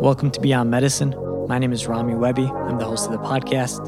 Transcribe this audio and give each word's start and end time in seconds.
Welcome 0.00 0.30
to 0.30 0.40
Beyond 0.40 0.70
Medicine. 0.70 1.12
My 1.48 1.58
name 1.58 1.72
is 1.72 1.88
Rami 1.88 2.14
Webby. 2.14 2.46
I'm 2.46 2.78
the 2.78 2.84
host 2.84 3.06
of 3.06 3.12
the 3.12 3.18
podcast. 3.18 3.80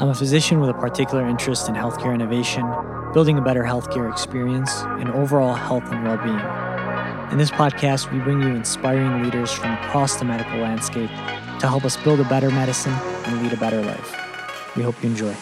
I'm 0.00 0.08
a 0.08 0.14
physician 0.14 0.58
with 0.58 0.70
a 0.70 0.74
particular 0.74 1.24
interest 1.24 1.68
in 1.68 1.76
healthcare 1.76 2.12
innovation, 2.12 2.68
building 3.12 3.38
a 3.38 3.40
better 3.40 3.62
healthcare 3.62 4.10
experience, 4.10 4.82
and 4.82 5.08
overall 5.10 5.54
health 5.54 5.84
and 5.92 6.04
well 6.04 6.16
being. 6.16 7.30
In 7.30 7.38
this 7.38 7.52
podcast, 7.52 8.12
we 8.12 8.18
bring 8.18 8.42
you 8.42 8.48
inspiring 8.48 9.22
leaders 9.22 9.52
from 9.52 9.72
across 9.74 10.16
the 10.16 10.24
medical 10.24 10.58
landscape 10.58 11.10
to 11.60 11.68
help 11.68 11.84
us 11.84 11.96
build 11.98 12.18
a 12.18 12.24
better 12.24 12.50
medicine 12.50 12.94
and 13.26 13.40
lead 13.42 13.52
a 13.52 13.56
better 13.56 13.82
life. 13.82 14.16
We 14.76 14.82
hope 14.82 15.00
you 15.00 15.10
enjoy. 15.10 15.34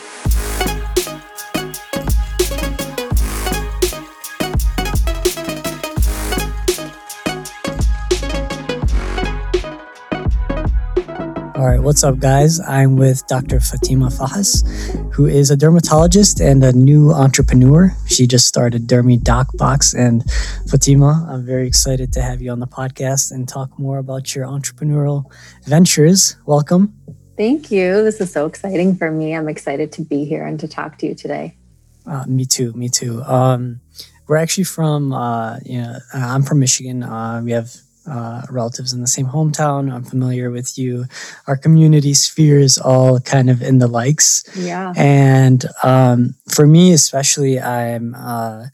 All 11.60 11.66
right, 11.66 11.82
what's 11.82 12.02
up, 12.02 12.18
guys? 12.18 12.58
I'm 12.58 12.96
with 12.96 13.26
Dr. 13.26 13.60
Fatima 13.60 14.06
Fahs, 14.06 14.64
who 15.12 15.26
is 15.26 15.50
a 15.50 15.56
dermatologist 15.58 16.40
and 16.40 16.64
a 16.64 16.72
new 16.72 17.12
entrepreneur. 17.12 17.94
She 18.06 18.26
just 18.26 18.46
started 18.46 18.86
Dermy 18.86 19.22
Doc 19.22 19.48
Box. 19.58 19.92
And 19.92 20.24
Fatima, 20.70 21.28
I'm 21.28 21.44
very 21.44 21.66
excited 21.66 22.14
to 22.14 22.22
have 22.22 22.40
you 22.40 22.50
on 22.50 22.60
the 22.60 22.66
podcast 22.66 23.30
and 23.30 23.46
talk 23.46 23.78
more 23.78 23.98
about 23.98 24.34
your 24.34 24.46
entrepreneurial 24.46 25.30
ventures. 25.66 26.38
Welcome. 26.46 26.94
Thank 27.36 27.70
you. 27.70 28.04
This 28.04 28.22
is 28.22 28.32
so 28.32 28.46
exciting 28.46 28.96
for 28.96 29.10
me. 29.10 29.36
I'm 29.36 29.46
excited 29.46 29.92
to 29.92 30.02
be 30.02 30.24
here 30.24 30.46
and 30.46 30.58
to 30.60 30.66
talk 30.66 30.96
to 31.00 31.06
you 31.06 31.14
today. 31.14 31.58
Uh, 32.06 32.24
me 32.26 32.46
too. 32.46 32.72
Me 32.72 32.88
too. 32.88 33.22
Um, 33.24 33.82
we're 34.26 34.38
actually 34.38 34.64
from, 34.64 35.12
uh, 35.12 35.58
you 35.66 35.82
know, 35.82 35.98
I'm 36.14 36.42
from 36.42 36.58
Michigan. 36.58 37.02
Uh, 37.02 37.42
we 37.44 37.50
have 37.50 37.70
uh, 38.06 38.42
relatives 38.50 38.92
in 38.92 39.00
the 39.00 39.06
same 39.06 39.26
hometown. 39.26 39.92
I'm 39.92 40.04
familiar 40.04 40.50
with 40.50 40.78
you. 40.78 41.06
Our 41.46 41.56
community 41.56 42.14
sphere 42.14 42.58
is 42.58 42.78
all 42.78 43.20
kind 43.20 43.50
of 43.50 43.62
in 43.62 43.78
the 43.78 43.86
likes. 43.86 44.44
Yeah. 44.56 44.92
And 44.96 45.64
um, 45.82 46.34
for 46.48 46.66
me, 46.66 46.92
especially, 46.92 47.60
I'm 47.60 48.14
uh, 48.14 48.66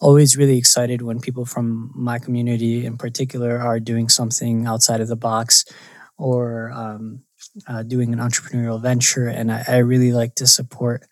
always 0.00 0.36
really 0.36 0.58
excited 0.58 1.02
when 1.02 1.20
people 1.20 1.44
from 1.44 1.92
my 1.94 2.18
community 2.18 2.84
in 2.84 2.98
particular 2.98 3.58
are 3.58 3.80
doing 3.80 4.08
something 4.08 4.66
outside 4.66 5.00
of 5.00 5.08
the 5.08 5.16
box 5.16 5.64
or 6.18 6.72
um, 6.72 7.22
uh, 7.68 7.82
doing 7.82 8.12
an 8.12 8.18
entrepreneurial 8.18 8.80
venture. 8.80 9.28
And 9.28 9.52
I, 9.52 9.64
I 9.68 9.76
really 9.78 10.12
like 10.12 10.34
to 10.36 10.46
support. 10.46 11.06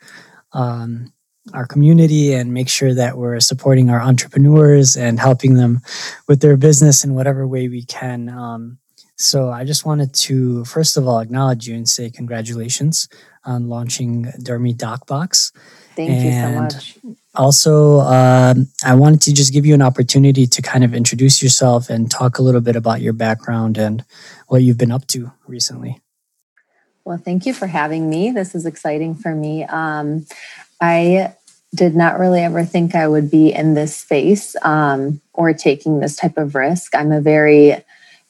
Um, 0.53 1.13
our 1.53 1.67
community 1.67 2.33
and 2.33 2.55
make 2.55 2.69
sure 2.69 2.95
that 2.95 3.17
we're 3.17 3.41
supporting 3.41 3.91
our 3.91 4.01
entrepreneurs 4.01 4.97
and 4.97 5.19
helping 5.19 5.55
them 5.55 5.81
with 6.29 6.41
their 6.41 6.57
business 6.57 7.05
in 7.05 7.15
whatever 7.15 7.47
way 7.47 7.69
we 7.69 7.85
can. 7.85 8.29
Um, 8.29 8.79
so 9.17 9.51
I 9.51 9.65
just 9.65 9.85
wanted 9.85 10.15
to 10.15 10.65
first 10.65 10.97
of 10.97 11.07
all 11.07 11.21
acknowledge 11.21 11.69
you 11.69 11.75
and 11.75 11.89
say 11.89 12.09
congratulations 12.11 13.09
on 13.45 13.69
launching 13.69 14.25
Dermy 14.41 14.75
DocBox. 14.75 15.53
Thank 15.95 16.11
and 16.11 16.25
you 16.25 16.33
so 16.33 16.61
much. 16.61 16.99
Also, 17.35 18.01
um, 18.01 18.69
I 18.85 18.95
wanted 18.95 19.21
to 19.23 19.35
just 19.35 19.53
give 19.53 19.67
you 19.67 19.75
an 19.75 19.83
opportunity 19.83 20.47
to 20.47 20.63
kind 20.63 20.85
of 20.85 20.95
introduce 20.95 21.43
yourself 21.43 21.91
and 21.91 22.11
talk 22.11 22.39
a 22.39 22.43
little 22.43 22.61
bit 22.61 22.77
about 22.77 23.03
your 23.03 23.13
background 23.13 23.79
and 23.79 24.05
what 24.49 24.63
you've 24.63 24.79
been 24.79 24.91
up 24.91 25.07
to 25.09 25.31
recently. 25.47 26.01
Well, 27.05 27.19
thank 27.19 27.47
you 27.47 27.55
for 27.55 27.67
having 27.67 28.09
me. 28.11 28.31
This 28.31 28.55
is 28.55 28.67
exciting 28.67 29.15
for 29.15 29.35
me. 29.35 29.65
Um, 29.65 30.27
I 30.81 31.35
did 31.75 31.95
not 31.95 32.19
really 32.19 32.41
ever 32.41 32.65
think 32.65 32.95
I 32.95 33.07
would 33.07 33.31
be 33.31 33.53
in 33.53 33.75
this 33.75 33.97
space 33.97 34.57
um, 34.63 35.21
or 35.33 35.53
taking 35.53 36.01
this 36.01 36.17
type 36.17 36.37
of 36.37 36.55
risk. 36.55 36.95
I'm 36.95 37.13
a 37.13 37.21
very 37.21 37.85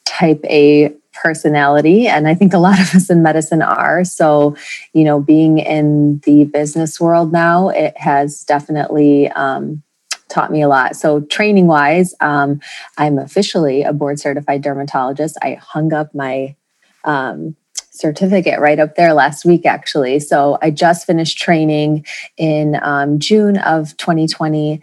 type 0.05 0.45
A 0.45 0.95
personality, 1.13 2.07
and 2.07 2.29
I 2.29 2.35
think 2.35 2.53
a 2.53 2.59
lot 2.59 2.81
of 2.81 2.95
us 2.95 3.11
in 3.11 3.23
medicine 3.23 3.63
are. 3.63 4.05
So, 4.05 4.57
you 4.93 5.05
know, 5.05 5.21
being 5.21 5.59
in 5.59 6.19
the 6.25 6.45
business 6.45 7.01
world 7.01 7.33
now, 7.33 7.71
it 7.71 7.97
has 7.97 8.45
definitely 8.45 9.31
um, 9.31 9.83
taught 10.29 10.53
me 10.53 10.63
a 10.63 10.69
lot. 10.69 10.97
So, 10.97 11.21
training 11.21 11.67
wise, 11.67 12.15
um, 12.21 12.61
I'm 12.99 13.19
officially 13.19 13.83
a 13.83 13.93
board 13.93 14.21
certified 14.21 14.63
dermatologist. 14.63 15.37
I 15.43 15.55
hung 15.55 15.93
up 15.93 16.15
my 16.15 16.57
um, 17.05 17.57
certificate 18.01 18.59
right 18.61 18.79
up 18.79 18.97
there 18.97 19.13
last 19.13 19.45
week, 19.45 19.67
actually. 19.67 20.19
So 20.21 20.59
I 20.63 20.71
just 20.71 21.07
finished 21.07 21.39
training 21.39 22.07
in 22.37 22.79
um, 22.83 23.19
June 23.19 23.59
of 23.59 23.97
2020. 23.97 24.81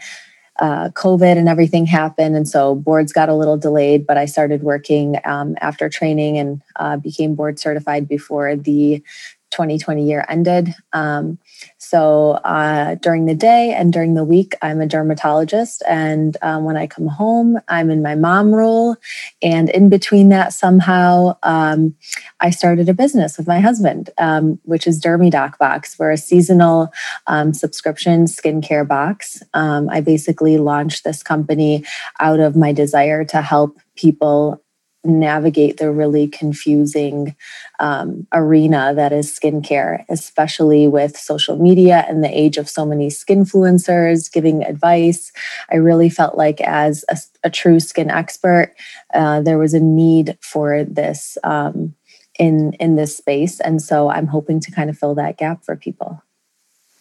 Uh, 0.60 0.90
COVID 0.90 1.38
and 1.38 1.48
everything 1.48 1.86
happened. 1.86 2.36
And 2.36 2.50
so 2.50 2.74
boards 2.74 3.14
got 3.14 3.30
a 3.30 3.36
little 3.36 3.58
delayed, 3.58 4.08
but 4.08 4.18
I 4.18 4.26
started 4.26 4.64
working 4.64 5.18
um, 5.24 5.56
after 5.62 5.88
training 5.88 6.40
and 6.40 6.64
uh, 6.78 6.98
became 6.98 7.36
board 7.36 7.60
certified 7.60 8.08
before 8.08 8.56
the 8.56 9.04
2020 9.52 10.04
year 10.04 10.26
ended. 10.28 10.74
Um, 10.94 11.38
so 11.78 12.32
uh, 12.44 12.96
during 12.96 13.26
the 13.26 13.36
day 13.36 13.74
and 13.74 13.94
during 13.94 14.14
the 14.14 14.24
week, 14.24 14.56
I'm 14.62 14.82
a 14.82 14.88
dermatologist. 14.88 15.84
And 15.88 16.36
um, 16.42 16.66
when 16.66 16.76
I 16.76 16.88
come 16.88 17.08
home, 17.08 17.60
I'm 17.68 17.90
in 17.90 18.02
my 18.02 18.16
mom 18.16 18.54
role. 18.54 18.98
And 19.42 19.70
in 19.70 19.90
between 19.90 20.30
that, 20.30 20.54
somehow, 20.54 21.38
um, 21.44 21.96
I 22.40 22.50
started 22.50 22.90
a 22.90 22.94
business 22.94 23.38
with 23.38 23.48
my 23.48 23.60
husband, 23.60 24.10
um, 24.18 24.60
which 24.64 24.86
is 24.86 25.02
Dermy 25.02 25.32
Doc 25.32 25.58
Box. 25.60 25.98
We're 25.98 26.12
a 26.12 26.18
seasonal 26.18 26.92
um, 27.28 27.54
subscription 27.54 28.26
skincare 28.26 28.88
box. 28.88 29.42
Um, 29.54 29.90
I 29.90 30.02
basically 30.02 30.58
launched 30.58 31.04
this 31.04 31.24
company 31.24 31.86
out 32.20 32.40
of 32.40 32.56
my 32.56 32.72
desire 32.74 33.24
to 33.26 33.42
help 33.42 33.80
people 33.96 34.62
navigate 35.08 35.78
the 35.78 35.92
really 35.92 36.28
confusing 36.28 37.36
um, 37.80 38.28
arena 38.34 38.94
that 38.96 39.12
is 39.12 39.32
skincare, 39.32 40.04
especially 40.10 40.88
with 40.88 41.18
social 41.18 41.58
media 41.58 42.06
and 42.08 42.24
the 42.24 42.38
age 42.38 42.58
of 42.58 42.70
so 42.70 42.86
many 42.86 43.08
skinfluencers 43.08 44.32
giving 44.32 44.64
advice. 44.64 45.32
I 45.72 45.76
really 45.76 46.10
felt 46.10 46.38
like, 46.38 46.62
as 46.62 47.06
a, 47.10 47.18
a 47.44 47.50
true 47.50 47.80
skin 47.80 48.10
expert, 48.10 48.74
uh, 49.14 49.42
there 49.42 49.58
was 49.58 49.74
a 49.74 49.80
need 49.80 50.38
for 50.42 50.84
this 50.84 51.38
um, 51.44 51.96
in 52.40 52.74
in 52.74 52.96
this 52.96 53.18
space, 53.18 53.60
and 53.60 53.82
so 53.82 54.10
I'm 54.10 54.28
hoping 54.28 54.60
to 54.62 54.72
kind 54.72 54.90
of 54.90 54.98
fill 54.98 55.16
that 55.16 55.38
gap 55.38 55.64
for 55.64 55.76
people. 55.76 56.22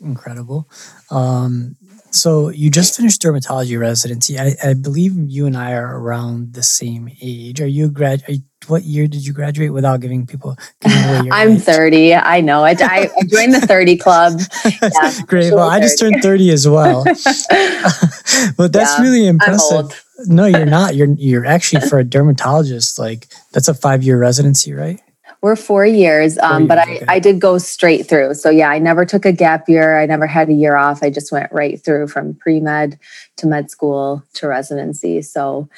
Incredible. 0.01 0.69
Um, 1.11 1.77
so 2.11 2.49
you 2.49 2.71
just 2.71 2.97
finished 2.97 3.21
dermatology 3.23 3.79
residency. 3.79 4.39
I, 4.39 4.55
I, 4.65 4.75
believe 4.75 5.13
you 5.17 5.47
and 5.47 5.57
I 5.57 5.73
are 5.73 5.99
around 5.99 6.55
the 6.55 6.63
same 6.63 7.11
age. 7.21 7.61
Are 7.61 7.67
you 7.67 7.91
grad? 7.91 8.23
Are 8.29 8.33
you, 8.33 8.41
what 8.67 8.85
year 8.85 9.07
did 9.07 9.27
you 9.27 9.33
graduate? 9.33 9.73
Without 9.73 10.01
giving 10.01 10.27
people, 10.27 10.57
giving 10.81 10.99
I'm 11.33 11.53
age? 11.53 11.63
30. 11.63 12.15
I 12.15 12.41
know. 12.41 12.65
I, 12.65 12.77
I, 12.81 13.11
joined 13.29 13.55
the 13.55 13.61
30 13.61 13.97
club. 13.97 14.41
Yeah, 14.83 15.13
Great. 15.27 15.53
Well, 15.53 15.69
I 15.69 15.81
just 15.81 15.99
turned 15.99 16.23
30 16.23 16.51
as 16.51 16.69
well. 16.69 17.05
but 18.57 18.73
that's 18.73 18.99
yeah, 18.99 19.03
really 19.03 19.27
impressive. 19.27 20.05
No, 20.27 20.47
you're 20.47 20.67
not. 20.67 20.95
You're 20.95 21.13
you're 21.15 21.47
actually 21.47 21.87
for 21.89 21.99
a 21.99 22.05
dermatologist. 22.05 22.99
Like 22.99 23.29
that's 23.53 23.69
a 23.69 23.75
five 23.75 24.03
year 24.03 24.19
residency, 24.19 24.73
right? 24.73 25.01
We're 25.43 25.57
four 25.57 25.87
years, 25.87 26.39
um, 26.39 26.63
four 26.63 26.69
but 26.69 26.79
I, 26.79 26.83
okay. 26.83 27.05
I 27.09 27.19
did 27.19 27.41
go 27.41 27.59
straight 27.59 28.09
through. 28.09 28.35
So 28.35 28.51
yeah, 28.51 28.71
I 28.71 28.79
never 28.79 29.05
took 29.05 29.25
a 29.25 29.33
gap 29.33 29.69
year. 29.69 29.99
I 29.99 30.07
never 30.07 30.27
had 30.27 30.49
a 30.49 30.53
year 30.53 30.77
off. 30.77 31.03
I 31.03 31.11
just 31.11 31.31
went 31.31 31.53
right 31.53 31.81
through 31.81 32.09
from 32.09 32.35
pre 32.35 32.61
med 32.61 32.99
to 33.37 33.47
med 33.47 33.71
school 33.71 34.23
to 34.35 34.49
residency. 34.49 35.23
So 35.23 35.69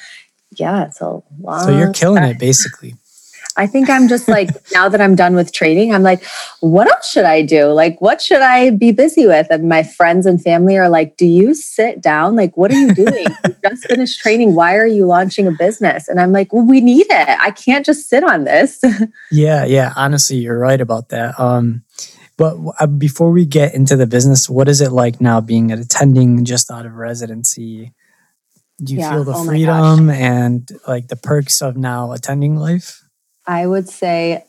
yeah, 0.55 0.85
it's 0.85 1.01
a 1.01 1.21
long. 1.41 1.63
So 1.63 1.77
you're 1.77 1.93
killing 1.93 2.21
time. 2.21 2.31
it, 2.31 2.39
basically. 2.39 2.95
I 3.59 3.67
think 3.67 3.89
I'm 3.89 4.07
just 4.07 4.29
like, 4.29 4.49
now 4.71 4.87
that 4.87 5.01
I'm 5.01 5.15
done 5.15 5.35
with 5.35 5.51
training, 5.51 5.93
I'm 5.93 6.01
like, 6.01 6.23
what 6.61 6.87
else 6.87 7.11
should 7.11 7.25
I 7.25 7.41
do? 7.41 7.65
Like, 7.65 7.99
what 7.99 8.21
should 8.21 8.41
I 8.41 8.69
be 8.69 8.93
busy 8.93 9.27
with? 9.27 9.47
And 9.49 9.67
my 9.67 9.83
friends 9.83 10.25
and 10.25 10.41
family 10.41 10.77
are 10.77 10.87
like, 10.87 11.17
do 11.17 11.25
you 11.25 11.53
sit 11.53 12.01
down? 12.01 12.37
Like, 12.37 12.55
what 12.55 12.71
are 12.71 12.79
you 12.79 12.93
doing? 12.95 13.27
you 13.45 13.55
just 13.61 13.85
finished 13.85 14.21
training. 14.21 14.55
Why 14.55 14.77
are 14.77 14.87
you 14.87 15.05
launching 15.05 15.45
a 15.45 15.51
business? 15.51 16.07
And 16.07 16.21
I'm 16.21 16.31
like, 16.31 16.53
well, 16.53 16.65
we 16.65 16.79
need 16.79 17.07
it. 17.09 17.29
I 17.39 17.51
can't 17.51 17.85
just 17.85 18.07
sit 18.07 18.23
on 18.23 18.45
this. 18.45 18.79
yeah, 19.31 19.65
yeah. 19.65 19.91
Honestly, 19.97 20.37
you're 20.37 20.57
right 20.57 20.79
about 20.79 21.09
that. 21.09 21.37
Um, 21.37 21.83
but 22.37 22.55
uh, 22.79 22.87
before 22.87 23.31
we 23.31 23.45
get 23.45 23.75
into 23.75 23.97
the 23.97 24.07
business, 24.07 24.49
what 24.49 24.69
is 24.69 24.79
it 24.79 24.93
like 24.93 25.19
now 25.19 25.41
being 25.41 25.73
an 25.73 25.79
attending 25.79 26.45
just 26.45 26.71
out 26.71 26.85
of 26.85 26.93
residency? 26.93 27.93
Do 28.81 28.93
you 28.93 28.99
yeah. 28.99 29.11
feel 29.11 29.25
the 29.25 29.33
oh 29.35 29.43
freedom 29.43 30.09
and 30.09 30.65
like 30.87 31.09
the 31.09 31.17
perks 31.17 31.61
of 31.61 31.75
now 31.75 32.13
attending 32.13 32.55
life? 32.55 33.03
I 33.49 33.65
would 33.65 33.89
say 33.89 34.45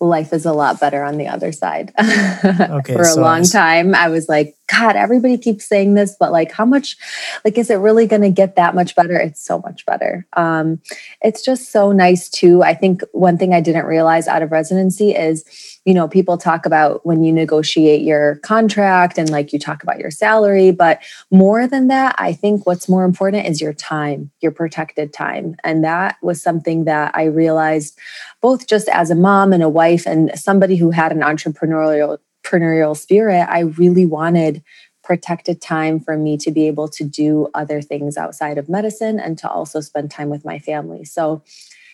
life 0.00 0.32
is 0.32 0.46
a 0.46 0.52
lot 0.52 0.80
better 0.80 1.02
on 1.02 1.16
the 1.16 1.28
other 1.28 1.52
side. 1.52 1.92
okay, 1.98 2.94
For 2.94 3.02
a 3.02 3.06
so 3.06 3.20
long 3.20 3.44
time, 3.44 3.94
I 3.94 4.08
was 4.08 4.28
like, 4.28 4.56
God, 4.66 4.96
everybody 4.96 5.36
keeps 5.36 5.66
saying 5.66 5.94
this, 5.94 6.16
but 6.18 6.32
like, 6.32 6.50
how 6.50 6.64
much, 6.64 6.96
like, 7.44 7.58
is 7.58 7.68
it 7.68 7.76
really 7.76 8.06
going 8.06 8.22
to 8.22 8.30
get 8.30 8.56
that 8.56 8.74
much 8.74 8.94
better? 8.94 9.16
It's 9.16 9.44
so 9.44 9.58
much 9.58 9.84
better. 9.84 10.26
Um, 10.34 10.80
it's 11.20 11.42
just 11.42 11.70
so 11.70 11.92
nice 11.92 12.30
too. 12.30 12.62
I 12.62 12.72
think 12.72 13.02
one 13.12 13.36
thing 13.36 13.52
I 13.52 13.60
didn't 13.60 13.84
realize 13.84 14.26
out 14.26 14.42
of 14.42 14.52
residency 14.52 15.10
is, 15.10 15.44
you 15.84 15.92
know, 15.92 16.08
people 16.08 16.38
talk 16.38 16.64
about 16.64 17.04
when 17.04 17.22
you 17.22 17.32
negotiate 17.32 18.02
your 18.02 18.36
contract 18.36 19.18
and 19.18 19.28
like 19.28 19.52
you 19.52 19.58
talk 19.58 19.82
about 19.82 19.98
your 19.98 20.10
salary, 20.10 20.70
but 20.70 21.02
more 21.30 21.66
than 21.66 21.88
that, 21.88 22.14
I 22.18 22.32
think 22.32 22.66
what's 22.66 22.88
more 22.88 23.04
important 23.04 23.46
is 23.46 23.60
your 23.60 23.74
time, 23.74 24.30
your 24.40 24.52
protected 24.52 25.12
time. 25.12 25.56
And 25.62 25.84
that 25.84 26.16
was 26.22 26.42
something 26.42 26.84
that 26.84 27.12
I 27.14 27.24
realized 27.24 27.98
both 28.40 28.66
just 28.66 28.88
as 28.90 29.10
a 29.10 29.14
mom 29.14 29.53
and 29.54 29.62
a 29.62 29.68
wife 29.68 30.06
and 30.06 30.30
somebody 30.38 30.76
who 30.76 30.90
had 30.90 31.12
an 31.12 31.20
entrepreneurial 31.20 32.18
entrepreneurial 32.44 32.96
spirit, 32.96 33.46
I 33.48 33.60
really 33.60 34.06
wanted 34.06 34.62
protected 35.02 35.60
time 35.60 36.00
for 36.00 36.16
me 36.16 36.36
to 36.38 36.50
be 36.50 36.66
able 36.66 36.88
to 36.88 37.04
do 37.04 37.48
other 37.54 37.82
things 37.82 38.16
outside 38.16 38.58
of 38.58 38.68
medicine 38.68 39.20
and 39.20 39.36
to 39.38 39.48
also 39.48 39.80
spend 39.80 40.10
time 40.10 40.30
with 40.30 40.44
my 40.44 40.58
family. 40.58 41.04
So, 41.04 41.42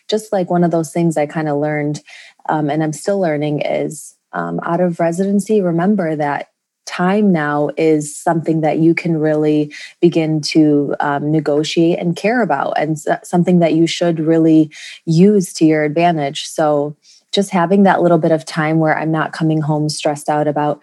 just 0.07 0.33
like 0.33 0.49
one 0.49 0.63
of 0.63 0.71
those 0.71 0.91
things 0.91 1.15
I 1.15 1.25
kind 1.25 1.47
of 1.47 1.57
learned, 1.57 2.01
um, 2.49 2.69
and 2.69 2.83
I'm 2.83 2.93
still 2.93 3.19
learning, 3.19 3.61
is 3.61 4.15
um, 4.33 4.59
out 4.63 4.81
of 4.81 4.99
residency, 4.99 5.61
remember 5.61 6.15
that 6.15 6.49
time 6.85 7.31
now 7.31 7.69
is 7.77 8.17
something 8.17 8.61
that 8.61 8.79
you 8.79 8.93
can 8.93 9.17
really 9.17 9.73
begin 10.01 10.41
to 10.41 10.95
um, 10.99 11.31
negotiate 11.31 11.99
and 11.99 12.15
care 12.15 12.41
about, 12.41 12.73
and 12.77 12.99
something 13.23 13.59
that 13.59 13.73
you 13.73 13.87
should 13.87 14.19
really 14.19 14.71
use 15.05 15.53
to 15.53 15.65
your 15.65 15.83
advantage. 15.83 16.45
So, 16.45 16.95
just 17.31 17.51
having 17.51 17.83
that 17.83 18.01
little 18.01 18.17
bit 18.17 18.31
of 18.31 18.45
time 18.45 18.79
where 18.79 18.97
I'm 18.97 19.11
not 19.11 19.31
coming 19.31 19.61
home 19.61 19.89
stressed 19.89 20.29
out 20.29 20.47
about 20.47 20.81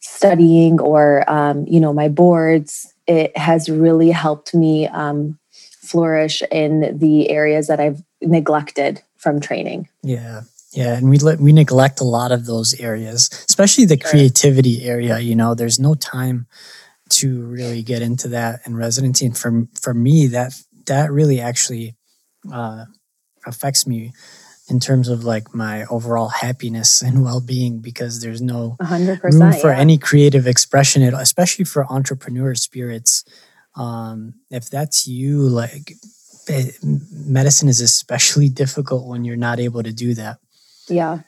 studying 0.00 0.80
or 0.80 1.30
um, 1.30 1.66
you 1.68 1.78
know 1.78 1.92
my 1.92 2.08
boards 2.08 2.92
it 3.06 3.36
has 3.36 3.68
really 3.68 4.10
helped 4.10 4.54
me 4.54 4.86
um, 4.88 5.38
flourish 5.82 6.42
in 6.50 6.98
the 6.98 7.28
areas 7.30 7.66
that 7.66 7.80
i've 7.80 8.02
neglected 8.22 9.02
from 9.16 9.40
training 9.40 9.88
yeah 10.02 10.42
yeah 10.72 10.96
and 10.96 11.10
we 11.10 11.18
let 11.18 11.38
we 11.38 11.52
neglect 11.52 12.00
a 12.00 12.04
lot 12.04 12.32
of 12.32 12.46
those 12.46 12.78
areas 12.80 13.28
especially 13.48 13.84
the 13.84 13.98
sure. 14.00 14.10
creativity 14.10 14.84
area 14.84 15.18
you 15.18 15.34
know 15.34 15.54
there's 15.54 15.78
no 15.78 15.94
time 15.94 16.46
to 17.08 17.42
really 17.46 17.82
get 17.82 18.02
into 18.02 18.28
that 18.28 18.60
in 18.64 18.76
residency 18.76 19.26
and 19.26 19.36
for 19.36 19.66
for 19.74 19.92
me 19.92 20.26
that 20.26 20.54
that 20.86 21.10
really 21.10 21.40
actually 21.40 21.94
uh, 22.52 22.84
affects 23.46 23.86
me 23.86 24.12
in 24.70 24.80
terms 24.80 25.08
of 25.08 25.24
like 25.24 25.54
my 25.54 25.84
overall 25.86 26.28
happiness 26.28 27.02
and 27.02 27.24
well-being 27.24 27.80
because 27.80 28.20
there's 28.20 28.40
no 28.40 28.76
100%, 28.80 29.22
room 29.22 29.52
for 29.54 29.70
yeah. 29.70 29.78
any 29.78 29.98
creative 29.98 30.46
expression 30.46 31.02
especially 31.02 31.64
for 31.64 31.84
entrepreneur 31.92 32.54
spirits. 32.54 33.24
Um, 33.76 34.34
if 34.50 34.70
that's 34.70 35.06
you 35.06 35.40
like 35.40 35.92
it, 36.48 36.74
eh, 36.82 36.88
medicine 37.10 37.68
is 37.68 37.80
especially 37.80 38.48
difficult 38.48 39.06
when 39.06 39.24
you're 39.24 39.36
not 39.36 39.60
able 39.60 39.82
to 39.82 39.92
do 39.92 40.14
that. 40.14 40.38
Yeah. 40.88 41.20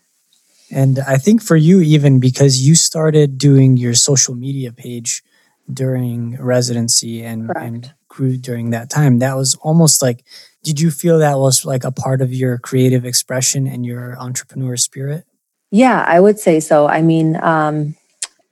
And 0.71 1.01
i 1.07 1.19
think 1.19 1.43
for 1.43 1.57
you 1.57 1.81
even 1.81 2.19
because 2.19 2.67
you 2.67 2.75
started 2.75 3.37
doing 3.37 3.77
your 3.77 3.95
social 3.95 4.35
media 4.35 4.73
page 4.73 5.23
during 5.71 6.37
residency 6.43 7.23
and, 7.23 7.51
and 7.55 7.93
grew 8.09 8.39
during 8.39 8.71
that 8.71 8.89
time 8.89 9.19
that 9.19 9.37
was 9.37 9.55
almost 9.57 10.01
like 10.01 10.25
did 10.63 10.81
you 10.81 10.91
feel 10.91 11.19
that 11.19 11.39
was 11.39 11.65
like 11.65 11.85
a 11.85 11.91
part 11.91 12.21
of 12.21 12.33
your 12.33 12.59
creative 12.59 13.05
expression 13.05 13.67
and 13.67 13.85
your 13.85 14.17
entrepreneur 14.19 14.77
spirit? 14.77 15.27
Yeah, 15.71 16.05
I 16.07 16.21
would 16.21 16.39
say 16.39 16.61
so. 16.61 16.87
I 16.87 17.03
mean, 17.03 17.37
um, 17.43 17.97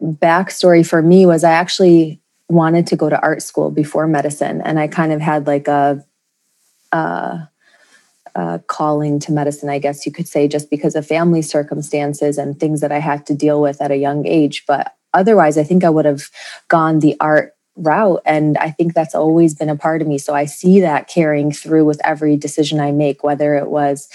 backstory 0.03 0.87
for 0.87 1.03
me 1.03 1.27
was 1.27 1.45
I 1.45 1.53
actually 1.53 2.21
wanted 2.49 2.87
to 2.89 2.97
go 2.97 3.09
to 3.09 3.21
art 3.21 3.43
school 3.43 3.71
before 3.71 4.07
medicine, 4.07 4.61
and 4.63 4.79
I 4.79 4.89
kind 4.89 5.13
of 5.13 5.21
had 5.21 5.47
like 5.47 5.69
a, 5.69 6.05
a, 6.91 7.49
a 8.35 8.61
calling 8.67 9.21
to 9.21 9.33
medicine, 9.33 9.69
I 9.69 9.79
guess 9.79 10.05
you 10.05 10.13
could 10.13 10.27
say, 10.27 10.49
just 10.49 10.71
because 10.71 10.97
of 10.97 11.07
family 11.07 11.43
circumstances 11.43 12.39
and 12.39 12.59
things 12.59 12.81
that 12.81 12.91
I 12.91 12.99
had 12.99 13.27
to 13.27 13.35
deal 13.35 13.61
with 13.61 13.81
at 13.81 13.93
a 13.93 13.97
young 13.97 14.27
age. 14.27 14.65
But 14.67 14.95
otherwise, 15.15 15.59
I 15.59 15.63
think 15.63 15.85
I 15.85 15.91
would 15.91 16.07
have 16.07 16.29
gone 16.69 17.01
the 17.01 17.17
art 17.21 17.55
route. 17.81 18.23
And 18.25 18.57
I 18.59 18.71
think 18.71 18.95
that's 18.95 19.15
always 19.15 19.55
been 19.55 19.69
a 19.69 19.77
part 19.77 20.03
of 20.03 20.09
me. 20.09 20.19
So 20.19 20.35
I 20.35 20.45
see 20.45 20.81
that 20.81 21.09
carrying 21.09 21.53
through 21.53 21.85
with 21.85 22.01
every 22.05 22.37
decision 22.37 22.81
I 22.81 22.93
make, 22.93 23.25
whether 23.25 23.55
it 23.57 23.69
was 23.69 24.09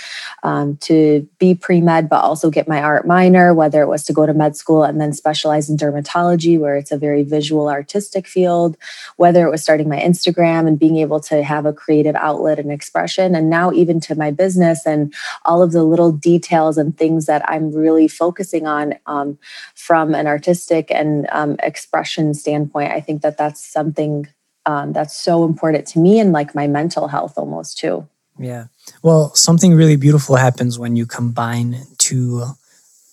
um, 0.44 0.78
to 0.78 1.28
be 1.40 1.56
pre 1.56 1.82
med, 1.82 2.10
but 2.10 2.24
also 2.24 2.50
get 2.50 2.68
my 2.68 2.82
art 2.82 3.08
minor, 3.08 3.54
whether 3.54 3.82
it 3.82 3.88
was 3.88 4.04
to 4.06 4.14
go 4.14 4.26
to 4.26 4.34
med 4.34 4.56
school 4.56 4.84
and 4.84 5.00
then 5.02 5.14
specialize 5.14 5.70
in 5.70 5.78
dermatology, 5.78 6.60
where 6.60 6.76
it's 6.76 6.92
a 6.92 6.98
very 6.98 7.24
visual 7.24 7.70
artistic 7.70 8.28
field, 8.28 8.78
whether 9.18 9.46
it 9.46 9.52
was 9.52 9.64
starting 9.64 9.90
my 9.90 10.00
Instagram 10.00 10.68
and 10.68 10.80
being 10.80 10.98
able 10.98 11.20
to 11.20 11.44
have 11.44 11.66
a 11.66 11.74
creative 11.74 12.16
outlet 12.16 12.60
and 12.60 12.72
expression. 12.72 13.36
And 13.36 13.50
now, 13.50 13.72
even 13.72 14.00
to 14.02 14.16
my 14.16 14.32
business 14.32 14.86
and 14.86 15.14
all 15.46 15.62
of 15.62 15.72
the 15.72 15.84
little 15.84 16.12
details 16.12 16.78
and 16.78 16.98
things 16.98 17.26
that 17.26 17.48
I'm 17.50 17.72
really 17.72 18.08
focusing 18.08 18.68
on 18.68 18.96
um, 19.06 19.38
from 19.76 20.14
an 20.14 20.28
artistic 20.28 20.92
and 20.92 21.28
um, 21.32 21.56
expression 21.62 22.34
standpoint, 22.34 22.92
I 22.92 23.02
think 23.02 23.22
that 23.22 23.38
that's 23.38 23.55
something 23.58 24.28
um, 24.66 24.94
that's 24.94 25.16
so 25.16 25.44
important 25.46 25.88
to 25.88 26.00
me 26.00 26.20
and 26.20 26.32
like 26.32 26.56
my 26.56 26.68
mental 26.68 27.08
health 27.08 27.38
almost 27.38 27.78
too. 27.78 28.08
Yeah. 28.38 28.66
Well, 29.02 29.34
something 29.34 29.74
really 29.74 29.96
beautiful 29.96 30.36
happens 30.36 30.78
when 30.78 30.96
you 30.96 31.06
combine 31.06 31.84
two 31.98 32.44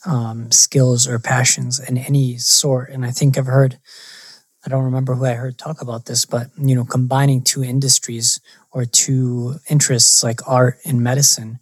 um, 0.04 0.50
skills 0.50 1.06
or 1.06 1.18
passions 1.18 1.78
in 1.78 1.96
any 1.96 2.38
sort. 2.38 2.90
And 2.90 3.04
I 3.04 3.10
think 3.10 3.38
I've 3.38 3.46
heard, 3.46 3.78
I 4.66 4.68
don't 4.68 4.84
remember 4.84 5.14
who 5.14 5.24
I 5.24 5.34
heard 5.34 5.58
talk 5.58 5.80
about 5.80 6.06
this, 6.06 6.24
but 6.24 6.48
you 6.58 6.74
know, 6.74 6.84
combining 6.84 7.42
two 7.42 7.62
industries 7.62 8.40
or 8.72 8.84
two 8.84 9.56
interests 9.70 10.24
like 10.24 10.40
art 10.48 10.78
and 10.84 11.02
medicine, 11.02 11.60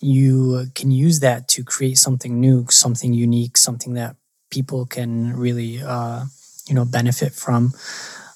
you 0.00 0.66
can 0.74 0.90
use 0.90 1.20
that 1.20 1.48
to 1.48 1.64
create 1.64 1.98
something 1.98 2.40
new, 2.40 2.66
something 2.70 3.12
unique, 3.12 3.56
something 3.56 3.94
that 3.94 4.16
people 4.50 4.84
can 4.84 5.36
really, 5.36 5.80
uh, 5.82 6.24
you 6.70 6.76
know, 6.76 6.86
benefit 6.86 7.34
from. 7.34 7.74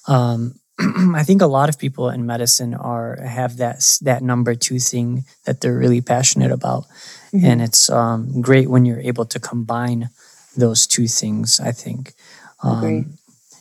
Um, 0.07 0.59
I 1.15 1.23
think 1.23 1.41
a 1.41 1.47
lot 1.47 1.69
of 1.69 1.79
people 1.79 2.09
in 2.09 2.25
medicine 2.25 2.73
are 2.73 3.17
have 3.21 3.57
that 3.57 3.81
that 4.01 4.21
number 4.21 4.53
two 4.53 4.77
thing 4.77 5.23
that 5.45 5.61
they're 5.61 5.77
really 5.77 6.01
passionate 6.01 6.51
about, 6.51 6.83
mm-hmm. 7.31 7.45
and 7.45 7.61
it's 7.61 7.89
um, 7.89 8.41
great 8.41 8.69
when 8.69 8.85
you're 8.85 8.99
able 8.99 9.25
to 9.25 9.39
combine 9.39 10.09
those 10.57 10.85
two 10.85 11.07
things. 11.07 11.61
I 11.61 11.71
think, 11.71 12.13
um, 12.61 13.17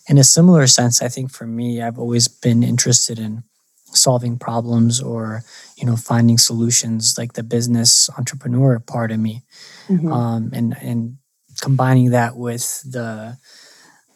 in 0.08 0.18
a 0.18 0.24
similar 0.24 0.66
sense, 0.66 1.00
I 1.00 1.08
think 1.08 1.30
for 1.30 1.46
me, 1.46 1.80
I've 1.80 1.98
always 1.98 2.26
been 2.26 2.64
interested 2.64 3.20
in 3.20 3.44
solving 3.92 4.36
problems 4.36 5.00
or 5.00 5.44
you 5.76 5.86
know 5.86 5.94
finding 5.94 6.36
solutions, 6.36 7.14
like 7.16 7.34
the 7.34 7.44
business 7.44 8.10
entrepreneur 8.18 8.80
part 8.80 9.12
of 9.12 9.20
me, 9.20 9.42
mm-hmm. 9.86 10.12
um, 10.12 10.50
and 10.52 10.76
and 10.82 11.18
combining 11.60 12.10
that 12.10 12.36
with 12.36 12.82
the 12.82 13.38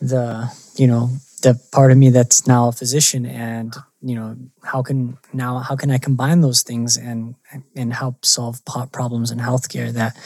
the 0.00 0.52
you 0.76 0.86
know 0.86 1.10
the 1.42 1.60
part 1.72 1.92
of 1.92 1.98
me 1.98 2.10
that's 2.10 2.46
now 2.46 2.68
a 2.68 2.72
physician 2.72 3.24
and 3.26 3.74
you 4.02 4.14
know 4.14 4.36
how 4.62 4.82
can 4.82 5.18
now 5.32 5.58
how 5.58 5.76
can 5.76 5.90
i 5.90 5.98
combine 5.98 6.40
those 6.40 6.62
things 6.62 6.96
and 6.96 7.34
and 7.74 7.92
help 7.92 8.24
solve 8.24 8.60
problems 8.92 9.30
in 9.30 9.38
healthcare 9.38 9.92
that 9.92 10.16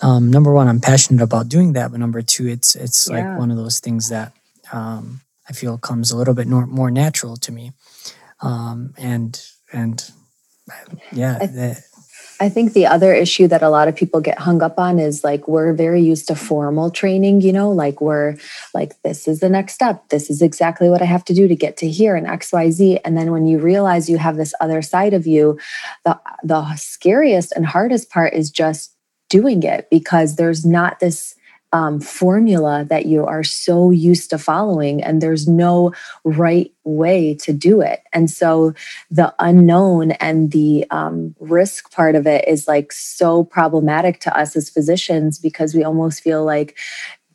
um, 0.00 0.30
number 0.30 0.52
one 0.52 0.68
i'm 0.68 0.80
passionate 0.80 1.22
about 1.22 1.48
doing 1.48 1.72
that 1.72 1.90
but 1.90 2.00
number 2.00 2.22
two 2.22 2.46
it's 2.46 2.74
it's 2.76 3.08
yeah. 3.08 3.16
like 3.16 3.38
one 3.38 3.50
of 3.50 3.56
those 3.56 3.78
things 3.78 4.08
that 4.08 4.32
um, 4.72 5.20
i 5.48 5.52
feel 5.52 5.78
comes 5.78 6.10
a 6.10 6.16
little 6.16 6.34
bit 6.34 6.46
more, 6.46 6.66
more 6.66 6.90
natural 6.90 7.36
to 7.36 7.52
me 7.52 7.72
um, 8.40 8.94
and 8.98 9.46
and 9.72 10.10
yeah 11.12 11.38
I, 11.40 11.46
that, 11.46 11.82
I 12.44 12.50
think 12.50 12.74
the 12.74 12.84
other 12.86 13.14
issue 13.14 13.48
that 13.48 13.62
a 13.62 13.70
lot 13.70 13.88
of 13.88 13.96
people 13.96 14.20
get 14.20 14.38
hung 14.38 14.62
up 14.62 14.78
on 14.78 14.98
is 14.98 15.24
like 15.24 15.48
we're 15.48 15.72
very 15.72 16.02
used 16.02 16.28
to 16.28 16.34
formal 16.34 16.90
training, 16.90 17.40
you 17.40 17.54
know, 17.54 17.70
like 17.70 18.02
we're 18.02 18.36
like, 18.74 19.00
this 19.00 19.26
is 19.26 19.40
the 19.40 19.48
next 19.48 19.72
step. 19.72 20.06
This 20.10 20.28
is 20.28 20.42
exactly 20.42 20.90
what 20.90 21.00
I 21.00 21.06
have 21.06 21.24
to 21.24 21.32
do 21.32 21.48
to 21.48 21.56
get 21.56 21.78
to 21.78 21.88
here 21.88 22.14
and 22.14 22.26
XYZ. 22.26 23.00
And 23.02 23.16
then 23.16 23.32
when 23.32 23.46
you 23.46 23.58
realize 23.58 24.10
you 24.10 24.18
have 24.18 24.36
this 24.36 24.52
other 24.60 24.82
side 24.82 25.14
of 25.14 25.26
you, 25.26 25.58
the 26.04 26.20
the 26.42 26.74
scariest 26.76 27.52
and 27.56 27.64
hardest 27.64 28.10
part 28.10 28.34
is 28.34 28.50
just 28.50 28.94
doing 29.30 29.62
it 29.62 29.88
because 29.90 30.36
there's 30.36 30.66
not 30.66 31.00
this 31.00 31.36
um, 31.74 31.98
formula 31.98 32.86
that 32.88 33.04
you 33.06 33.26
are 33.26 33.42
so 33.42 33.90
used 33.90 34.30
to 34.30 34.38
following, 34.38 35.02
and 35.02 35.20
there's 35.20 35.48
no 35.48 35.92
right 36.22 36.72
way 36.84 37.34
to 37.34 37.52
do 37.52 37.80
it. 37.80 38.04
And 38.12 38.30
so 38.30 38.74
the 39.10 39.34
unknown 39.40 40.12
and 40.12 40.52
the 40.52 40.86
um, 40.92 41.34
risk 41.40 41.90
part 41.90 42.14
of 42.14 42.28
it 42.28 42.46
is 42.46 42.68
like 42.68 42.92
so 42.92 43.42
problematic 43.42 44.20
to 44.20 44.38
us 44.38 44.54
as 44.54 44.70
physicians 44.70 45.40
because 45.40 45.74
we 45.74 45.82
almost 45.82 46.22
feel 46.22 46.44
like 46.44 46.78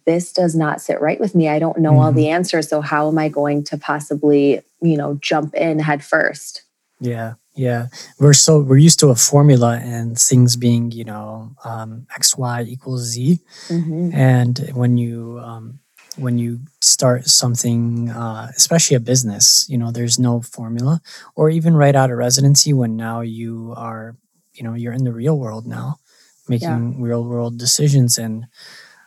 this 0.05 0.31
does 0.31 0.55
not 0.55 0.79
sit 0.79 1.01
right 1.01 1.19
with 1.19 1.35
me. 1.35 1.49
I 1.49 1.59
don't 1.59 1.79
know 1.79 1.91
mm-hmm. 1.91 1.99
all 1.99 2.11
the 2.13 2.29
answers. 2.29 2.69
So, 2.69 2.79
how 2.79 3.09
am 3.09 3.17
I 3.17 3.27
going 3.27 3.65
to 3.65 3.77
possibly, 3.77 4.61
you 4.81 4.95
know, 4.95 5.15
jump 5.15 5.53
in 5.53 5.79
head 5.79 6.01
first? 6.01 6.63
Yeah. 7.01 7.33
Yeah, 7.59 7.87
we're 8.19 8.33
so 8.33 8.59
we're 8.59 8.77
used 8.89 8.99
to 9.01 9.09
a 9.09 9.15
formula 9.15 9.79
and 9.83 10.17
things 10.17 10.55
being 10.55 10.91
you 10.91 11.03
know 11.03 11.51
um, 11.65 12.07
x 12.15 12.37
y 12.37 12.61
equals 12.63 13.03
z, 13.13 13.39
hmm 13.69 14.09
and 14.13 14.55
when 14.73 14.97
you 14.97 15.39
um, 15.43 15.79
when 16.17 16.37
you 16.37 16.61
start 16.81 17.25
something, 17.27 18.09
uh, 18.09 18.51
especially 18.55 18.95
a 18.97 18.99
business, 19.11 19.65
you 19.69 19.77
know, 19.77 19.91
there's 19.91 20.17
no 20.19 20.41
formula, 20.41 21.01
or 21.35 21.49
even 21.49 21.75
right 21.75 21.95
out 21.95 22.11
of 22.11 22.17
residency 22.17 22.71
when 22.73 22.95
now 22.95 23.21
you 23.21 23.73
are 23.77 24.15
you 24.53 24.63
know 24.63 24.73
you're 24.73 24.93
in 24.99 25.03
the 25.05 25.13
real 25.23 25.37
world 25.37 25.65
now, 25.67 25.99
Yeah. 26.47 26.49
making 26.53 27.01
real 27.01 27.23
world 27.23 27.57
decisions, 27.59 28.17
and 28.17 28.45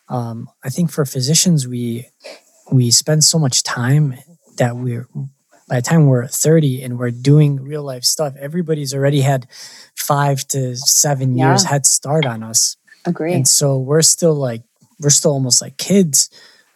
um, 0.08 0.48
I 0.64 0.70
think 0.70 0.90
for 0.90 1.04
physicians 1.06 1.66
we 1.66 2.06
we 2.72 2.90
spend 2.90 3.24
so 3.24 3.38
much 3.38 3.62
time 3.62 4.14
that 4.58 4.76
we're 4.76 5.06
by 5.72 5.76
the 5.76 5.88
time 5.88 6.06
we're 6.06 6.26
30 6.26 6.82
and 6.82 6.98
we're 6.98 7.10
doing 7.10 7.56
real 7.56 7.82
life 7.82 8.04
stuff, 8.04 8.34
everybody's 8.38 8.92
already 8.92 9.22
had 9.22 9.46
five 9.96 10.46
to 10.48 10.76
seven 10.76 11.34
years 11.34 11.64
head 11.64 11.86
start 11.86 12.26
on 12.26 12.42
us. 12.42 12.76
Agree. 13.06 13.32
And 13.32 13.48
so 13.48 13.78
we're 13.78 14.02
still 14.02 14.34
like, 14.34 14.64
we're 15.00 15.08
still 15.08 15.30
almost 15.30 15.62
like 15.62 15.78
kids 15.78 16.28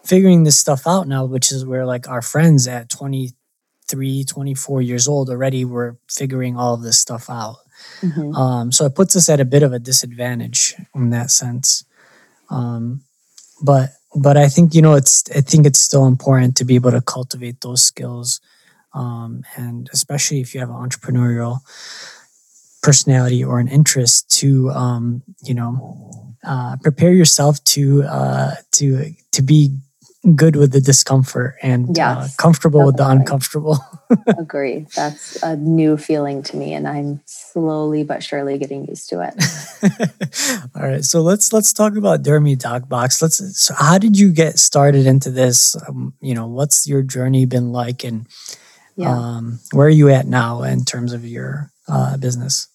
figuring 0.03 0.45
this 0.45 0.57
stuff 0.57 0.87
out 0.87 1.07
now, 1.07 1.27
which 1.27 1.53
is 1.53 1.67
where 1.67 1.85
like 1.85 2.09
our 2.09 2.23
friends 2.23 2.67
at 2.67 2.89
23, 2.89 4.25
24 4.25 4.81
years 4.81 5.07
old 5.07 5.29
already 5.29 5.67
were 5.67 5.99
figuring 6.09 6.57
all 6.57 6.73
of 6.73 6.83
this 6.83 6.97
stuff 6.99 7.29
out. 7.29 7.57
hmm 8.01 8.35
Um, 8.35 8.73
so 8.73 8.87
it 8.87 8.95
puts 8.95 9.15
us 9.15 9.29
at 9.29 9.41
a 9.41 9.45
bit 9.45 9.63
of 9.63 9.75
a 9.75 9.79
disadvantage 9.79 10.75
in 10.95 11.11
that 11.11 11.31
sense. 11.31 11.85
Um, 12.49 13.03
but 13.61 13.91
but 14.15 14.39
I 14.39 14.49
think 14.49 14.75
you 14.75 14.81
know 14.81 14.95
it's 14.95 15.23
I 15.37 15.43
think 15.43 15.67
it's 15.67 15.81
still 15.81 16.07
important 16.07 16.57
to 16.57 16.65
be 16.65 16.77
able 16.77 16.93
to 16.93 17.03
cultivate 17.03 17.61
those 17.61 17.83
skills, 17.83 18.41
um, 18.97 19.45
and 19.57 19.89
especially 19.93 20.41
if 20.41 20.55
you 20.55 20.61
have 20.61 20.71
an 20.71 20.77
entrepreneurial 20.77 21.61
personality 22.83 23.45
or 23.45 23.59
an 23.59 23.69
interest 23.69 24.31
to 24.31 24.71
um, 24.71 25.23
you 25.43 25.55
know 25.55 26.35
uh, 26.45 26.77
prepare 26.83 27.13
yourself 27.13 27.63
to 27.65 28.03
uh, 28.05 28.55
to 28.73 29.13
to 29.33 29.43
be 29.43 29.77
good 30.35 30.57
with 30.57 30.73
the 30.73 30.81
discomfort 30.81 31.55
and 31.63 31.91
uh, 31.91 31.93
Yes, 31.97 32.37
comfortable 32.37 32.87
with 32.87 32.97
the 32.97 33.09
uncomfortable. 33.09 33.79
Agree. 34.39 34.87
That's 34.97 35.41
a 35.43 35.57
new 35.57 35.97
feeling 35.97 36.43
to 36.45 36.57
me, 36.57 36.75
and 36.75 36.89
I'm 36.89 37.21
slowly 37.27 38.03
but 38.05 38.23
surely 38.23 38.59
getting 38.59 38.87
used 38.87 39.09
to 39.11 39.21
it. 39.23 39.35
All 40.77 40.83
right, 40.83 41.05
so 41.05 41.21
let's 41.23 41.53
let's 41.53 41.73
talk 41.73 41.97
about 41.97 42.23
Dermy 42.23 42.59
Doc 42.59 42.89
Box. 42.89 43.21
Let's. 43.23 43.39
So 43.59 43.75
how 43.75 43.99
did 43.99 44.19
you 44.19 44.33
get 44.33 44.59
started 44.59 45.07
into 45.07 45.31
this? 45.31 45.77
Um, 45.89 46.15
you 46.21 46.35
know, 46.35 46.47
what's 46.47 46.87
your 46.89 47.03
journey 47.03 47.47
been 47.47 47.73
like, 47.73 48.05
and 48.05 48.27
Yeah. 48.97 49.17
um, 49.17 49.61
where 49.73 49.87
are 49.87 49.91
you 49.91 50.09
at 50.09 50.27
now 50.27 50.63
in 50.63 50.85
terms 50.85 51.13
of 51.13 51.25
your 51.25 51.71
uh, 51.89 52.17
business? 52.17 52.69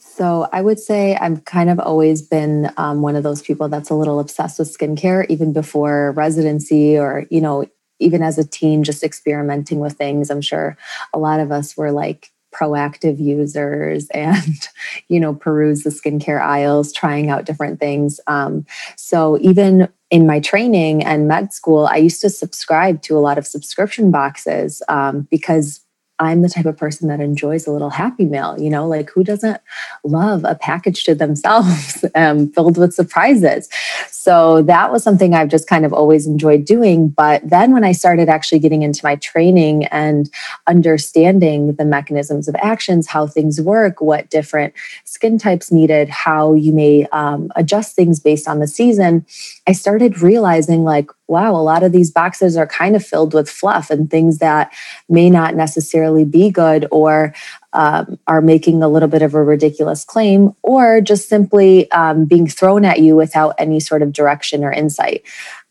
So 0.00 0.48
I 0.50 0.62
would 0.62 0.80
say 0.80 1.14
I've 1.14 1.44
kind 1.44 1.68
of 1.68 1.78
always 1.78 2.22
been 2.22 2.72
um, 2.78 3.02
one 3.02 3.16
of 3.16 3.22
those 3.22 3.42
people 3.42 3.68
that's 3.68 3.90
a 3.90 3.94
little 3.94 4.18
obsessed 4.18 4.58
with 4.58 4.76
skincare, 4.76 5.26
even 5.28 5.52
before 5.52 6.12
residency 6.12 6.98
or, 6.98 7.26
you 7.30 7.40
know, 7.40 7.66
even 7.98 8.22
as 8.22 8.38
a 8.38 8.44
teen, 8.44 8.82
just 8.82 9.04
experimenting 9.04 9.78
with 9.78 9.94
things. 9.94 10.30
I'm 10.30 10.40
sure 10.40 10.76
a 11.12 11.18
lot 11.18 11.40
of 11.40 11.52
us 11.52 11.76
were 11.76 11.92
like 11.92 12.30
proactive 12.56 13.18
users 13.18 14.08
and, 14.14 14.68
you 15.08 15.20
know, 15.20 15.34
peruse 15.34 15.82
the 15.82 15.90
skincare 15.90 16.40
aisles, 16.40 16.92
trying 16.92 17.30
out 17.30 17.44
different 17.44 17.80
things. 17.80 18.20
Um, 18.26 18.66
so 18.96 19.38
even 19.40 19.88
in 20.10 20.26
my 20.26 20.40
training 20.40 21.04
and 21.04 21.26
med 21.26 21.52
school, 21.52 21.86
I 21.86 21.96
used 21.96 22.20
to 22.20 22.30
subscribe 22.30 23.02
to 23.02 23.16
a 23.16 23.20
lot 23.20 23.38
of 23.38 23.46
subscription 23.46 24.10
boxes 24.10 24.82
um, 24.88 25.26
because 25.30 25.80
I'm 26.18 26.42
the 26.42 26.48
type 26.48 26.66
of 26.66 26.76
person 26.76 27.08
that 27.08 27.20
enjoys 27.20 27.66
a 27.66 27.72
little 27.72 27.90
happy 27.90 28.24
meal. 28.24 28.56
You 28.58 28.70
know, 28.70 28.86
like 28.86 29.10
who 29.10 29.22
doesn't 29.22 29.60
love 30.04 30.44
a 30.44 30.54
package 30.54 31.04
to 31.04 31.14
themselves 31.14 32.04
um, 32.14 32.48
filled 32.50 32.78
with 32.78 32.94
surprises? 32.94 33.68
So 34.10 34.62
that 34.62 34.90
was 34.90 35.02
something 35.02 35.34
I've 35.34 35.48
just 35.48 35.68
kind 35.68 35.84
of 35.84 35.92
always 35.92 36.26
enjoyed 36.26 36.64
doing. 36.64 37.08
But 37.08 37.48
then 37.48 37.72
when 37.72 37.84
I 37.84 37.92
started 37.92 38.28
actually 38.28 38.58
getting 38.58 38.82
into 38.82 39.04
my 39.04 39.16
training 39.16 39.84
and 39.86 40.30
understanding 40.66 41.74
the 41.74 41.84
mechanisms 41.84 42.48
of 42.48 42.56
actions, 42.56 43.06
how 43.06 43.26
things 43.26 43.60
work, 43.60 44.00
what 44.00 44.30
different 44.30 44.74
skin 45.04 45.38
types 45.38 45.70
needed, 45.70 46.08
how 46.08 46.54
you 46.54 46.72
may 46.72 47.06
um, 47.12 47.52
adjust 47.56 47.94
things 47.94 48.18
based 48.18 48.48
on 48.48 48.58
the 48.58 48.66
season, 48.66 49.24
I 49.66 49.72
started 49.72 50.22
realizing 50.22 50.84
like, 50.84 51.10
wow, 51.26 51.50
a 51.52 51.62
lot 51.62 51.82
of 51.82 51.90
these 51.90 52.10
boxes 52.10 52.56
are 52.56 52.66
kind 52.66 52.94
of 52.94 53.04
filled 53.04 53.34
with 53.34 53.50
fluff 53.50 53.90
and 53.90 54.08
things 54.08 54.38
that 54.38 54.72
may 55.08 55.28
not 55.28 55.56
necessarily 55.56 56.24
be 56.24 56.50
good 56.50 56.86
or 56.92 57.34
um, 57.72 58.18
are 58.26 58.40
making 58.40 58.82
a 58.82 58.88
little 58.88 59.08
bit 59.08 59.22
of 59.22 59.34
a 59.34 59.42
ridiculous 59.42 60.04
claim 60.04 60.54
or 60.62 61.00
just 61.00 61.28
simply 61.28 61.90
um, 61.90 62.24
being 62.24 62.46
thrown 62.46 62.84
at 62.84 63.00
you 63.00 63.16
without 63.16 63.54
any 63.58 63.80
sort 63.80 64.02
of 64.02 64.12
direction 64.12 64.62
or 64.62 64.72
insight. 64.72 65.24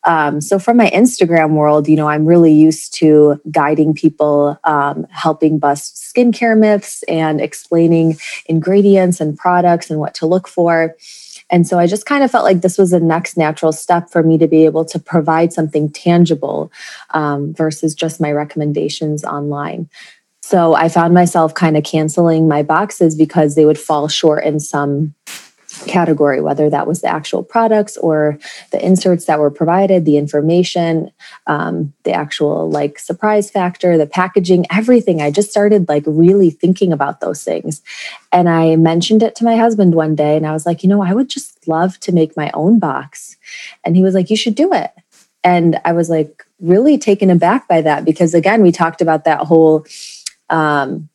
Um, 0.03 0.39
so, 0.39 0.59
from 0.59 0.77
my 0.77 0.89
Instagram 0.91 1.51
world, 1.51 1.87
you 1.87 1.95
know, 1.95 2.07
I'm 2.07 2.27
really 2.27 2.53
used 2.53 2.93
to 2.95 3.41
guiding 3.49 3.95
people, 3.95 4.59
um, 4.63 5.07
helping 5.09 5.57
bust 5.57 5.95
skincare 5.95 6.57
myths 6.57 7.01
and 7.03 7.41
explaining 7.41 8.19
ingredients 8.45 9.19
and 9.19 9.35
products 9.35 9.89
and 9.89 9.99
what 9.99 10.13
to 10.15 10.27
look 10.27 10.47
for. 10.47 10.95
And 11.49 11.67
so 11.67 11.77
I 11.77 11.87
just 11.87 12.05
kind 12.05 12.23
of 12.23 12.31
felt 12.31 12.43
like 12.43 12.61
this 12.61 12.77
was 12.77 12.91
the 12.91 12.99
next 12.99 13.37
natural 13.37 13.71
step 13.71 14.09
for 14.09 14.23
me 14.23 14.37
to 14.37 14.47
be 14.47 14.65
able 14.65 14.85
to 14.85 14.99
provide 14.99 15.53
something 15.53 15.89
tangible 15.91 16.71
um, 17.11 17.53
versus 17.53 17.93
just 17.93 18.19
my 18.19 18.31
recommendations 18.31 19.23
online. 19.23 19.89
So 20.41 20.75
I 20.75 20.89
found 20.89 21.13
myself 21.13 21.53
kind 21.53 21.75
of 21.75 21.83
canceling 21.83 22.47
my 22.47 22.61
boxes 22.61 23.15
because 23.15 23.55
they 23.55 23.65
would 23.65 23.79
fall 23.79 24.07
short 24.07 24.43
in 24.43 24.59
some 24.59 25.13
category, 25.86 26.42
whether 26.42 26.70
that 26.70 26.88
was 26.88 27.01
the 27.01 27.08
actual 27.08 27.44
products 27.44 27.98
or 27.98 28.38
the 28.72 28.84
inserts 28.84 29.25
that 29.25 29.39
were 29.39 29.51
provided, 29.51 30.06
the 30.06 30.18
information, 30.18 31.12
um, 31.48 31.94
the 32.04 32.12
actual 32.12 32.70
like 32.70 33.00
surprise 33.00 33.50
factor, 33.50 33.98
the 33.98 34.08
packaging, 34.08 34.65
everything. 34.72 35.22
I 35.22 35.32
just 35.32 35.51
started 35.51 35.88
like 35.88 36.04
really 36.06 36.50
thinking 36.50 36.92
about 36.92 37.20
those 37.20 37.44
things. 37.44 37.82
And 38.32 38.50
I 38.50 38.75
mentioned 38.75 39.24
it 39.24 39.36
to 39.36 39.46
my 39.46 39.56
husband 39.56 39.96
one 39.96 40.15
day 40.15 40.36
and 40.36 40.46
I 40.46 40.51
was 40.51 40.65
like, 40.65 40.84
you 40.84 40.89
know, 40.89 41.01
I 41.01 41.13
would 41.13 41.30
just 41.30 41.68
love 41.68 42.00
to 42.01 42.12
make 42.12 42.36
my 42.36 42.51
own 42.54 42.80
box. 42.80 43.38
And 43.84 43.96
he 43.96 44.04
was 44.04 44.13
like, 44.13 44.30
you 44.30 44.38
should 44.38 44.56
do 44.56 44.74
it. 44.74 44.92
And 45.44 45.80
I 45.86 45.94
was 45.94 46.10
like, 46.10 46.46
really 46.60 46.98
taken 46.98 47.30
aback 47.30 47.68
by 47.68 47.82
that 47.82 48.06
because, 48.06 48.34
again, 48.34 48.62
we 48.62 48.72
talked 48.72 49.01
about 49.01 49.25
that 49.25 49.42
whole 49.42 49.86
um, 50.50 51.10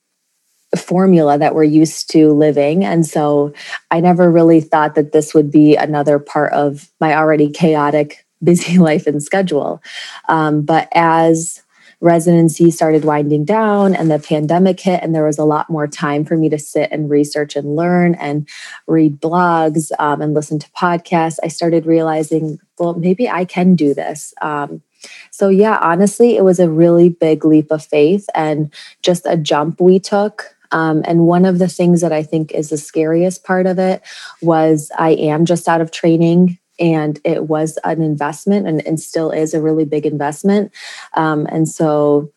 formula 0.77 1.39
that 1.39 1.55
we're 1.55 1.65
used 1.65 2.11
to 2.11 2.33
living. 2.33 2.85
And 2.85 3.07
so 3.07 3.53
I 3.91 4.01
never 4.01 4.31
really 4.31 4.61
thought 4.61 4.95
that 4.95 5.13
this 5.13 5.35
would 5.35 5.51
be 5.51 5.77
another 5.77 6.19
part 6.19 6.53
of 6.53 6.89
my 7.01 7.15
already 7.17 7.51
chaotic, 7.51 8.25
busy 8.43 8.79
life 8.79 9.07
and 9.07 9.23
schedule. 9.23 9.83
Um, 10.29 10.63
but 10.63 10.89
as 10.95 11.63
residency 12.01 12.71
started 12.71 13.05
winding 13.05 13.45
down 13.45 13.95
and 13.95 14.11
the 14.11 14.19
pandemic 14.19 14.81
hit, 14.81 15.03
and 15.03 15.15
there 15.15 15.27
was 15.27 15.39
a 15.39 15.45
lot 15.45 15.69
more 15.69 15.87
time 15.87 16.25
for 16.25 16.37
me 16.37 16.49
to 16.49 16.59
sit 16.59 16.91
and 16.91 17.11
research 17.11 17.57
and 17.57 17.77
learn 17.77 18.15
and 18.15 18.49
read 18.87 19.21
blogs 19.21 19.91
um, 19.99 20.23
and 20.23 20.33
listen 20.33 20.59
to 20.59 20.71
podcasts, 20.71 21.39
I 21.43 21.49
started 21.49 21.85
realizing, 21.85 22.59
well, 22.79 22.95
maybe 22.95 23.29
I 23.29 23.45
can 23.45 23.75
do 23.75 23.93
this. 23.93 24.33
Um, 24.41 24.83
so, 25.31 25.49
yeah, 25.49 25.79
honestly, 25.81 26.37
it 26.37 26.45
was 26.45 26.59
a 26.59 26.71
really 26.71 27.09
big 27.09 27.45
leap 27.45 27.71
of 27.71 27.85
faith 27.85 28.29
and 28.35 28.73
just 29.03 29.27
a 29.27 29.37
jump 29.37 29.81
we 29.81 29.99
took. 29.99 30.57
Um, 30.73 31.03
and 31.07 31.27
one 31.27 31.45
of 31.45 31.59
the 31.59 31.69
things 31.69 32.01
that 32.01 32.13
I 32.13 32.23
think 32.23 32.53
is 32.53 32.71
the 32.71 32.77
scariest 32.77 33.45
part 33.45 33.67
of 33.67 33.79
it 33.79 34.03
was 34.41 34.91
I 34.99 35.11
am 35.11 35.45
just 35.45 35.69
out 35.69 35.81
of 35.81 35.91
training 35.91 36.59
and 36.79 37.21
it 37.25 37.49
was 37.49 37.79
an 37.85 38.03
investment 38.03 38.67
and, 38.67 38.87
and 38.87 38.99
still 38.99 39.31
is 39.31 39.53
a 39.53 39.61
really 39.61 39.85
big 39.85 40.07
investment. 40.07 40.73
Um, 41.15 41.47
and 41.51 41.69
so 41.69 42.33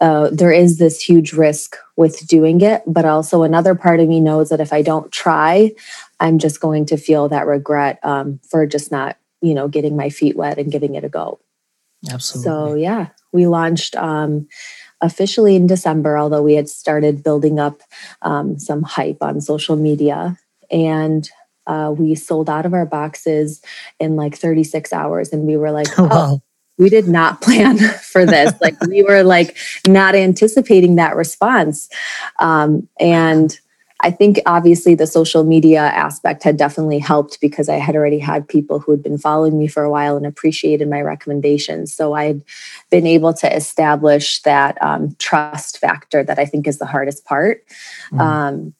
uh, 0.00 0.30
there 0.32 0.50
is 0.50 0.78
this 0.78 1.00
huge 1.00 1.32
risk 1.32 1.76
with 1.96 2.26
doing 2.26 2.60
it. 2.60 2.82
But 2.86 3.04
also, 3.04 3.42
another 3.42 3.74
part 3.74 4.00
of 4.00 4.08
me 4.08 4.20
knows 4.20 4.48
that 4.48 4.60
if 4.60 4.72
I 4.72 4.82
don't 4.82 5.12
try, 5.12 5.72
I'm 6.18 6.38
just 6.38 6.60
going 6.60 6.86
to 6.86 6.96
feel 6.96 7.28
that 7.28 7.46
regret 7.46 8.00
um, 8.02 8.40
for 8.48 8.66
just 8.66 8.90
not, 8.90 9.16
you 9.40 9.54
know, 9.54 9.68
getting 9.68 9.96
my 9.96 10.10
feet 10.10 10.36
wet 10.36 10.58
and 10.58 10.72
giving 10.72 10.96
it 10.96 11.04
a 11.04 11.08
go. 11.08 11.38
Absolutely. 12.10 12.50
So 12.50 12.74
yeah, 12.74 13.08
we 13.32 13.46
launched 13.46 13.94
um, 13.94 14.48
officially 15.02 15.56
in 15.56 15.66
December, 15.66 16.16
although 16.16 16.42
we 16.42 16.54
had 16.54 16.68
started 16.68 17.22
building 17.22 17.58
up 17.58 17.82
um, 18.22 18.58
some 18.58 18.82
hype 18.82 19.18
on 19.20 19.40
social 19.40 19.76
media, 19.76 20.38
and 20.70 21.28
uh, 21.66 21.92
we 21.96 22.14
sold 22.14 22.48
out 22.48 22.64
of 22.64 22.72
our 22.72 22.86
boxes 22.86 23.60
in 24.00 24.16
like 24.16 24.36
36 24.36 24.92
hours, 24.92 25.32
and 25.32 25.46
we 25.46 25.56
were 25.56 25.72
like, 25.72 25.88
oh, 25.98 26.06
wow. 26.06 26.42
we 26.78 26.88
did 26.88 27.08
not 27.08 27.42
plan 27.42 27.78
for 28.02 28.24
this. 28.24 28.52
like 28.60 28.80
we 28.82 29.02
were 29.02 29.22
like 29.22 29.56
not 29.86 30.14
anticipating 30.14 30.94
that 30.96 31.16
response, 31.16 31.90
um, 32.38 32.88
and. 32.98 33.58
I 34.02 34.10
think 34.10 34.40
obviously 34.46 34.94
the 34.94 35.06
social 35.06 35.44
media 35.44 35.80
aspect 35.80 36.42
had 36.42 36.56
definitely 36.56 36.98
helped 36.98 37.40
because 37.40 37.68
I 37.68 37.76
had 37.76 37.94
already 37.94 38.18
had 38.18 38.48
people 38.48 38.80
who 38.80 38.90
had 38.90 39.02
been 39.02 39.18
following 39.18 39.58
me 39.58 39.68
for 39.68 39.84
a 39.84 39.90
while 39.90 40.16
and 40.16 40.26
appreciated 40.26 40.90
my 40.90 41.00
recommendations. 41.00 41.94
So 41.94 42.14
I'd 42.14 42.42
been 42.90 43.06
able 43.06 43.32
to 43.34 43.54
establish 43.54 44.42
that 44.42 44.76
um, 44.82 45.14
trust 45.18 45.78
factor 45.78 46.24
that 46.24 46.38
I 46.38 46.44
think 46.44 46.66
is 46.66 46.78
the 46.78 46.86
hardest 46.86 47.24
part. 47.24 47.64
Mm-hmm. 48.10 48.20
Um, 48.20 48.74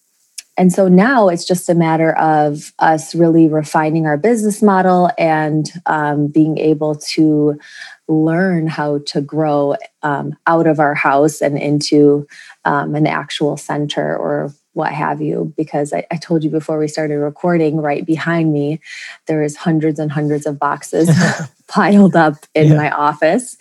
and 0.58 0.72
so 0.72 0.86
now 0.86 1.28
it's 1.28 1.46
just 1.46 1.70
a 1.70 1.74
matter 1.74 2.12
of 2.18 2.72
us 2.78 3.14
really 3.14 3.48
refining 3.48 4.06
our 4.06 4.18
business 4.18 4.60
model 4.60 5.10
and 5.16 5.72
um, 5.86 6.26
being 6.26 6.58
able 6.58 6.94
to 6.94 7.58
learn 8.06 8.66
how 8.66 8.98
to 9.06 9.22
grow 9.22 9.76
um, 10.02 10.36
out 10.46 10.66
of 10.66 10.78
our 10.78 10.94
house 10.94 11.40
and 11.40 11.56
into 11.56 12.26
um, 12.66 12.94
an 12.94 13.06
actual 13.06 13.56
center 13.56 14.14
or 14.14 14.52
what 14.74 14.92
have 14.92 15.20
you 15.20 15.52
because 15.56 15.92
I, 15.92 16.06
I, 16.10 16.16
told 16.16 16.44
you 16.44 16.50
before 16.50 16.78
we 16.78 16.88
started 16.88 17.18
recording 17.18 17.76
right 17.76 18.06
behind 18.06 18.52
me 18.52 18.80
there 19.26 19.42
is 19.42 19.56
hundreds 19.56 19.98
and 19.98 20.10
hundreds 20.10 20.46
of 20.46 20.58
boxes 20.58 21.10
piled 21.68 22.16
up 22.16 22.36
in 22.54 22.68
yeah. 22.68 22.76
my 22.76 22.90
office 22.90 23.56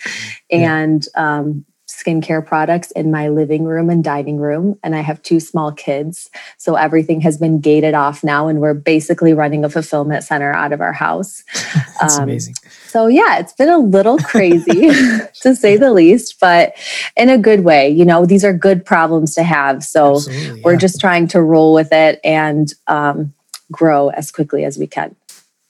and 0.49 1.07
yeah. 1.13 1.39
um, 1.39 1.65
skincare 2.03 2.45
products 2.45 2.91
in 2.91 3.11
my 3.11 3.29
living 3.29 3.63
room 3.63 3.89
and 3.89 4.03
dining 4.03 4.37
room. 4.37 4.79
And 4.83 4.95
I 4.95 5.01
have 5.01 5.21
two 5.21 5.39
small 5.39 5.71
kids. 5.71 6.29
So 6.57 6.75
everything 6.75 7.21
has 7.21 7.37
been 7.37 7.59
gated 7.59 7.93
off 7.93 8.23
now. 8.23 8.47
And 8.47 8.59
we're 8.59 8.73
basically 8.73 9.33
running 9.33 9.63
a 9.63 9.69
fulfillment 9.69 10.23
center 10.23 10.51
out 10.53 10.73
of 10.73 10.81
our 10.81 10.93
house. 10.93 11.43
That's 11.99 12.17
um, 12.17 12.23
amazing. 12.23 12.55
So, 12.87 13.07
yeah, 13.07 13.39
it's 13.39 13.53
been 13.53 13.69
a 13.69 13.77
little 13.77 14.17
crazy 14.31 14.89
to 15.41 15.55
say 15.55 15.77
the 15.77 15.91
least, 15.91 16.39
but 16.39 16.73
in 17.15 17.29
a 17.29 17.37
good 17.37 17.63
way. 17.63 17.89
You 17.89 18.05
know, 18.05 18.25
these 18.25 18.43
are 18.43 18.53
good 18.53 18.85
problems 18.85 19.35
to 19.35 19.43
have. 19.43 19.83
So 19.83 20.15
Absolutely, 20.15 20.61
we're 20.61 20.73
yeah. 20.73 20.79
just 20.79 20.99
trying 20.99 21.27
to 21.29 21.41
roll 21.41 21.73
with 21.73 21.91
it 21.91 22.19
and 22.23 22.73
um, 22.87 23.33
grow 23.71 24.09
as 24.09 24.31
quickly 24.31 24.65
as 24.65 24.77
we 24.77 24.87
can. 24.87 25.15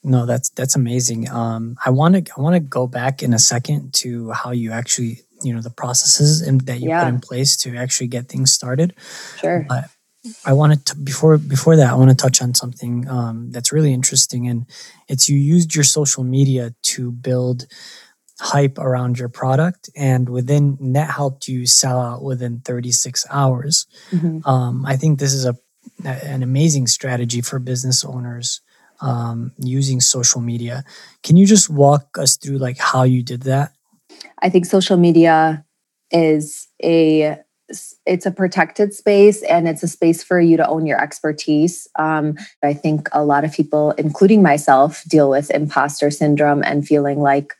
No, 0.04 0.26
that's 0.26 0.50
that's 0.50 0.74
amazing. 0.74 1.30
Um, 1.30 1.76
I 1.84 1.90
want 1.90 2.26
to 2.26 2.32
I 2.36 2.40
want 2.40 2.54
to 2.54 2.60
go 2.60 2.86
back 2.86 3.22
in 3.22 3.32
a 3.32 3.38
second 3.38 3.94
to 3.94 4.32
how 4.32 4.50
you 4.50 4.72
actually 4.72 5.22
you 5.42 5.54
know 5.54 5.60
the 5.60 5.70
processes 5.70 6.40
and 6.40 6.60
that 6.62 6.80
you 6.80 6.88
yeah. 6.88 7.04
put 7.04 7.14
in 7.14 7.20
place 7.20 7.56
to 7.58 7.76
actually 7.76 8.08
get 8.08 8.28
things 8.28 8.52
started. 8.52 8.94
Sure. 9.38 9.64
But 9.68 9.90
I 10.44 10.52
wanted 10.52 10.86
to 10.86 10.96
before 10.96 11.36
before 11.38 11.76
that 11.76 11.90
I 11.90 11.94
want 11.94 12.10
to 12.10 12.16
touch 12.16 12.42
on 12.42 12.54
something 12.54 13.08
um, 13.08 13.50
that's 13.50 13.72
really 13.72 13.92
interesting 13.92 14.46
and 14.46 14.66
it's 15.08 15.28
you 15.28 15.36
used 15.36 15.74
your 15.74 15.84
social 15.84 16.22
media 16.22 16.74
to 16.82 17.10
build 17.10 17.66
hype 18.38 18.78
around 18.78 19.18
your 19.18 19.28
product 19.28 19.90
and 19.96 20.28
within 20.28 20.92
that 20.92 21.10
helped 21.10 21.48
you 21.48 21.66
sell 21.66 22.00
out 22.00 22.22
within 22.22 22.60
36 22.60 23.26
hours. 23.30 23.86
Mm-hmm. 24.10 24.48
Um, 24.48 24.86
I 24.86 24.96
think 24.96 25.18
this 25.18 25.32
is 25.32 25.44
a 25.44 25.56
an 26.04 26.42
amazing 26.42 26.86
strategy 26.86 27.40
for 27.40 27.58
business 27.58 28.04
owners 28.04 28.60
um, 29.00 29.52
using 29.58 30.00
social 30.00 30.40
media. 30.40 30.84
Can 31.22 31.36
you 31.36 31.46
just 31.46 31.68
walk 31.68 32.16
us 32.18 32.36
through 32.36 32.58
like 32.58 32.78
how 32.78 33.02
you 33.02 33.22
did 33.22 33.42
that? 33.42 33.72
I 34.42 34.50
think 34.50 34.66
social 34.66 34.96
media 34.96 35.64
is 36.10 36.68
a 36.82 37.38
it's 38.04 38.26
a 38.26 38.30
protected 38.30 38.92
space 38.92 39.42
and 39.44 39.66
it's 39.66 39.82
a 39.82 39.88
space 39.88 40.22
for 40.22 40.38
you 40.38 40.58
to 40.58 40.68
own 40.68 40.84
your 40.84 41.00
expertise. 41.00 41.88
Um, 41.98 42.36
I 42.62 42.74
think 42.74 43.08
a 43.12 43.24
lot 43.24 43.44
of 43.44 43.52
people, 43.52 43.92
including 43.92 44.42
myself, 44.42 45.02
deal 45.04 45.30
with 45.30 45.50
imposter 45.50 46.10
syndrome 46.10 46.62
and 46.62 46.86
feeling 46.86 47.20
like, 47.20 47.54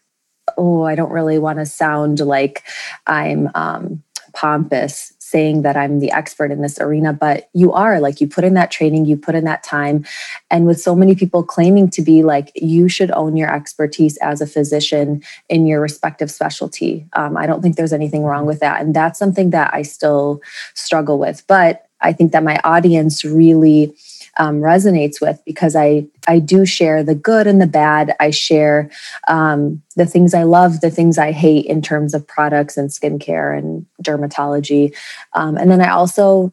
oh, 0.59 0.83
I 0.83 0.97
don't 0.97 1.13
really 1.13 1.39
want 1.39 1.61
to 1.61 1.67
sound 1.67 2.21
like 2.21 2.63
I'm 3.07 3.51
um, 3.55 4.03
pompous 4.35 5.15
saying 5.33 5.63
that 5.63 5.77
I'm 5.77 5.99
the 5.99 6.13
expert 6.13 6.53
in 6.53 6.61
this 6.61 6.79
arena, 6.79 7.13
but 7.13 7.49
you 7.55 7.73
are 7.73 7.99
like 7.99 8.21
you 8.21 8.29
put 8.29 8.45
in 8.45 8.55
that 8.55 8.71
training, 8.71 9.07
you 9.07 9.17
put 9.17 9.35
in 9.35 9.45
that 9.45 9.63
time. 9.65 10.05
And 10.51 10.67
with 10.67 10.81
so 10.81 10.95
many 10.95 11.15
people 11.15 11.43
claiming 11.43 11.89
to 11.91 12.03
be 12.03 12.23
like, 12.23 12.53
you 12.55 12.89
should 12.89 13.11
own 13.13 13.37
your 13.37 13.53
expertise 13.53 14.19
as 14.19 14.41
a 14.41 14.47
physician 14.47 15.23
in 15.49 15.67
your 15.67 15.81
respective 15.81 16.31
specialty. 16.31 17.07
Um, 17.15 17.37
I 17.37 17.47
don't 17.47 17.63
think 17.63 17.77
there's 17.77 17.93
anything 17.93 18.23
wrong 18.23 18.47
with 18.47 18.61
that. 18.61 18.81
And 18.81 18.95
that's 18.95 19.19
something 19.19 19.51
that 19.51 19.73
I 19.73 19.83
still 19.83 20.43
struggle 20.75 21.19
with. 21.19 21.45
But 21.47 21.87
I 22.03 22.13
think 22.13 22.33
that 22.33 22.43
my 22.43 22.61
audience 22.63 23.25
really 23.25 23.95
um, 24.39 24.61
resonates 24.61 25.21
with 25.21 25.41
because 25.45 25.77
I 25.77 26.07
I 26.27 26.39
do 26.39 26.65
share 26.65 27.03
the 27.03 27.15
good 27.15 27.47
and 27.47 27.61
the 27.61 27.67
bad. 27.67 28.15
I 28.21 28.31
share 28.31 28.91
um, 29.29 29.83
the 29.97 30.07
things 30.07 30.35
I 30.35 30.45
love, 30.45 30.81
the 30.81 30.91
things 30.91 31.19
I 31.19 31.33
hate 31.33 31.67
in 31.67 31.83
terms 31.83 32.15
of 32.15 32.27
products 32.27 32.77
and 32.77 32.91
skincare 32.91 33.57
and 33.57 33.87
dermatology, 34.03 34.95
um, 35.35 35.57
and 35.57 35.71
then 35.71 35.81
I 35.81 35.91
also 35.91 36.53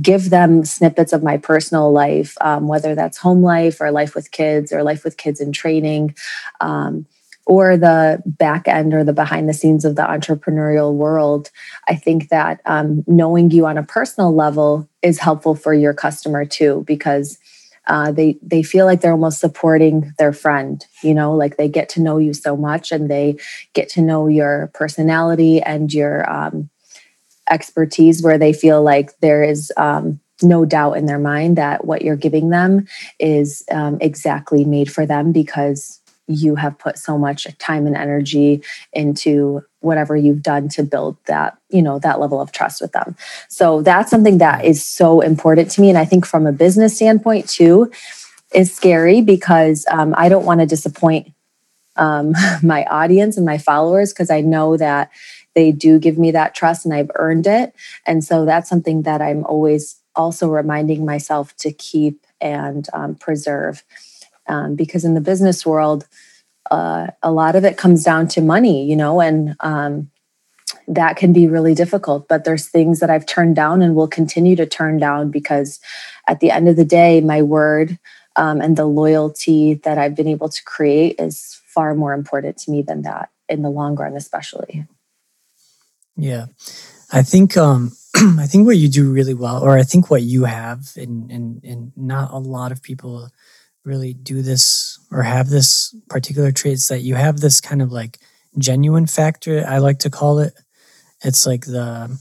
give 0.00 0.30
them 0.30 0.64
snippets 0.64 1.12
of 1.12 1.22
my 1.22 1.36
personal 1.36 1.90
life, 1.92 2.36
um, 2.40 2.68
whether 2.68 2.94
that's 2.94 3.18
home 3.18 3.42
life 3.42 3.80
or 3.80 3.90
life 3.90 4.14
with 4.14 4.30
kids 4.30 4.72
or 4.72 4.82
life 4.82 5.04
with 5.04 5.16
kids 5.16 5.40
in 5.40 5.52
training. 5.52 6.14
Or 7.46 7.76
the 7.76 8.22
back 8.26 8.68
end 8.68 8.94
or 8.94 9.02
the 9.02 9.12
behind 9.12 9.48
the 9.48 9.54
scenes 9.54 9.84
of 9.84 9.96
the 9.96 10.02
entrepreneurial 10.02 10.94
world, 10.94 11.50
I 11.88 11.96
think 11.96 12.28
that 12.28 12.60
um, 12.64 13.02
knowing 13.08 13.50
you 13.50 13.66
on 13.66 13.78
a 13.78 13.82
personal 13.82 14.32
level 14.34 14.88
is 15.02 15.18
helpful 15.18 15.54
for 15.56 15.74
your 15.74 15.94
customer 15.94 16.44
too, 16.44 16.84
because 16.86 17.38
uh, 17.86 18.12
they 18.12 18.38
they 18.40 18.62
feel 18.62 18.86
like 18.86 19.00
they're 19.00 19.12
almost 19.12 19.40
supporting 19.40 20.12
their 20.18 20.32
friend. 20.32 20.84
You 21.02 21.14
know, 21.14 21.34
like 21.34 21.56
they 21.56 21.68
get 21.68 21.88
to 21.90 22.00
know 22.00 22.18
you 22.18 22.34
so 22.34 22.56
much, 22.56 22.92
and 22.92 23.10
they 23.10 23.36
get 23.72 23.88
to 23.90 24.02
know 24.02 24.28
your 24.28 24.70
personality 24.74 25.60
and 25.60 25.92
your 25.92 26.30
um, 26.30 26.70
expertise, 27.50 28.22
where 28.22 28.38
they 28.38 28.52
feel 28.52 28.82
like 28.82 29.18
there 29.20 29.42
is. 29.42 29.72
Um, 29.76 30.20
no 30.42 30.64
doubt 30.64 30.94
in 30.94 31.04
their 31.04 31.18
mind 31.18 31.58
that 31.58 31.84
what 31.84 32.00
you're 32.00 32.16
giving 32.16 32.48
them 32.48 32.86
is 33.18 33.62
um, 33.70 33.98
exactly 34.00 34.64
made 34.64 34.90
for 34.90 35.04
them 35.04 35.32
because 35.32 35.99
you 36.30 36.54
have 36.54 36.78
put 36.78 36.98
so 36.98 37.18
much 37.18 37.46
time 37.58 37.86
and 37.86 37.96
energy 37.96 38.62
into 38.92 39.62
whatever 39.80 40.16
you've 40.16 40.42
done 40.42 40.68
to 40.68 40.82
build 40.82 41.16
that 41.26 41.56
you 41.70 41.82
know 41.82 41.98
that 41.98 42.20
level 42.20 42.40
of 42.40 42.52
trust 42.52 42.80
with 42.80 42.92
them. 42.92 43.16
So 43.48 43.82
that's 43.82 44.10
something 44.10 44.38
that 44.38 44.64
is 44.64 44.84
so 44.84 45.20
important 45.20 45.70
to 45.72 45.80
me 45.80 45.88
and 45.88 45.98
i 45.98 46.04
think 46.04 46.26
from 46.26 46.46
a 46.46 46.52
business 46.52 46.96
standpoint 46.96 47.48
too 47.48 47.90
is 48.54 48.74
scary 48.74 49.20
because 49.20 49.86
um, 49.90 50.14
i 50.16 50.28
don't 50.28 50.44
want 50.44 50.60
to 50.60 50.66
disappoint 50.66 51.32
um, 51.96 52.32
my 52.62 52.84
audience 52.84 53.36
and 53.36 53.46
my 53.46 53.58
followers 53.58 54.12
because 54.12 54.30
i 54.30 54.40
know 54.40 54.76
that 54.76 55.10
they 55.54 55.72
do 55.72 55.98
give 55.98 56.18
me 56.18 56.30
that 56.30 56.54
trust 56.54 56.84
and 56.84 56.94
i've 56.94 57.10
earned 57.16 57.46
it. 57.46 57.74
And 58.06 58.22
so 58.22 58.44
that's 58.44 58.68
something 58.68 59.02
that 59.02 59.20
i'm 59.22 59.44
always 59.46 59.96
also 60.14 60.48
reminding 60.48 61.04
myself 61.04 61.56
to 61.56 61.72
keep 61.72 62.26
and 62.40 62.88
um, 62.92 63.14
preserve 63.14 63.82
um, 64.50 64.74
because 64.74 65.04
in 65.04 65.14
the 65.14 65.20
business 65.20 65.64
world, 65.64 66.06
uh, 66.70 67.06
a 67.22 67.30
lot 67.30 67.54
of 67.54 67.64
it 67.64 67.76
comes 67.76 68.02
down 68.02 68.26
to 68.28 68.40
money, 68.40 68.84
you 68.84 68.96
know, 68.96 69.20
and 69.20 69.56
um, 69.60 70.10
that 70.88 71.16
can 71.16 71.32
be 71.32 71.46
really 71.46 71.74
difficult. 71.74 72.26
But 72.28 72.44
there's 72.44 72.66
things 72.66 72.98
that 72.98 73.10
I've 73.10 73.26
turned 73.26 73.54
down 73.56 73.80
and 73.80 73.94
will 73.94 74.08
continue 74.08 74.56
to 74.56 74.66
turn 74.66 74.98
down 74.98 75.30
because 75.30 75.78
at 76.26 76.40
the 76.40 76.50
end 76.50 76.68
of 76.68 76.76
the 76.76 76.84
day, 76.84 77.20
my 77.20 77.42
word 77.42 77.98
um, 78.36 78.60
and 78.60 78.76
the 78.76 78.86
loyalty 78.86 79.74
that 79.74 79.98
I've 79.98 80.16
been 80.16 80.28
able 80.28 80.48
to 80.48 80.64
create 80.64 81.16
is 81.18 81.60
far 81.66 81.94
more 81.94 82.12
important 82.12 82.58
to 82.58 82.70
me 82.70 82.82
than 82.82 83.02
that 83.02 83.30
in 83.48 83.62
the 83.62 83.70
long 83.70 83.94
run, 83.94 84.16
especially. 84.16 84.84
Yeah. 86.16 86.46
I 87.12 87.22
think 87.22 87.56
um, 87.56 87.92
I 88.16 88.46
think 88.46 88.66
what 88.66 88.76
you 88.76 88.88
do 88.88 89.10
really 89.10 89.34
well, 89.34 89.62
or 89.62 89.78
I 89.78 89.82
think 89.82 90.10
what 90.10 90.22
you 90.22 90.44
have, 90.44 90.92
and 90.96 91.30
and 91.30 91.62
and 91.64 91.92
not 91.96 92.32
a 92.32 92.38
lot 92.38 92.72
of 92.72 92.82
people 92.82 93.30
really 93.84 94.12
do 94.12 94.42
this 94.42 94.98
or 95.10 95.22
have 95.22 95.48
this 95.48 95.94
particular 96.08 96.52
traits 96.52 96.88
that 96.88 97.00
you 97.00 97.14
have 97.14 97.40
this 97.40 97.60
kind 97.60 97.80
of 97.82 97.90
like 97.90 98.18
genuine 98.58 99.06
factor 99.06 99.64
i 99.66 99.78
like 99.78 100.00
to 100.00 100.10
call 100.10 100.40
it. 100.40 100.54
It's 101.22 101.46
like 101.46 101.66
the 101.66 102.18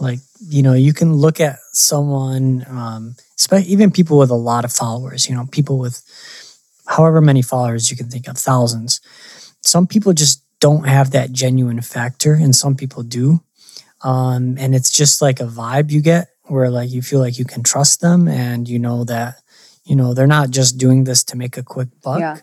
like 0.00 0.18
you 0.40 0.62
know 0.62 0.74
you 0.74 0.92
can 0.92 1.14
look 1.14 1.40
at 1.40 1.58
someone 1.72 2.64
um 2.68 3.16
even 3.64 3.90
people 3.90 4.18
with 4.18 4.30
a 4.30 4.34
lot 4.34 4.64
of 4.64 4.72
followers 4.72 5.28
you 5.28 5.34
know 5.34 5.46
people 5.50 5.78
with 5.78 6.02
however 6.86 7.20
many 7.20 7.42
followers 7.42 7.90
you 7.90 7.96
can 7.96 8.08
think 8.08 8.28
of 8.28 8.38
thousands. 8.38 9.00
Some 9.62 9.86
people 9.86 10.12
just 10.12 10.42
don't 10.60 10.86
have 10.86 11.10
that 11.10 11.32
genuine 11.32 11.80
factor 11.80 12.34
and 12.34 12.54
some 12.54 12.74
people 12.76 13.02
do. 13.02 13.40
Um 14.02 14.56
and 14.58 14.74
it's 14.74 14.90
just 14.90 15.22
like 15.22 15.40
a 15.40 15.44
vibe 15.44 15.90
you 15.90 16.02
get 16.02 16.28
where 16.44 16.70
like 16.70 16.90
you 16.90 17.02
feel 17.02 17.20
like 17.20 17.38
you 17.38 17.44
can 17.44 17.62
trust 17.62 18.00
them 18.00 18.28
and 18.28 18.68
you 18.68 18.78
know 18.78 19.04
that 19.04 19.40
you 19.86 19.96
know 19.96 20.12
they're 20.12 20.26
not 20.26 20.50
just 20.50 20.76
doing 20.76 21.04
this 21.04 21.24
to 21.24 21.36
make 21.36 21.56
a 21.56 21.62
quick 21.62 21.88
buck 22.02 22.20
yeah. 22.20 22.36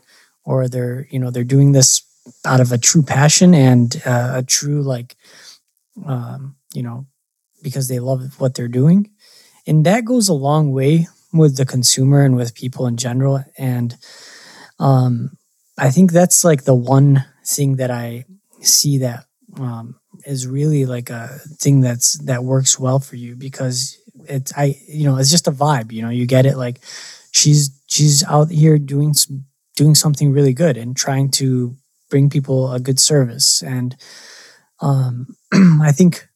or 0.46 0.68
they're 0.68 1.08
you 1.12 1.20
know 1.20 1.30
they're 1.30 1.44
doing 1.44 1.74
this 1.74 2.02
out 2.46 2.62
of 2.62 2.72
a 2.72 2.78
true 2.78 3.04
passion 3.04 3.54
and 3.54 4.02
uh, 4.06 4.34
a 4.36 4.44
true 4.44 4.82
like 4.82 5.16
um, 6.06 6.56
you 6.74 6.82
know 6.82 7.06
because 7.62 7.88
they 7.88 8.00
love 8.00 8.40
what 8.40 8.56
they're 8.56 8.68
doing 8.68 9.12
and 9.68 9.86
that 9.86 10.06
goes 10.06 10.30
a 10.30 10.34
long 10.34 10.72
way 10.72 11.08
with 11.34 11.58
the 11.58 11.66
consumer 11.66 12.24
and 12.24 12.36
with 12.36 12.56
people 12.56 12.88
in 12.88 12.98
general 12.98 13.44
and 13.58 13.98
um, 14.80 15.38
i 15.78 15.90
think 15.90 16.12
that's 16.12 16.44
like 16.44 16.64
the 16.64 16.76
one 16.76 17.26
thing 17.46 17.76
that 17.76 17.92
i 17.92 18.26
see 18.62 18.98
that 19.00 19.26
um, 19.60 20.00
is 20.26 20.48
really 20.48 20.86
like 20.86 21.10
a 21.10 21.28
thing 21.60 21.82
that's 21.82 22.18
that 22.26 22.44
works 22.44 22.80
well 22.80 23.00
for 23.00 23.18
you 23.18 23.36
because 23.36 23.98
it's 24.28 24.54
I 24.56 24.76
you 24.88 25.06
know 25.06 25.18
it's 25.18 25.32
just 25.32 25.48
a 25.48 25.52
vibe. 25.52 25.92
You 25.92 26.02
know, 26.02 26.10
you 26.10 26.26
get 26.26 26.46
it. 26.46 26.58
Like 26.58 26.80
she's 27.34 27.70
she's 27.88 28.24
out 28.24 28.50
here 28.50 28.78
doing 28.78 29.14
doing 29.76 29.96
something 29.96 30.32
really 30.32 30.54
good 30.54 30.78
and 30.78 30.96
trying 30.96 31.30
to 31.32 31.76
bring 32.10 32.30
people 32.30 32.72
a 32.72 32.80
good 32.80 33.00
service. 33.00 33.62
And 33.64 33.96
um, 34.82 35.36
I 35.54 35.92
think 35.92 36.30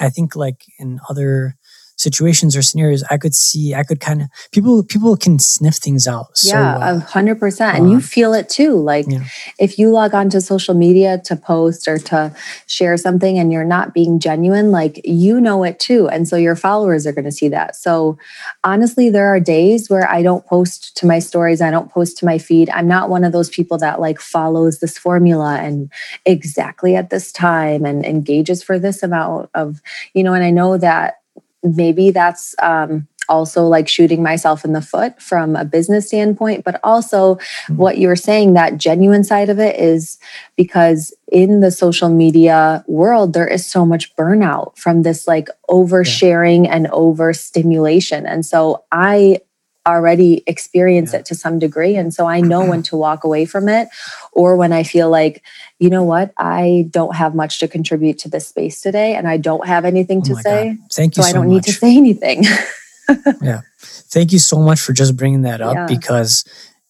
I 0.00 0.10
think 0.10 0.36
like 0.36 0.64
in 0.78 1.00
other 1.08 1.56
situations 2.02 2.56
or 2.56 2.62
scenarios, 2.62 3.04
I 3.10 3.16
could 3.16 3.34
see, 3.34 3.74
I 3.74 3.84
could 3.84 4.00
kind 4.00 4.22
of 4.22 4.28
people 4.50 4.82
people 4.82 5.16
can 5.16 5.38
sniff 5.38 5.76
things 5.76 6.06
out. 6.06 6.36
So 6.36 6.56
yeah, 6.56 6.96
a 6.96 6.98
hundred 6.98 7.38
percent, 7.38 7.78
and 7.78 7.90
you 7.90 7.98
uh, 7.98 8.00
feel 8.00 8.34
it 8.34 8.48
too. 8.48 8.74
Like 8.74 9.06
yeah. 9.08 9.24
if 9.58 9.78
you 9.78 9.90
log 9.90 10.14
on 10.14 10.28
to 10.30 10.40
social 10.40 10.74
media 10.74 11.18
to 11.24 11.36
post 11.36 11.86
or 11.86 11.98
to 11.98 12.34
share 12.66 12.96
something, 12.96 13.38
and 13.38 13.52
you're 13.52 13.64
not 13.64 13.94
being 13.94 14.18
genuine, 14.18 14.70
like 14.70 15.00
you 15.04 15.40
know 15.40 15.62
it 15.62 15.78
too, 15.78 16.08
and 16.08 16.28
so 16.28 16.36
your 16.36 16.56
followers 16.56 17.06
are 17.06 17.12
going 17.12 17.24
to 17.24 17.32
see 17.32 17.48
that. 17.48 17.76
So 17.76 18.18
honestly, 18.64 19.08
there 19.08 19.28
are 19.28 19.40
days 19.40 19.88
where 19.88 20.10
I 20.10 20.22
don't 20.22 20.44
post 20.46 20.96
to 20.96 21.06
my 21.06 21.20
stories, 21.20 21.62
I 21.62 21.70
don't 21.70 21.90
post 21.90 22.18
to 22.18 22.26
my 22.26 22.38
feed. 22.38 22.68
I'm 22.70 22.88
not 22.88 23.08
one 23.08 23.24
of 23.24 23.32
those 23.32 23.48
people 23.48 23.78
that 23.78 24.00
like 24.00 24.20
follows 24.20 24.80
this 24.80 24.98
formula 24.98 25.58
and 25.60 25.90
exactly 26.26 26.96
at 26.96 27.10
this 27.10 27.32
time 27.32 27.84
and 27.84 28.04
engages 28.04 28.62
for 28.62 28.78
this 28.78 29.02
amount 29.02 29.50
of 29.54 29.80
you 30.14 30.24
know. 30.24 30.34
And 30.34 30.44
I 30.44 30.50
know 30.50 30.76
that 30.78 31.21
maybe 31.62 32.10
that's 32.10 32.54
um, 32.62 33.06
also 33.28 33.64
like 33.64 33.88
shooting 33.88 34.22
myself 34.22 34.64
in 34.64 34.72
the 34.72 34.82
foot 34.82 35.20
from 35.20 35.56
a 35.56 35.64
business 35.64 36.08
standpoint 36.08 36.64
but 36.64 36.80
also 36.82 37.36
mm-hmm. 37.36 37.76
what 37.76 37.98
you're 37.98 38.16
saying 38.16 38.52
that 38.52 38.76
genuine 38.76 39.24
side 39.24 39.48
of 39.48 39.58
it 39.58 39.76
is 39.76 40.18
because 40.56 41.14
in 41.30 41.60
the 41.60 41.70
social 41.70 42.08
media 42.08 42.84
world 42.86 43.32
there 43.32 43.46
is 43.46 43.64
so 43.64 43.86
much 43.86 44.14
burnout 44.16 44.76
from 44.76 45.02
this 45.02 45.26
like 45.26 45.48
oversharing 45.70 46.64
yeah. 46.64 46.74
and 46.74 46.88
overstimulation 46.88 48.26
and 48.26 48.44
so 48.44 48.84
i 48.90 49.38
already 49.86 50.42
experience 50.46 51.12
yeah. 51.12 51.20
it 51.20 51.26
to 51.26 51.34
some 51.34 51.58
degree. 51.58 51.96
And 51.96 52.14
so 52.14 52.26
I 52.26 52.40
know 52.40 52.64
when 52.68 52.82
to 52.84 52.96
walk 52.96 53.24
away 53.24 53.44
from 53.44 53.68
it 53.68 53.88
or 54.32 54.56
when 54.56 54.72
I 54.72 54.82
feel 54.82 55.10
like, 55.10 55.42
you 55.78 55.90
know 55.90 56.04
what, 56.04 56.32
I 56.36 56.86
don't 56.90 57.16
have 57.16 57.34
much 57.34 57.58
to 57.60 57.68
contribute 57.68 58.18
to 58.18 58.28
this 58.28 58.48
space 58.48 58.80
today 58.80 59.14
and 59.14 59.28
I 59.28 59.36
don't 59.36 59.66
have 59.66 59.84
anything 59.84 60.18
oh 60.18 60.28
to 60.28 60.34
say. 60.36 60.68
God. 60.74 60.78
Thank 60.92 61.16
you 61.16 61.22
so, 61.22 61.28
so 61.28 61.30
I 61.30 61.32
don't 61.32 61.48
much. 61.48 61.54
need 61.54 61.64
to 61.64 61.72
say 61.72 61.96
anything. 61.96 62.44
yeah. 63.42 63.62
Thank 63.80 64.32
you 64.32 64.38
so 64.38 64.58
much 64.58 64.80
for 64.80 64.92
just 64.92 65.16
bringing 65.16 65.42
that 65.42 65.60
up 65.60 65.74
yeah. 65.74 65.86
because 65.86 66.44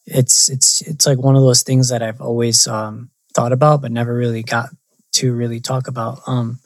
it's 0.05 0.49
it's 0.49 0.83
it's 0.83 1.07
like 1.07 1.19
one 1.19 1.37
of 1.37 1.43
those 1.43 1.63
things 1.63 1.89
that 1.91 2.03
I've 2.03 2.21
always 2.21 2.67
um, 2.67 3.11
thought 3.35 3.53
about 3.53 3.81
but 3.81 3.93
never 3.93 4.15
really 4.15 4.43
got 4.43 4.71
to 5.13 5.33
really 5.33 5.61
talk 5.61 5.89
about. 5.89 6.21
Um, 6.27 6.59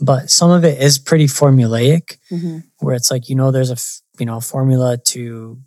but 0.00 0.30
some 0.30 0.50
of 0.50 0.64
it 0.64 0.80
is 0.80 0.98
pretty 0.98 1.26
formulaic 1.26 2.18
mm-hmm. 2.30 2.58
where 2.80 2.94
it's 2.94 3.10
like 3.10 3.28
you 3.28 3.34
know 3.34 3.50
there's 3.50 3.70
a 3.70 3.76
you 4.18 4.26
know 4.26 4.40
formula 4.40 4.96
to 4.96 5.58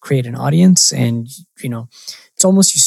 create 0.00 0.26
an 0.26 0.34
audience. 0.34 0.92
And 0.92 1.28
you 1.60 1.68
know 1.68 1.88
it's 2.34 2.44
almost 2.44 2.74
you 2.74 2.80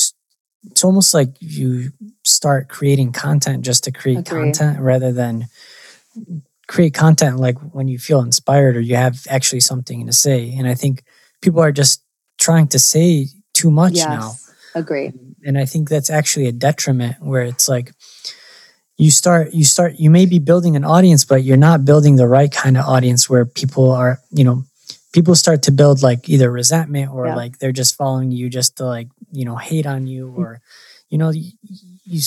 it's 0.69 0.83
almost 0.83 1.13
like 1.13 1.29
you 1.39 1.91
start 2.23 2.69
creating 2.69 3.11
content 3.11 3.65
just 3.65 3.83
to 3.85 3.91
create 3.91 4.19
Agreed. 4.19 4.55
content 4.55 4.79
rather 4.79 5.11
than 5.11 5.47
create 6.67 6.93
content 6.93 7.37
like 7.37 7.57
when 7.73 7.87
you 7.87 7.97
feel 7.97 8.21
inspired 8.21 8.77
or 8.77 8.79
you 8.79 8.95
have 8.95 9.25
actually 9.29 9.59
something 9.59 10.05
to 10.05 10.13
say. 10.13 10.55
And 10.57 10.67
i 10.67 10.75
think 10.75 11.03
people 11.41 11.61
are 11.61 11.71
just 11.71 12.03
trying 12.39 12.67
to 12.69 12.79
say 12.79 13.27
too 13.53 13.71
much 13.71 13.93
yes, 13.93 14.07
now. 14.07 14.31
Agree. 14.75 15.11
And 15.43 15.57
i 15.57 15.65
think 15.65 15.89
that's 15.89 16.09
actually 16.09 16.47
a 16.47 16.51
detriment 16.51 17.17
where 17.19 17.41
it's 17.41 17.67
like 17.67 17.91
you 18.97 19.09
start 19.09 19.53
you 19.53 19.63
start 19.63 19.95
you 19.97 20.09
may 20.11 20.25
be 20.27 20.37
building 20.37 20.75
an 20.75 20.85
audience 20.85 21.25
but 21.25 21.43
you're 21.43 21.57
not 21.57 21.85
building 21.85 22.17
the 22.17 22.27
right 22.27 22.51
kind 22.51 22.77
of 22.77 22.85
audience 22.85 23.27
where 23.27 23.45
people 23.45 23.91
are 23.91 24.19
you 24.29 24.43
know 24.43 24.63
people 25.13 25.35
start 25.35 25.63
to 25.63 25.71
build 25.71 26.01
like 26.01 26.29
either 26.29 26.51
resentment 26.51 27.11
or 27.11 27.27
yeah. 27.27 27.35
like 27.35 27.59
they're 27.59 27.71
just 27.71 27.95
following 27.95 28.31
you 28.31 28.49
just 28.49 28.77
to 28.77 28.85
like 28.85 29.09
you 29.31 29.45
know 29.45 29.55
hate 29.55 29.85
on 29.85 30.07
you 30.07 30.27
mm. 30.27 30.37
or 30.37 30.61
you 31.09 31.17
know 31.17 31.29
you, 31.29 31.51
you 32.05 32.21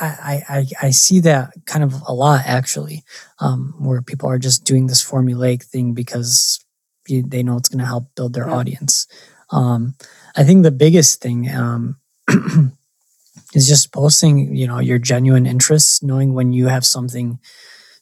I, 0.00 0.42
I 0.48 0.66
I 0.86 0.90
see 0.90 1.20
that 1.20 1.52
kind 1.66 1.84
of 1.84 1.94
a 2.06 2.12
lot 2.12 2.42
actually, 2.46 3.04
um, 3.38 3.74
where 3.78 4.02
people 4.02 4.28
are 4.28 4.38
just 4.38 4.64
doing 4.64 4.86
this 4.86 5.04
formulaic 5.04 5.62
thing 5.62 5.92
because 5.92 6.64
they 7.06 7.42
know 7.42 7.56
it's 7.56 7.68
going 7.68 7.80
to 7.80 7.86
help 7.86 8.14
build 8.14 8.32
their 8.32 8.48
yeah. 8.48 8.54
audience. 8.54 9.06
Um, 9.50 9.94
I 10.36 10.44
think 10.44 10.62
the 10.62 10.70
biggest 10.70 11.20
thing 11.20 11.54
um, 11.54 11.96
is 13.54 13.68
just 13.68 13.92
posting, 13.92 14.56
you 14.56 14.66
know, 14.66 14.78
your 14.78 14.98
genuine 14.98 15.46
interests, 15.46 16.02
knowing 16.02 16.34
when 16.34 16.52
you 16.52 16.68
have 16.68 16.86
something 16.86 17.38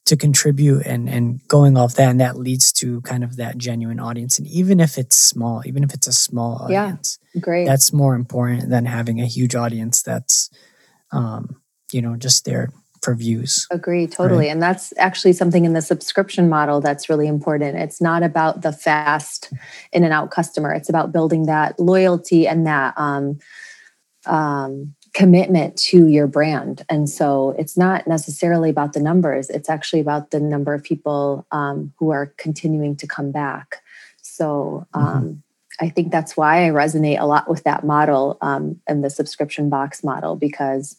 to 0.05 0.17
contribute 0.17 0.85
and 0.85 1.09
and 1.09 1.47
going 1.49 1.77
off 1.77 1.95
that 1.95 2.11
and 2.11 2.21
that 2.21 2.37
leads 2.37 2.73
to 2.73 3.01
kind 3.03 3.23
of 3.23 3.37
that 3.37 3.57
genuine 3.57 4.01
audience. 4.01 4.39
And 4.39 4.47
even 4.49 4.81
if 4.81 4.99
it's 4.99 5.17
small 5.17 5.63
even 5.65 5.85
if 5.85 5.95
it's 5.95 6.07
a 6.07 6.13
small 6.13 6.63
audience 6.63 7.19
yeah, 7.35 7.41
great. 7.41 7.67
that's 7.67 7.93
more 7.93 8.15
important 8.15 8.71
than 8.71 8.87
having 8.87 9.21
a 9.21 9.27
huge 9.27 9.55
audience 9.55 10.03
that's 10.03 10.51
um 11.13 11.61
you 11.93 12.03
know 12.03 12.17
just 12.17 12.45
there 12.45 12.73
for 13.03 13.15
views 13.15 13.67
agree 13.71 14.07
totally. 14.07 14.47
right? 14.47 14.53
and 14.53 14.63
that's 14.63 14.93
actually 14.97 15.33
something 15.33 15.65
in 15.65 15.73
the 15.73 15.83
subscription 15.83 16.49
model 16.49 16.81
that's 16.81 17.09
really 17.09 17.27
important. 17.27 17.77
It's 17.77 18.01
not 18.01 18.23
about 18.23 18.63
the 18.63 18.73
fast 18.73 19.53
in 19.93 20.05
and 20.05 20.13
out 20.13 20.31
customer. 20.31 20.73
It's 20.73 20.89
about 20.89 21.13
building 21.13 21.47
that 21.47 21.79
loyalty 21.81 22.47
and 22.47 22.67
that 22.67 22.95
um 22.97 23.39
um 24.27 24.95
commitment 25.15 25.77
to 25.77 26.09
your 26.09 26.27
brand. 26.27 26.85
And 26.89 27.09
so 27.09 27.55
it's 27.59 27.77
not 27.77 28.07
necessarily 28.07 28.71
about 28.71 28.95
the 28.95 29.01
numbers, 29.01 29.51
it's 29.51 29.69
actually 29.69 30.01
about 30.01 30.31
the 30.31 30.41
number 30.41 30.73
of 30.73 30.83
people 30.83 31.47
um, 31.53 31.93
who 31.99 32.11
are 32.11 32.33
continuing 32.39 32.97
to 32.97 33.07
come 33.07 33.31
back. 33.31 33.83
So 34.23 34.87
mm-hmm. 34.95 35.07
um, 35.07 35.23
mm-hmm. 35.23 35.39
I 35.81 35.89
think 35.89 36.13
that's 36.13 36.37
why 36.37 36.67
I 36.67 36.71
resonate 36.71 37.21
a 37.21 37.27
lot 37.27 37.49
with 37.49 37.65
that 37.65 37.85
model 37.85 38.39
um, 38.41 38.81
and 38.87 39.03
the 39.03 39.11
subscription 39.11 39.69
box 39.69 40.05
model 40.05 40.37
because 40.37 40.97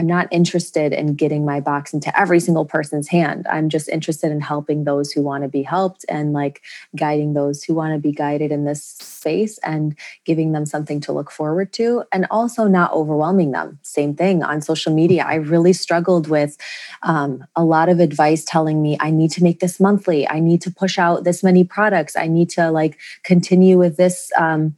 I'm 0.00 0.06
not 0.06 0.28
interested 0.30 0.94
in 0.94 1.14
getting 1.14 1.44
my 1.44 1.60
box 1.60 1.92
into 1.92 2.18
every 2.18 2.40
single 2.40 2.64
person's 2.64 3.06
hand. 3.06 3.46
I'm 3.50 3.68
just 3.68 3.86
interested 3.86 4.32
in 4.32 4.40
helping 4.40 4.84
those 4.84 5.12
who 5.12 5.20
want 5.20 5.42
to 5.42 5.48
be 5.48 5.62
helped 5.62 6.06
and 6.08 6.32
like 6.32 6.62
guiding 6.96 7.34
those 7.34 7.62
who 7.62 7.74
want 7.74 7.92
to 7.92 7.98
be 7.98 8.10
guided 8.10 8.50
in 8.50 8.64
this 8.64 8.82
space 8.82 9.58
and 9.58 9.94
giving 10.24 10.52
them 10.52 10.64
something 10.64 11.00
to 11.00 11.12
look 11.12 11.30
forward 11.30 11.74
to 11.74 12.04
and 12.12 12.26
also 12.30 12.66
not 12.66 12.90
overwhelming 12.94 13.50
them. 13.50 13.78
Same 13.82 14.14
thing 14.14 14.42
on 14.42 14.62
social 14.62 14.94
media. 14.94 15.22
I 15.28 15.34
really 15.34 15.74
struggled 15.74 16.28
with 16.28 16.56
um, 17.02 17.44
a 17.54 17.62
lot 17.62 17.90
of 17.90 18.00
advice 18.00 18.42
telling 18.42 18.80
me 18.80 18.96
I 19.00 19.10
need 19.10 19.30
to 19.32 19.42
make 19.42 19.60
this 19.60 19.78
monthly, 19.78 20.26
I 20.26 20.40
need 20.40 20.62
to 20.62 20.70
push 20.70 20.98
out 20.98 21.24
this 21.24 21.44
many 21.44 21.62
products, 21.62 22.16
I 22.16 22.26
need 22.26 22.48
to 22.50 22.70
like 22.70 22.98
continue 23.22 23.76
with 23.76 23.98
this. 23.98 24.32
Um, 24.34 24.76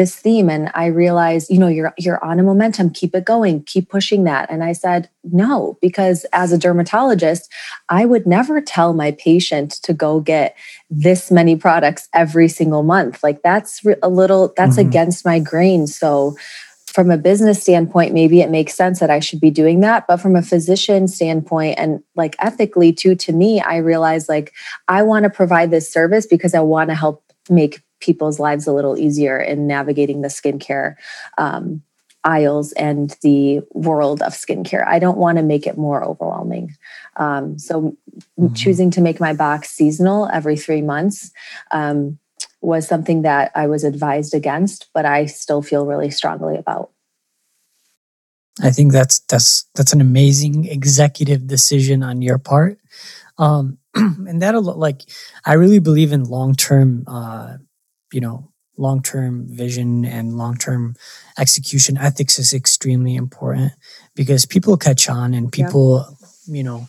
this 0.00 0.16
theme 0.16 0.48
and 0.48 0.70
i 0.72 0.86
realized 0.86 1.50
you 1.50 1.58
know 1.58 1.68
you're 1.68 1.92
you're 1.98 2.24
on 2.24 2.40
a 2.40 2.42
momentum 2.42 2.88
keep 2.88 3.14
it 3.14 3.26
going 3.26 3.62
keep 3.64 3.90
pushing 3.90 4.24
that. 4.24 4.50
And 4.50 4.64
i 4.64 4.72
said 4.72 5.10
no 5.22 5.76
because 5.82 6.24
as 6.32 6.52
a 6.52 6.58
dermatologist 6.58 7.52
i 7.90 8.06
would 8.06 8.26
never 8.26 8.62
tell 8.62 8.94
my 8.94 9.10
patient 9.12 9.72
to 9.82 9.92
go 9.92 10.20
get 10.20 10.56
this 10.88 11.30
many 11.30 11.54
products 11.54 12.08
every 12.14 12.48
single 12.48 12.82
month. 12.82 13.22
Like 13.22 13.42
that's 13.42 13.82
a 14.02 14.08
little 14.08 14.54
that's 14.56 14.78
mm-hmm. 14.78 14.88
against 14.88 15.26
my 15.26 15.38
grain. 15.38 15.86
So 15.86 16.34
from 16.86 17.10
a 17.10 17.18
business 17.18 17.60
standpoint 17.60 18.14
maybe 18.14 18.40
it 18.40 18.50
makes 18.50 18.74
sense 18.74 19.00
that 19.00 19.10
i 19.10 19.20
should 19.20 19.40
be 19.40 19.50
doing 19.50 19.80
that. 19.80 20.06
But 20.08 20.16
from 20.16 20.34
a 20.34 20.40
physician 20.40 21.08
standpoint 21.08 21.78
and 21.78 22.02
like 22.16 22.36
ethically 22.38 22.94
too 22.94 23.14
to 23.16 23.32
me 23.34 23.60
i 23.60 23.76
realize 23.76 24.30
like 24.30 24.54
i 24.88 25.02
want 25.02 25.24
to 25.24 25.30
provide 25.30 25.70
this 25.70 25.92
service 25.92 26.26
because 26.26 26.54
i 26.54 26.60
want 26.60 26.88
to 26.88 26.96
help 26.96 27.22
make 27.50 27.82
people's 28.00 28.38
lives 28.38 28.66
a 28.66 28.72
little 28.72 28.98
easier 28.98 29.38
in 29.38 29.66
navigating 29.66 30.22
the 30.22 30.28
skincare 30.28 30.96
um, 31.38 31.82
aisles 32.24 32.72
and 32.72 33.16
the 33.22 33.60
world 33.72 34.22
of 34.22 34.32
skincare. 34.32 34.86
I 34.86 34.98
don't 34.98 35.18
want 35.18 35.38
to 35.38 35.42
make 35.42 35.66
it 35.66 35.78
more 35.78 36.04
overwhelming. 36.04 36.76
Um, 37.16 37.58
so, 37.58 37.96
mm-hmm. 38.38 38.54
choosing 38.54 38.90
to 38.92 39.00
make 39.00 39.20
my 39.20 39.32
box 39.32 39.70
seasonal 39.70 40.28
every 40.32 40.56
three 40.56 40.82
months 40.82 41.30
um, 41.70 42.18
was 42.60 42.86
something 42.86 43.22
that 43.22 43.52
I 43.54 43.66
was 43.66 43.84
advised 43.84 44.34
against, 44.34 44.88
but 44.92 45.04
I 45.04 45.26
still 45.26 45.62
feel 45.62 45.86
really 45.86 46.10
strongly 46.10 46.56
about. 46.56 46.90
I 48.62 48.70
think 48.70 48.92
that's 48.92 49.20
that's 49.20 49.64
that's 49.74 49.92
an 49.92 50.00
amazing 50.00 50.66
executive 50.66 51.46
decision 51.46 52.02
on 52.02 52.20
your 52.20 52.38
part, 52.38 52.78
um, 53.38 53.78
and 53.94 54.42
that'll 54.42 54.62
like 54.62 55.02
I 55.46 55.54
really 55.54 55.78
believe 55.78 56.12
in 56.12 56.24
long 56.24 56.54
term 56.54 57.04
uh, 57.06 57.56
you 58.12 58.20
know 58.20 58.50
long 58.76 59.02
term 59.02 59.46
vision 59.48 60.04
and 60.04 60.36
long 60.36 60.56
term 60.56 60.96
execution 61.38 61.96
ethics 61.98 62.38
is 62.38 62.52
extremely 62.52 63.14
important 63.14 63.72
because 64.14 64.46
people 64.46 64.76
catch 64.76 65.08
on 65.08 65.34
and 65.34 65.52
people 65.52 66.06
yeah. 66.46 66.56
you 66.56 66.64
know 66.64 66.88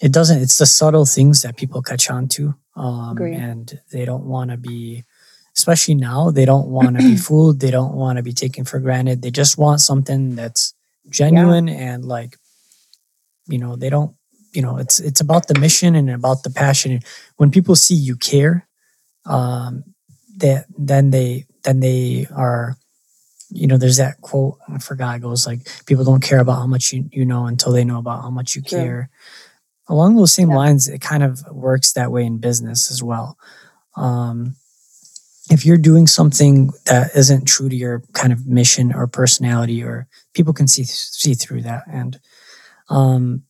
it 0.00 0.12
doesn't 0.12 0.42
it's 0.42 0.58
the 0.58 0.66
subtle 0.66 1.06
things 1.06 1.42
that 1.42 1.56
people 1.56 1.80
catch 1.80 2.10
on 2.10 2.28
to 2.28 2.54
um, 2.74 3.16
and 3.18 3.80
they 3.92 4.04
don't 4.04 4.24
want 4.24 4.50
to 4.50 4.56
be 4.56 5.04
especially 5.56 5.94
now 5.94 6.30
they 6.30 6.44
don't 6.44 6.68
want 6.68 6.96
to 6.96 7.02
be 7.02 7.16
fooled 7.26 7.60
they 7.60 7.70
don't 7.70 7.94
want 7.94 8.16
to 8.16 8.22
be 8.22 8.32
taken 8.32 8.64
for 8.64 8.78
granted 8.80 9.22
they 9.22 9.30
just 9.30 9.56
want 9.56 9.80
something 9.80 10.34
that's 10.34 10.74
genuine 11.08 11.68
yeah. 11.68 11.94
and 11.94 12.04
like 12.04 12.36
you 13.46 13.58
know 13.58 13.76
they 13.76 13.88
don't 13.88 14.14
you 14.52 14.60
know 14.60 14.76
it's 14.76 14.98
it's 14.98 15.20
about 15.20 15.46
the 15.46 15.58
mission 15.58 15.94
and 15.94 16.10
about 16.10 16.42
the 16.42 16.50
passion 16.50 17.00
when 17.36 17.50
people 17.50 17.76
see 17.76 17.94
you 17.94 18.16
care 18.16 18.66
um 19.24 19.84
that 20.36 20.66
then 20.78 21.10
they 21.10 21.46
then 21.64 21.80
they 21.80 22.26
are 22.34 22.76
you 23.50 23.66
know 23.66 23.76
there's 23.76 23.96
that 23.96 24.20
quote 24.20 24.58
i 24.68 24.78
forgot 24.78 25.16
it 25.16 25.22
goes 25.22 25.46
like 25.46 25.60
people 25.86 26.04
don't 26.04 26.22
care 26.22 26.40
about 26.40 26.56
how 26.56 26.66
much 26.66 26.92
you, 26.92 27.08
you 27.12 27.24
know 27.24 27.46
until 27.46 27.72
they 27.72 27.84
know 27.84 27.98
about 27.98 28.22
how 28.22 28.30
much 28.30 28.54
you 28.54 28.62
True. 28.62 28.78
care 28.78 29.10
along 29.88 30.16
those 30.16 30.32
same 30.32 30.50
yeah. 30.50 30.56
lines 30.56 30.88
it 30.88 31.00
kind 31.00 31.22
of 31.22 31.42
works 31.50 31.92
that 31.92 32.10
way 32.10 32.24
in 32.24 32.38
business 32.38 32.90
as 32.90 33.02
well 33.02 33.38
um 33.96 34.56
if 35.48 35.64
you're 35.64 35.78
doing 35.78 36.08
something 36.08 36.72
that 36.86 37.14
isn't 37.14 37.46
true 37.46 37.68
to 37.68 37.76
your 37.76 38.02
kind 38.12 38.32
of 38.32 38.46
mission 38.46 38.92
or 38.92 39.06
personality 39.06 39.82
or 39.82 40.08
people 40.34 40.52
can 40.52 40.66
see 40.66 40.84
see 40.84 41.34
through 41.34 41.62
that 41.62 41.84
and 41.90 42.18
um 42.88 43.42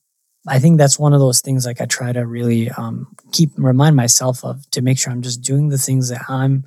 I 0.48 0.58
think 0.58 0.78
that's 0.78 0.98
one 0.98 1.12
of 1.12 1.20
those 1.20 1.40
things 1.40 1.66
like 1.66 1.80
I 1.80 1.86
try 1.86 2.12
to 2.12 2.26
really 2.26 2.70
um, 2.70 3.08
keep 3.32 3.50
remind 3.56 3.96
myself 3.96 4.44
of 4.44 4.68
to 4.70 4.82
make 4.82 4.98
sure 4.98 5.12
I'm 5.12 5.22
just 5.22 5.42
doing 5.42 5.68
the 5.68 5.78
things 5.78 6.08
that 6.08 6.22
I'm 6.28 6.64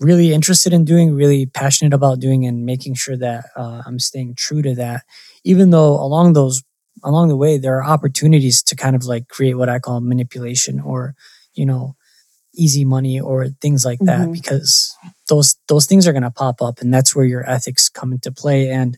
really 0.00 0.32
interested 0.32 0.72
in 0.72 0.84
doing, 0.84 1.14
really 1.14 1.46
passionate 1.46 1.94
about 1.94 2.20
doing, 2.20 2.44
and 2.46 2.66
making 2.66 2.94
sure 2.94 3.16
that 3.16 3.46
uh, 3.56 3.82
I'm 3.86 3.98
staying 3.98 4.34
true 4.34 4.62
to 4.62 4.74
that. 4.74 5.02
Even 5.44 5.70
though 5.70 5.94
along 5.94 6.34
those 6.34 6.62
along 7.02 7.28
the 7.28 7.36
way 7.36 7.58
there 7.58 7.76
are 7.76 7.84
opportunities 7.84 8.62
to 8.62 8.76
kind 8.76 8.96
of 8.96 9.04
like 9.04 9.28
create 9.28 9.54
what 9.54 9.68
I 9.68 9.78
call 9.78 10.00
manipulation 10.00 10.80
or 10.80 11.14
you 11.54 11.66
know 11.66 11.96
easy 12.54 12.84
money 12.84 13.20
or 13.20 13.48
things 13.48 13.84
like 13.84 13.98
that 14.00 14.20
mm-hmm. 14.20 14.32
because 14.32 14.96
those 15.28 15.56
those 15.68 15.86
things 15.86 16.06
are 16.06 16.12
going 16.12 16.22
to 16.22 16.30
pop 16.30 16.62
up 16.62 16.80
and 16.80 16.92
that's 16.92 17.14
where 17.14 17.24
your 17.24 17.48
ethics 17.48 17.88
come 17.88 18.12
into 18.12 18.30
play 18.30 18.70
and 18.70 18.96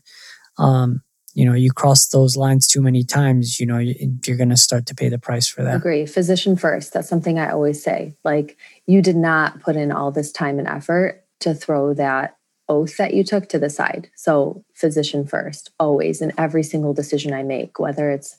um, 0.57 1.01
you 1.37 1.45
know 1.45 1.53
you 1.53 1.71
cross 1.71 2.07
those 2.07 2.35
lines 2.35 2.65
too 2.67 2.81
many 2.81 3.03
times 3.03 3.59
you 3.59 3.65
know 3.65 3.77
you're 3.77 4.37
going 4.37 4.49
to 4.49 4.57
start 4.57 4.87
to 4.87 4.95
pay 4.95 5.07
the 5.07 5.19
price 5.19 5.47
for 5.47 5.63
that. 5.63 5.75
Agree. 5.75 6.07
Physician 6.07 6.55
first. 6.55 6.93
That's 6.93 7.07
something 7.07 7.37
i 7.37 7.51
always 7.51 7.81
say. 7.81 8.15
Like 8.23 8.57
you 8.87 9.03
did 9.03 9.15
not 9.15 9.61
put 9.61 9.75
in 9.75 9.91
all 9.91 10.11
this 10.11 10.31
time 10.31 10.57
and 10.57 10.67
effort 10.67 11.23
to 11.41 11.53
throw 11.53 11.93
that 11.93 12.37
oath 12.67 12.97
that 12.97 13.13
you 13.13 13.23
took 13.23 13.47
to 13.49 13.59
the 13.59 13.69
side. 13.69 14.09
So 14.15 14.65
physician 14.73 15.27
first 15.27 15.69
always 15.79 16.23
in 16.23 16.33
every 16.39 16.63
single 16.63 16.93
decision 16.93 17.33
i 17.33 17.43
make 17.43 17.79
whether 17.79 18.09
it's 18.09 18.35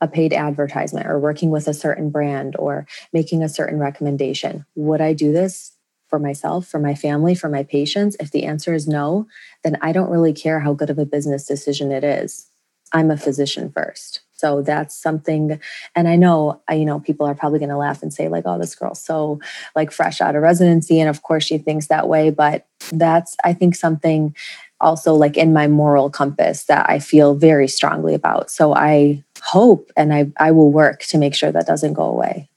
a 0.00 0.06
paid 0.06 0.32
advertisement 0.32 1.08
or 1.08 1.18
working 1.18 1.50
with 1.50 1.66
a 1.66 1.74
certain 1.74 2.10
brand 2.10 2.54
or 2.60 2.86
making 3.12 3.42
a 3.42 3.48
certain 3.48 3.80
recommendation. 3.80 4.64
Would 4.76 5.00
i 5.00 5.12
do 5.14 5.32
this 5.32 5.72
for 6.08 6.18
myself, 6.20 6.68
for 6.68 6.78
my 6.78 6.94
family, 6.94 7.34
for 7.34 7.48
my 7.48 7.64
patients? 7.64 8.16
If 8.20 8.30
the 8.30 8.44
answer 8.44 8.72
is 8.72 8.86
no, 8.86 9.26
then 9.66 9.76
I 9.82 9.90
don't 9.92 10.10
really 10.10 10.32
care 10.32 10.60
how 10.60 10.72
good 10.72 10.90
of 10.90 10.98
a 10.98 11.04
business 11.04 11.44
decision 11.44 11.90
it 11.90 12.04
is. 12.04 12.46
I'm 12.92 13.10
a 13.10 13.16
physician 13.16 13.70
first. 13.72 14.20
So 14.34 14.62
that's 14.62 14.94
something, 14.94 15.60
and 15.96 16.06
I 16.08 16.14
know, 16.14 16.62
you 16.70 16.84
know, 16.84 17.00
people 17.00 17.26
are 17.26 17.34
probably 17.34 17.58
going 17.58 17.70
to 17.70 17.76
laugh 17.76 18.02
and 18.02 18.12
say, 18.12 18.28
like, 18.28 18.44
"Oh, 18.46 18.58
this 18.58 18.74
girl's 18.76 19.02
so 19.02 19.40
like 19.74 19.90
fresh 19.90 20.20
out 20.20 20.36
of 20.36 20.42
residency," 20.42 21.00
and 21.00 21.08
of 21.08 21.22
course 21.22 21.44
she 21.44 21.58
thinks 21.58 21.88
that 21.88 22.06
way. 22.06 22.30
But 22.30 22.66
that's, 22.92 23.36
I 23.44 23.54
think, 23.54 23.74
something 23.74 24.36
also 24.80 25.14
like 25.14 25.36
in 25.36 25.52
my 25.52 25.66
moral 25.66 26.10
compass 26.10 26.64
that 26.64 26.88
I 26.88 26.98
feel 26.98 27.34
very 27.34 27.66
strongly 27.66 28.14
about. 28.14 28.50
So 28.50 28.74
I 28.74 29.24
hope 29.42 29.90
and 29.96 30.14
I 30.14 30.30
I 30.38 30.52
will 30.52 30.70
work 30.70 31.00
to 31.06 31.18
make 31.18 31.34
sure 31.34 31.50
that 31.50 31.66
doesn't 31.66 31.94
go 31.94 32.04
away. 32.04 32.48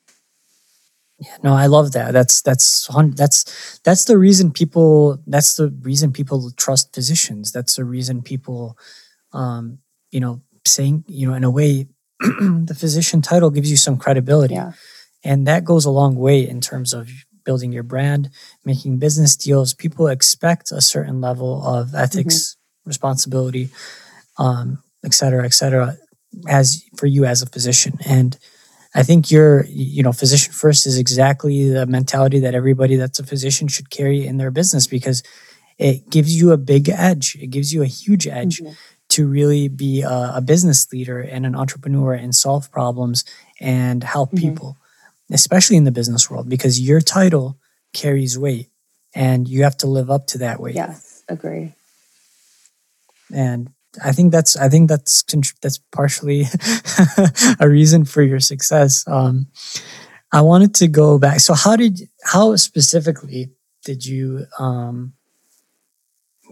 Yeah, 1.20 1.36
no, 1.44 1.54
I 1.54 1.66
love 1.66 1.92
that. 1.94 2.14
That's 2.14 2.42
that's 2.42 2.90
that's 3.16 3.80
that's 3.84 4.06
the 4.06 4.18
reason 4.18 4.52
people. 4.52 5.22
That's 5.28 5.56
the 5.56 5.70
reason 5.82 6.14
people 6.14 6.52
trust 6.52 6.96
physicians. 6.96 7.52
That's 7.52 7.76
the 7.76 7.84
reason 7.84 8.22
people, 8.22 8.78
um, 9.34 9.80
you 10.12 10.22
know, 10.22 10.42
saying 10.66 11.04
you 11.08 11.28
know, 11.28 11.34
in 11.34 11.44
a 11.44 11.52
way, 11.52 11.88
the 12.20 12.76
physician 12.78 13.22
title 13.22 13.50
gives 13.50 13.70
you 13.70 13.76
some 13.76 13.98
credibility, 13.98 14.54
yeah. 14.54 14.72
and 15.24 15.46
that 15.46 15.66
goes 15.66 15.84
a 15.84 15.90
long 15.90 16.16
way 16.16 16.48
in 16.48 16.62
terms 16.62 16.94
of 16.94 17.10
building 17.44 17.74
your 17.74 17.84
brand, 17.84 18.30
making 18.64 18.98
business 18.98 19.36
deals. 19.36 19.74
People 19.74 20.08
expect 20.08 20.72
a 20.72 20.82
certain 20.82 21.20
level 21.20 21.66
of 21.66 21.94
ethics, 21.96 22.36
mm-hmm. 22.54 22.90
responsibility, 22.90 23.70
um, 24.38 24.82
et 25.04 25.14
cetera, 25.14 25.44
et 25.44 25.54
cetera, 25.54 25.98
as 26.48 26.82
for 26.96 27.08
you 27.08 27.26
as 27.26 27.42
a 27.42 27.46
physician, 27.46 27.98
and 28.06 28.38
I 28.96 29.04
think 29.04 29.30
you're, 29.30 29.66
you 29.66 30.02
know, 30.02 30.12
physician 30.12 30.52
first 30.52 30.88
is 30.88 30.98
exactly 30.98 31.70
the 31.70 31.86
mentality 31.86 32.40
that 32.40 32.56
everybody 32.56 32.96
that's 32.96 33.20
a 33.20 33.24
physician 33.24 33.68
should 33.68 33.90
carry 33.92 34.26
in 34.26 34.38
their 34.38 34.52
business 34.52 34.88
because 34.88 35.22
it 35.78 36.10
gives 36.10 36.40
you 36.40 36.52
a 36.52 36.58
big 36.58 36.90
edge. 36.90 37.38
It 37.40 37.48
gives 37.48 37.72
you 37.72 37.84
a 37.84 37.88
huge 37.88 38.28
edge 38.28 38.60
mm-hmm. 38.60 38.74
to 39.10 39.28
really 39.28 39.68
be 39.68 40.02
a, 40.02 40.34
a, 40.36 40.42
business 40.42 40.92
leader 40.92 41.20
and 41.20 41.46
an 41.46 41.56
entrepreneur 41.56 42.14
and 42.14 42.36
solve 42.36 42.72
problems 42.72 43.24
and 43.60 44.04
help 44.04 44.32
mm-hmm. 44.32 44.50
people, 44.50 44.78
especially 45.32 45.78
in 45.78 45.84
the 45.84 45.92
business 45.92 46.30
world, 46.30 46.50
because 46.50 46.82
your 46.82 47.00
title 47.00 47.58
carries 47.94 48.38
weight 48.38 48.70
and 49.14 49.48
you 49.48 49.64
have 49.64 49.78
to 49.78 49.88
live 49.88 50.10
up 50.10 50.26
to 50.28 50.40
that 50.40 50.60
weight. 50.60 50.76
Yes, 50.76 51.24
agree. 51.30 51.74
And 53.32 53.72
I 54.04 54.12
think 54.12 54.32
that's 54.32 54.56
I 54.56 54.70
think 54.70 54.90
that's 54.90 55.24
that's 55.62 55.80
partially 55.92 56.46
a 57.60 57.68
reason 57.68 58.06
for 58.06 58.22
your 58.22 58.40
success. 58.40 59.04
Um, 59.08 59.48
I 60.32 60.42
wanted 60.42 60.76
to 60.76 60.88
go 60.88 61.18
back. 61.18 61.40
So 61.40 61.54
how 61.54 61.76
did 61.76 62.08
how 62.24 62.56
specifically 62.56 63.50
did 63.84 64.06
you 64.06 64.46
um, 64.60 65.14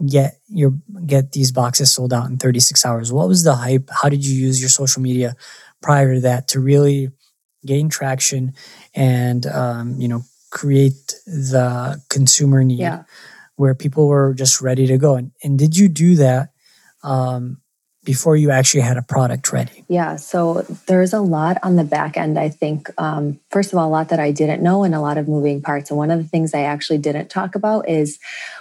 get 0.06 0.39
your 0.47 0.73
get 1.06 1.32
these 1.34 1.52
boxes 1.52 1.91
sold 1.91 2.13
out 2.13 2.30
in 2.30 2.38
36 2.38 2.86
hours? 2.86 3.13
What 3.13 3.28
was 3.28 3.43
the 3.43 3.56
hype? 3.56 3.89
How 3.91 4.10
did 4.10 4.26
you 4.26 4.34
use 4.34 4.60
your 4.60 4.69
social 4.69 5.02
media 5.02 5.36
prior 5.82 6.15
to 6.15 6.21
that 6.21 6.47
to 6.50 6.60
really 6.60 7.12
gain 7.65 7.89
traction 7.89 8.54
and 8.95 9.45
um, 9.45 10.00
you 10.00 10.08
know 10.08 10.23
create 10.50 11.13
the 11.26 12.02
consumer 12.10 12.63
need 12.63 12.80
yeah. 12.80 13.04
where 13.58 13.76
people 13.76 14.08
were 14.08 14.34
just 14.34 14.60
ready 14.60 14.88
to 14.88 14.97
go? 14.97 15.15
And, 15.15 15.32
and 15.43 15.60
did 15.60 15.78
you 15.78 15.88
do 15.88 16.15
that? 16.15 16.50
Um, 17.08 17.62
before 18.04 18.36
you 18.36 18.52
actually 18.52 18.82
had 18.82 18.98
a 18.98 19.02
product 19.02 19.52
ready? 19.52 19.84
Yeah, 19.88 20.15
so 20.17 20.65
there's 20.88 21.13
a 21.13 21.20
lot 21.20 21.58
on 21.63 21.76
the 21.76 21.84
back 21.84 22.15
end. 22.15 22.38
I 22.38 22.50
think, 22.50 22.89
um, 22.98 23.39
first 23.50 23.74
of 23.74 23.80
all, 23.80 23.88
a 23.88 23.89
lot 23.89 24.10
that 24.10 24.20
I 24.20 24.32
didn't 24.32 24.62
know 24.62 24.84
and 24.84 24.93
a 24.93 25.02
lot 25.02 25.17
of 25.17 25.28
moving 25.28 25.62
parts. 25.62 25.89
And 25.89 25.98
one 25.98 26.12
of 26.12 26.20
the 26.22 26.28
things 26.28 26.54
I 26.54 26.62
actually 26.62 27.00
didn't 27.00 27.30
talk 27.30 27.56
about 27.56 27.89
is 27.89 28.20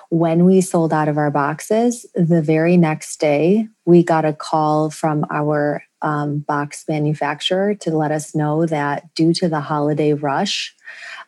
when 0.08 0.44
we 0.44 0.60
sold 0.60 0.92
out 0.92 1.08
of 1.08 1.18
our 1.18 1.30
boxes, 1.30 2.06
the 2.14 2.42
very 2.42 2.76
next 2.76 3.20
day, 3.20 3.68
we 3.84 4.02
got 4.02 4.24
a 4.24 4.32
call 4.32 4.90
from 4.90 5.26
our 5.30 5.82
um, 6.02 6.38
box 6.40 6.84
manufacturer 6.88 7.74
to 7.74 7.90
let 7.90 8.12
us 8.12 8.34
know 8.34 8.66
that 8.66 9.12
due 9.14 9.32
to 9.34 9.48
the 9.48 9.60
holiday 9.60 10.12
rush, 10.12 10.74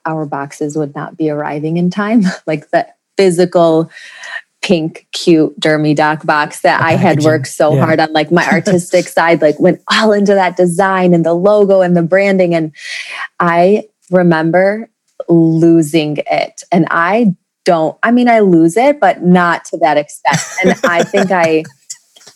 our 0.07 0.27
boxes 0.27 0.77
would 0.77 0.95
not 0.95 1.17
be 1.17 1.31
arriving 1.31 1.77
in 1.77 1.91
time. 1.91 2.23
like 2.47 2.71
the 2.71 2.87
physical 3.19 3.91
pink, 4.69 5.07
cute 5.13 5.59
Dermy 5.59 5.97
Doc 5.97 6.27
box 6.27 6.61
that 6.61 6.83
I 6.83 6.93
had 6.93 7.23
worked 7.23 7.47
so 7.47 7.73
yeah. 7.73 7.87
hard 7.87 8.01
on, 8.01 8.13
like 8.13 8.31
my 8.31 8.47
artistic 8.53 9.09
side, 9.09 9.41
like 9.41 9.59
went 9.59 9.81
all 9.91 10.13
into 10.13 10.35
that 10.35 10.59
design 10.59 11.15
and 11.15 11.25
the 11.25 11.33
logo 11.33 11.81
and 11.81 11.97
the 11.97 12.03
branding. 12.03 12.55
And 12.55 12.73
I 13.41 13.85
remember 14.11 14.91
losing 15.27 16.19
it. 16.31 16.63
And 16.71 16.87
I 16.91 17.35
don't, 17.65 17.97
I 18.03 18.11
mean, 18.11 18.29
I 18.29 18.41
lose 18.41 18.77
it, 18.77 19.01
but 19.01 19.23
not 19.23 19.65
to 19.67 19.79
that 19.79 19.97
extent. 19.97 20.39
And 20.63 20.79
I 20.85 21.03
think 21.03 21.31
I, 21.31 21.65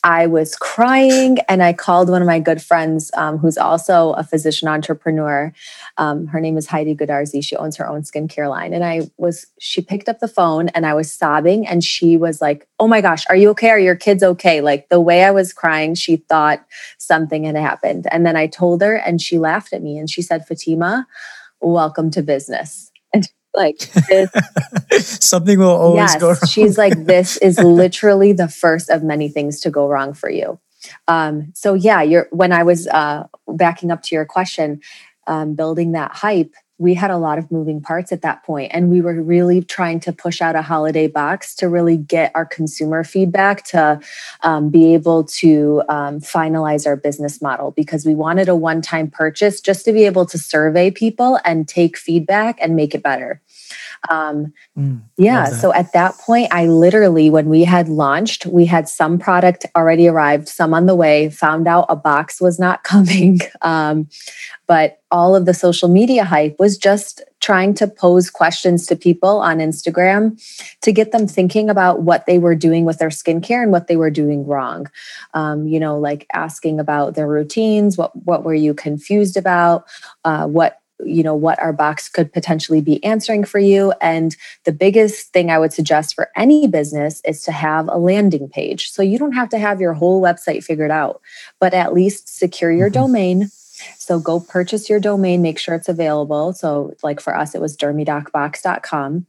I 0.04 0.26
was 0.26 0.56
crying 0.56 1.38
and 1.48 1.62
I 1.62 1.72
called 1.72 2.10
one 2.10 2.22
of 2.22 2.26
my 2.26 2.40
good 2.40 2.60
friends 2.60 3.10
um, 3.14 3.38
who's 3.38 3.56
also 3.56 4.12
a 4.14 4.24
physician 4.24 4.66
entrepreneur. 4.66 5.52
Um, 5.96 6.26
her 6.26 6.40
name 6.40 6.58
is 6.58 6.66
Heidi 6.66 6.96
Goodarzi. 6.96 7.44
She 7.44 7.54
owns 7.56 7.76
her 7.76 7.88
own 7.88 8.02
skincare 8.02 8.50
line. 8.50 8.74
And 8.74 8.84
I 8.84 9.10
was, 9.16 9.46
she 9.60 9.80
picked 9.80 10.08
up 10.08 10.18
the 10.18 10.26
phone 10.26 10.68
and 10.70 10.86
I 10.86 10.94
was 10.94 11.12
sobbing 11.12 11.66
and 11.66 11.84
she 11.84 12.16
was 12.16 12.40
like, 12.40 12.66
Oh 12.80 12.88
my 12.88 13.00
gosh, 13.00 13.24
are 13.28 13.36
you 13.36 13.50
okay? 13.50 13.70
Are 13.70 13.78
your 13.78 13.96
kids 13.96 14.22
okay? 14.22 14.60
Like 14.60 14.88
the 14.88 15.00
way 15.00 15.22
I 15.22 15.30
was 15.30 15.52
crying, 15.52 15.94
she 15.94 16.16
thought 16.16 16.64
something 16.98 17.44
had 17.44 17.56
happened. 17.56 18.06
And 18.10 18.26
then 18.26 18.36
I 18.36 18.48
told 18.48 18.82
her 18.82 18.96
and 18.96 19.20
she 19.22 19.38
laughed 19.38 19.72
at 19.72 19.82
me 19.82 19.98
and 19.98 20.10
she 20.10 20.22
said, 20.22 20.46
Fatima, 20.46 21.06
welcome 21.60 22.10
to 22.10 22.22
business. 22.22 22.91
Like 23.54 23.78
this, 24.08 24.30
something 25.20 25.58
will 25.58 25.68
always 25.68 26.12
yes, 26.12 26.20
go 26.20 26.28
wrong. 26.28 26.38
she's 26.48 26.78
like, 26.78 27.04
this 27.06 27.36
is 27.38 27.58
literally 27.58 28.32
the 28.32 28.48
first 28.48 28.90
of 28.90 29.02
many 29.02 29.28
things 29.28 29.60
to 29.60 29.70
go 29.70 29.88
wrong 29.88 30.14
for 30.14 30.30
you. 30.30 30.58
Um, 31.06 31.52
so 31.54 31.74
yeah, 31.74 32.02
you're 32.02 32.28
when 32.30 32.52
I 32.52 32.62
was 32.62 32.86
uh, 32.88 33.26
backing 33.48 33.90
up 33.90 34.02
to 34.04 34.14
your 34.14 34.24
question, 34.24 34.80
um, 35.26 35.54
building 35.54 35.92
that 35.92 36.12
hype, 36.12 36.54
we 36.82 36.94
had 36.94 37.12
a 37.12 37.16
lot 37.16 37.38
of 37.38 37.50
moving 37.52 37.80
parts 37.80 38.10
at 38.10 38.22
that 38.22 38.42
point 38.42 38.70
and 38.74 38.90
we 38.90 39.00
were 39.00 39.22
really 39.22 39.62
trying 39.62 40.00
to 40.00 40.12
push 40.12 40.42
out 40.42 40.56
a 40.56 40.62
holiday 40.62 41.06
box 41.06 41.54
to 41.54 41.68
really 41.68 41.96
get 41.96 42.32
our 42.34 42.44
consumer 42.44 43.04
feedback 43.04 43.62
to 43.62 44.00
um, 44.42 44.68
be 44.68 44.92
able 44.92 45.22
to 45.22 45.82
um, 45.88 46.18
finalize 46.18 46.84
our 46.84 46.96
business 46.96 47.40
model 47.40 47.70
because 47.70 48.04
we 48.04 48.16
wanted 48.16 48.48
a 48.48 48.56
one-time 48.56 49.08
purchase 49.08 49.60
just 49.60 49.84
to 49.84 49.92
be 49.92 50.04
able 50.04 50.26
to 50.26 50.36
survey 50.36 50.90
people 50.90 51.38
and 51.44 51.68
take 51.68 51.96
feedback 51.96 52.58
and 52.60 52.74
make 52.74 52.94
it 52.94 53.02
better 53.02 53.40
Um, 54.10 54.52
mm, 54.76 55.00
yeah. 55.16 55.46
So 55.46 55.72
at 55.72 55.92
that 55.92 56.16
point, 56.18 56.48
I 56.52 56.66
literally, 56.66 57.30
when 57.30 57.48
we 57.48 57.64
had 57.64 57.88
launched, 57.88 58.46
we 58.46 58.66
had 58.66 58.88
some 58.88 59.18
product 59.18 59.66
already 59.76 60.08
arrived, 60.08 60.48
some 60.48 60.74
on 60.74 60.86
the 60.86 60.94
way, 60.94 61.30
found 61.30 61.68
out 61.68 61.86
a 61.88 61.96
box 61.96 62.40
was 62.40 62.58
not 62.58 62.82
coming. 62.84 63.40
Um, 63.62 64.08
but 64.66 65.00
all 65.10 65.36
of 65.36 65.44
the 65.44 65.54
social 65.54 65.88
media 65.88 66.24
hype 66.24 66.56
was 66.58 66.78
just 66.78 67.22
trying 67.40 67.74
to 67.74 67.86
pose 67.86 68.30
questions 68.30 68.86
to 68.86 68.96
people 68.96 69.40
on 69.40 69.58
Instagram 69.58 70.40
to 70.80 70.92
get 70.92 71.12
them 71.12 71.26
thinking 71.26 71.68
about 71.68 72.02
what 72.02 72.24
they 72.26 72.38
were 72.38 72.54
doing 72.54 72.84
with 72.84 72.98
their 72.98 73.10
skincare 73.10 73.62
and 73.62 73.72
what 73.72 73.88
they 73.88 73.96
were 73.96 74.10
doing 74.10 74.46
wrong. 74.46 74.88
Um, 75.34 75.66
you 75.66 75.78
know, 75.78 75.98
like 75.98 76.26
asking 76.32 76.80
about 76.80 77.14
their 77.14 77.26
routines, 77.26 77.98
what 77.98 78.14
what 78.24 78.44
were 78.44 78.54
you 78.54 78.72
confused 78.72 79.36
about, 79.36 79.84
uh, 80.24 80.46
what 80.46 80.81
you 81.04 81.22
know 81.22 81.34
what 81.34 81.60
our 81.60 81.72
box 81.72 82.08
could 82.08 82.32
potentially 82.32 82.80
be 82.80 83.02
answering 83.04 83.44
for 83.44 83.58
you 83.58 83.92
and 84.00 84.36
the 84.64 84.72
biggest 84.72 85.32
thing 85.32 85.50
i 85.50 85.58
would 85.58 85.72
suggest 85.72 86.14
for 86.14 86.30
any 86.36 86.66
business 86.66 87.20
is 87.24 87.42
to 87.42 87.52
have 87.52 87.88
a 87.88 87.98
landing 87.98 88.48
page 88.48 88.90
so 88.90 89.02
you 89.02 89.18
don't 89.18 89.32
have 89.32 89.48
to 89.48 89.58
have 89.58 89.80
your 89.80 89.92
whole 89.92 90.22
website 90.22 90.62
figured 90.62 90.90
out 90.90 91.20
but 91.60 91.74
at 91.74 91.92
least 91.92 92.28
secure 92.28 92.70
your 92.70 92.88
mm-hmm. 92.88 93.02
domain 93.02 93.50
so 93.98 94.20
go 94.20 94.38
purchase 94.38 94.88
your 94.88 95.00
domain, 95.00 95.42
make 95.42 95.58
sure 95.58 95.74
it's 95.74 95.88
available. 95.88 96.52
So, 96.52 96.94
like 97.02 97.18
for 97.18 97.36
us, 97.36 97.52
it 97.54 97.60
was 97.60 97.76
dermydocbox.com 97.76 99.26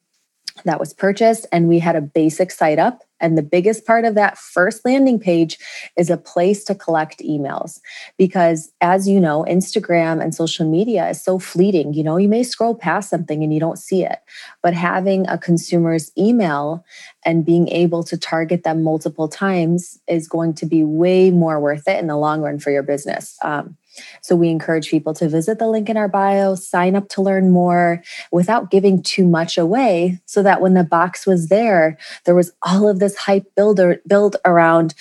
that 0.66 0.80
was 0.80 0.94
purchased, 0.94 1.46
and 1.52 1.68
we 1.68 1.80
had 1.80 1.96
a 1.96 2.02
basic 2.02 2.52
site 2.52 2.80
up. 2.80 3.02
And 3.20 3.38
the 3.38 3.44
biggest 3.44 3.86
part 3.86 4.04
of 4.04 4.16
that 4.16 4.38
first 4.38 4.84
landing 4.84 5.18
page 5.18 5.58
is 5.98 6.10
a 6.10 6.18
place 6.18 6.66
to 6.66 6.76
collect 6.76 7.20
emails. 7.20 7.80
Because 8.18 8.72
as 8.82 9.08
you 9.08 9.18
know, 9.18 9.46
Instagram 9.48 10.22
and 10.22 10.36
social 10.36 10.70
media 10.70 11.10
is 11.10 11.24
so 11.24 11.40
fleeting. 11.40 11.94
You 11.94 12.04
know, 12.04 12.18
you 12.18 12.28
may 12.28 12.44
scroll 12.44 12.76
past 12.76 13.10
something 13.10 13.42
and 13.42 13.54
you 13.54 13.62
don't 13.62 13.80
see 13.80 14.04
it. 14.04 14.20
But 14.62 14.74
having 14.74 15.26
a 15.28 15.38
consumer's 15.38 16.12
email 16.18 16.84
and 17.26 17.46
being 17.46 17.70
able 17.70 18.04
to 18.04 18.18
target 18.18 18.64
them 18.64 18.84
multiple 18.84 19.30
times 19.30 19.98
is 20.08 20.28
going 20.28 20.54
to 20.56 20.66
be 20.66 20.84
way 20.84 21.32
more 21.32 21.62
worth 21.62 21.88
it 21.88 22.00
in 22.00 22.08
the 22.08 22.18
long 22.18 22.42
run 22.42 22.60
for 22.60 22.72
your 22.72 22.84
business. 22.84 23.38
Um, 23.42 23.78
so 24.22 24.36
we 24.36 24.50
encourage 24.50 24.90
people 24.90 25.14
to 25.16 25.30
visit 25.30 25.60
the 25.60 25.68
link 25.68 25.90
in 25.90 25.98
our 25.98 26.08
bio, 26.08 26.56
sign 26.56 26.96
up 26.96 27.10
to 27.10 27.22
learn 27.22 27.52
more 27.52 28.04
without 28.32 28.72
giving 28.72 29.02
too 29.02 29.28
much 29.28 29.58
away 29.58 30.20
so 30.26 30.44
that 30.44 30.62
when 30.62 30.74
the 30.74 30.84
box 30.84 31.26
was 31.26 31.48
there, 31.48 31.98
there 32.26 32.36
was 32.36 32.52
all 32.62 32.88
of 32.88 33.00
this 33.00 33.16
hype 33.16 33.54
builder 33.56 34.02
build 34.08 34.38
around 34.46 34.94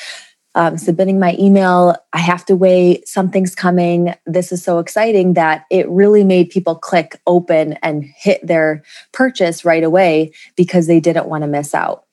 um, 0.54 0.76
submitting 0.76 1.18
my 1.18 1.34
email. 1.38 1.96
I 2.12 2.18
have 2.18 2.44
to 2.46 2.56
wait. 2.56 3.08
Something's 3.08 3.54
coming. 3.54 4.14
This 4.26 4.52
is 4.52 4.62
so 4.62 4.78
exciting 4.78 5.34
that 5.34 5.64
it 5.70 5.88
really 5.88 6.24
made 6.24 6.50
people 6.50 6.74
click 6.74 7.18
open 7.26 7.74
and 7.82 8.04
hit 8.04 8.46
their 8.46 8.82
purchase 9.12 9.64
right 9.64 9.82
away 9.82 10.32
because 10.56 10.86
they 10.86 11.00
didn't 11.00 11.28
want 11.28 11.42
to 11.42 11.48
miss 11.48 11.74
out. 11.74 12.04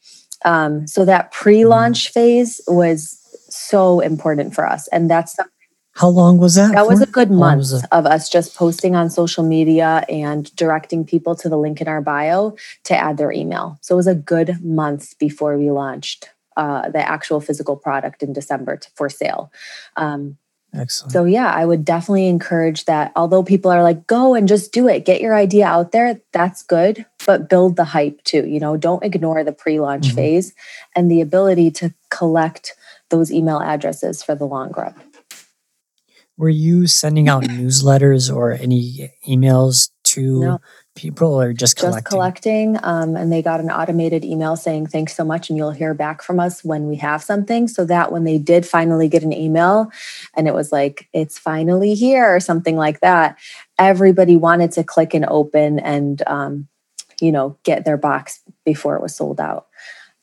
Um, 0.45 0.87
so 0.87 1.03
that 1.03 1.31
pre-launch 1.31 2.09
mm. 2.09 2.13
phase 2.13 2.61
was 2.67 3.17
so 3.49 3.99
important 3.99 4.55
for 4.55 4.65
us, 4.65 4.87
and 4.89 5.09
that's 5.09 5.33
something 5.33 5.51
how 5.99 6.07
long 6.07 6.37
was 6.37 6.55
that? 6.55 6.71
That 6.71 6.85
for? 6.85 6.91
was 6.91 7.01
a 7.01 7.07
good 7.07 7.29
month 7.29 7.73
of 7.91 8.05
us 8.05 8.29
just 8.29 8.55
posting 8.55 8.95
on 8.95 9.09
social 9.09 9.43
media 9.43 10.05
and 10.07 10.55
directing 10.55 11.03
people 11.03 11.35
to 11.35 11.49
the 11.49 11.57
link 11.57 11.81
in 11.81 11.89
our 11.89 11.99
bio 11.99 12.55
to 12.85 12.95
add 12.95 13.17
their 13.17 13.33
email. 13.33 13.77
So 13.81 13.95
it 13.95 13.97
was 13.97 14.07
a 14.07 14.15
good 14.15 14.63
month 14.63 15.19
before 15.19 15.57
we 15.57 15.71
launched 15.71 16.29
uh, 16.55 16.89
the 16.89 17.05
actual 17.05 17.41
physical 17.41 17.75
product 17.75 18.23
in 18.23 18.31
December 18.31 18.77
to, 18.77 18.89
for 18.95 19.09
sale. 19.09 19.51
Um, 19.97 20.37
Excellent. 20.73 21.11
So, 21.11 21.25
yeah, 21.25 21.51
I 21.51 21.65
would 21.65 21.83
definitely 21.83 22.27
encourage 22.27 22.85
that. 22.85 23.11
Although 23.17 23.43
people 23.43 23.69
are 23.69 23.83
like, 23.83 24.07
go 24.07 24.35
and 24.35 24.47
just 24.47 24.71
do 24.71 24.87
it, 24.87 25.03
get 25.03 25.19
your 25.19 25.35
idea 25.35 25.65
out 25.65 25.91
there, 25.91 26.21
that's 26.31 26.63
good, 26.63 27.05
but 27.25 27.49
build 27.49 27.75
the 27.75 27.83
hype 27.83 28.23
too. 28.23 28.47
You 28.47 28.61
know, 28.61 28.77
don't 28.77 29.03
ignore 29.03 29.43
the 29.43 29.51
pre 29.51 29.81
launch 29.81 30.07
mm-hmm. 30.07 30.15
phase 30.15 30.53
and 30.95 31.11
the 31.11 31.19
ability 31.19 31.71
to 31.71 31.93
collect 32.09 32.75
those 33.09 33.31
email 33.31 33.59
addresses 33.59 34.23
for 34.23 34.35
the 34.35 34.45
long 34.45 34.71
run 34.71 34.93
were 36.39 36.49
you 36.49 36.87
sending 36.87 37.27
out 37.27 37.43
newsletters 37.59 38.33
or 38.33 38.53
any 38.53 39.11
emails 39.27 39.89
to 40.05 40.39
no. 40.39 40.61
people 40.95 41.39
or 41.39 41.51
just 41.51 41.75
collecting? 41.75 41.97
Just 41.97 42.05
collecting. 42.05 42.79
Um, 42.81 43.17
and 43.17 43.31
they 43.31 43.41
got 43.41 43.59
an 43.59 43.69
automated 43.69 44.23
email 44.23 44.55
saying, 44.55 44.87
thanks 44.87 45.15
so 45.15 45.25
much. 45.25 45.49
And 45.49 45.57
you'll 45.57 45.71
hear 45.71 45.93
back 45.93 46.23
from 46.23 46.39
us 46.39 46.63
when 46.63 46.87
we 46.87 46.95
have 46.95 47.21
something. 47.21 47.67
So 47.67 47.83
that 47.85 48.13
when 48.13 48.23
they 48.23 48.37
did 48.37 48.65
finally 48.65 49.09
get 49.09 49.21
an 49.21 49.33
email 49.33 49.91
and 50.33 50.47
it 50.47 50.53
was 50.53 50.71
like, 50.71 51.09
it's 51.11 51.37
finally 51.37 51.93
here 51.93 52.33
or 52.33 52.39
something 52.39 52.77
like 52.77 53.01
that, 53.01 53.37
everybody 53.77 54.37
wanted 54.37 54.71
to 54.71 54.83
click 54.85 55.13
and 55.13 55.25
open 55.27 55.77
and, 55.77 56.23
um, 56.25 56.69
you 57.19 57.33
know, 57.33 57.57
get 57.63 57.83
their 57.83 57.97
box 57.97 58.39
before 58.63 58.95
it 58.95 59.01
was 59.01 59.13
sold 59.13 59.41
out. 59.41 59.67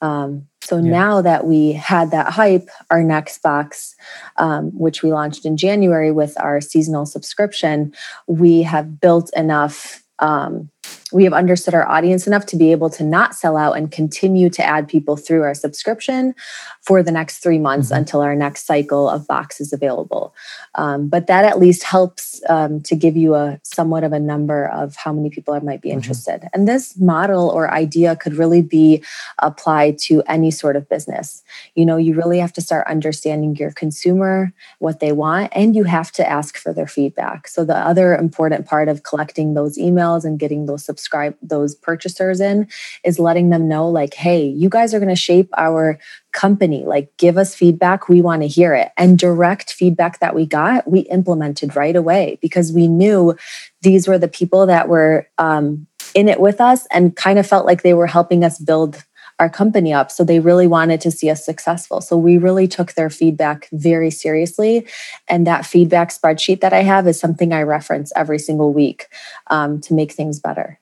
Um, 0.01 0.47
so 0.63 0.79
yeah. 0.79 0.91
now 0.91 1.23
that 1.23 1.47
we 1.47 1.73
had 1.73 2.11
that 2.11 2.33
hype, 2.33 2.69
our 2.91 3.03
next 3.03 3.43
box, 3.43 3.95
um, 4.37 4.71
which 4.79 5.03
we 5.03 5.13
launched 5.13 5.47
in 5.47 5.57
January 5.57 6.11
with 6.11 6.39
our 6.41 6.61
seasonal 6.61 7.07
subscription, 7.07 7.95
we 8.27 8.63
have 8.63 9.01
built 9.01 9.31
enough 9.37 10.03
um, 10.19 10.71
we 11.13 11.25
have 11.25 11.33
understood 11.33 11.75
our 11.75 11.89
audience 11.89 12.27
enough 12.27 12.47
to 12.47 12.57
be 12.57 12.73
able 12.73 12.91
to 12.91 13.05
not 13.05 13.35
sell 13.35 13.57
out 13.57 13.77
and 13.77 13.93
continue 13.93 14.51
to 14.51 14.65
add 14.65 14.89
people 14.89 15.17
through 15.17 15.43
our 15.43 15.55
subscription 15.55 16.35
for 16.83 17.03
the 17.03 17.13
next 17.13 17.39
three 17.39 17.59
months 17.59 17.89
mm-hmm. 17.89 17.99
until 17.99 18.21
our 18.21 18.35
next 18.35 18.67
cycle 18.67 19.09
of 19.09 19.27
boxes 19.27 19.73
available. 19.73 20.35
Um, 20.75 21.09
but 21.09 21.29
that 21.29 21.45
at 21.45 21.59
least 21.59 21.85
helps 21.85 22.43
um, 22.49 22.81
to 22.83 22.97
give 22.97 23.17
you 23.17 23.35
a 23.35 23.61
somewhat 23.63 24.03
of 24.03 24.13
a 24.13 24.19
number 24.19 24.69
of 24.69 24.97
how 24.97 25.13
many 25.13 25.31
people 25.31 25.59
might 25.61 25.81
be 25.81 25.91
mm-hmm. 25.91 25.99
interested. 25.99 26.41
Mm-hmm. 26.41 26.49
And 26.55 26.69
this 26.69 26.99
model 26.99 27.51
or 27.51 27.71
idea 27.71 28.17
could 28.17 28.35
really 28.35 28.63
be 28.63 29.05
applied 29.39 29.99
to 29.99 30.23
any 30.27 30.51
sort 30.51 30.75
of 30.75 30.89
business. 30.89 31.43
You 31.75 31.87
know, 31.87 31.97
you 31.97 32.15
really 32.15 32.39
have 32.39 32.53
to 32.55 32.61
start 32.61 32.87
understanding 32.89 33.55
your 33.57 33.71
consumer, 33.71 34.53
what 34.81 35.01
they 35.01 35.13
want, 35.13 35.53
and 35.55 35.77
you 35.77 35.85
have 35.85 36.11
to 36.13 36.29
ask 36.29 36.57
for 36.57 36.73
their 36.73 36.87
feedback. 36.89 37.47
So 37.47 37.65
the 37.65 37.77
other 37.77 38.17
important 38.17 38.67
part 38.67 38.89
of 38.89 39.05
collecting 39.05 39.55
those 39.55 39.79
emails 39.79 40.25
and 40.25 40.39
getting 40.39 40.67
those 40.67 40.85
subscribe 40.97 41.37
those 41.43 41.75
purchasers 41.75 42.41
in 42.41 42.67
is 43.05 43.19
letting 43.19 43.51
them 43.51 43.69
know 43.69 43.87
like 43.89 44.15
hey 44.15 44.47
you 44.47 44.71
guys 44.71 44.95
are 44.95 44.99
going 44.99 45.11
to 45.11 45.17
shape 45.17 45.51
our 45.59 45.99
company 46.33 46.85
like 46.87 47.15
give 47.19 47.37
us 47.37 47.55
feedback 47.55 48.09
we 48.09 48.23
want 48.23 48.41
to 48.41 48.49
hear 48.49 48.75
it 48.75 48.93
and 48.97 49.19
direct 49.19 49.73
feedback 49.73 50.21
that 50.21 50.35
we 50.35 50.47
got 50.47 50.89
we 50.91 51.01
implemented 51.01 51.77
right 51.77 51.97
away 51.97 52.39
because 52.41 52.73
we 52.73 52.89
knew 52.89 53.37
these 53.83 54.09
were 54.09 54.19
the 54.19 54.29
people 54.29 54.65
that 54.67 54.89
were 54.89 55.29
um, 55.37 55.87
in 56.15 56.29
it 56.29 56.41
with 56.41 56.61
us 56.61 56.87
and 56.91 57.15
kind 57.15 57.39
of 57.39 57.47
felt 57.47 57.67
like 57.67 57.83
they 57.83 57.95
were 57.95 58.07
helping 58.07 58.43
us 58.43 58.59
build 58.59 59.05
our 59.39 59.51
company 59.51 59.93
up. 59.93 60.11
So 60.11 60.25
they 60.25 60.41
really 60.41 60.67
wanted 60.67 61.01
to 61.03 61.11
see 61.11 61.29
us 61.29 61.45
successful. 61.45 62.01
So 62.01 62.17
we 62.17 62.39
really 62.39 62.67
took 62.67 62.95
their 62.95 63.11
feedback 63.11 63.69
very 63.73 64.11
seriously. 64.11 64.87
And 65.29 65.47
that 65.47 65.67
feedback 65.67 66.11
spreadsheet 66.11 66.61
that 66.61 66.73
I 66.73 66.83
have 66.83 67.07
is 67.07 67.21
something 67.21 67.53
I 67.53 67.63
reference 67.63 68.13
every 68.17 68.39
single 68.39 68.73
week 68.73 69.09
um, 69.49 69.81
to 69.83 69.95
make 69.95 70.13
things 70.13 70.41
better. 70.41 70.81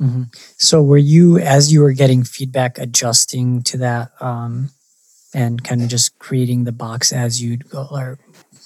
Mm-hmm. 0.00 0.24
So, 0.58 0.82
were 0.82 0.98
you, 0.98 1.38
as 1.38 1.72
you 1.72 1.80
were 1.80 1.92
getting 1.92 2.22
feedback, 2.22 2.78
adjusting 2.78 3.62
to 3.62 3.78
that 3.78 4.10
um, 4.20 4.70
and 5.32 5.62
kind 5.64 5.82
of 5.82 5.88
just 5.88 6.18
creating 6.18 6.64
the 6.64 6.72
box 6.72 7.12
as 7.12 7.42
you 7.42 7.56
go 7.56 7.86
or 7.90 8.18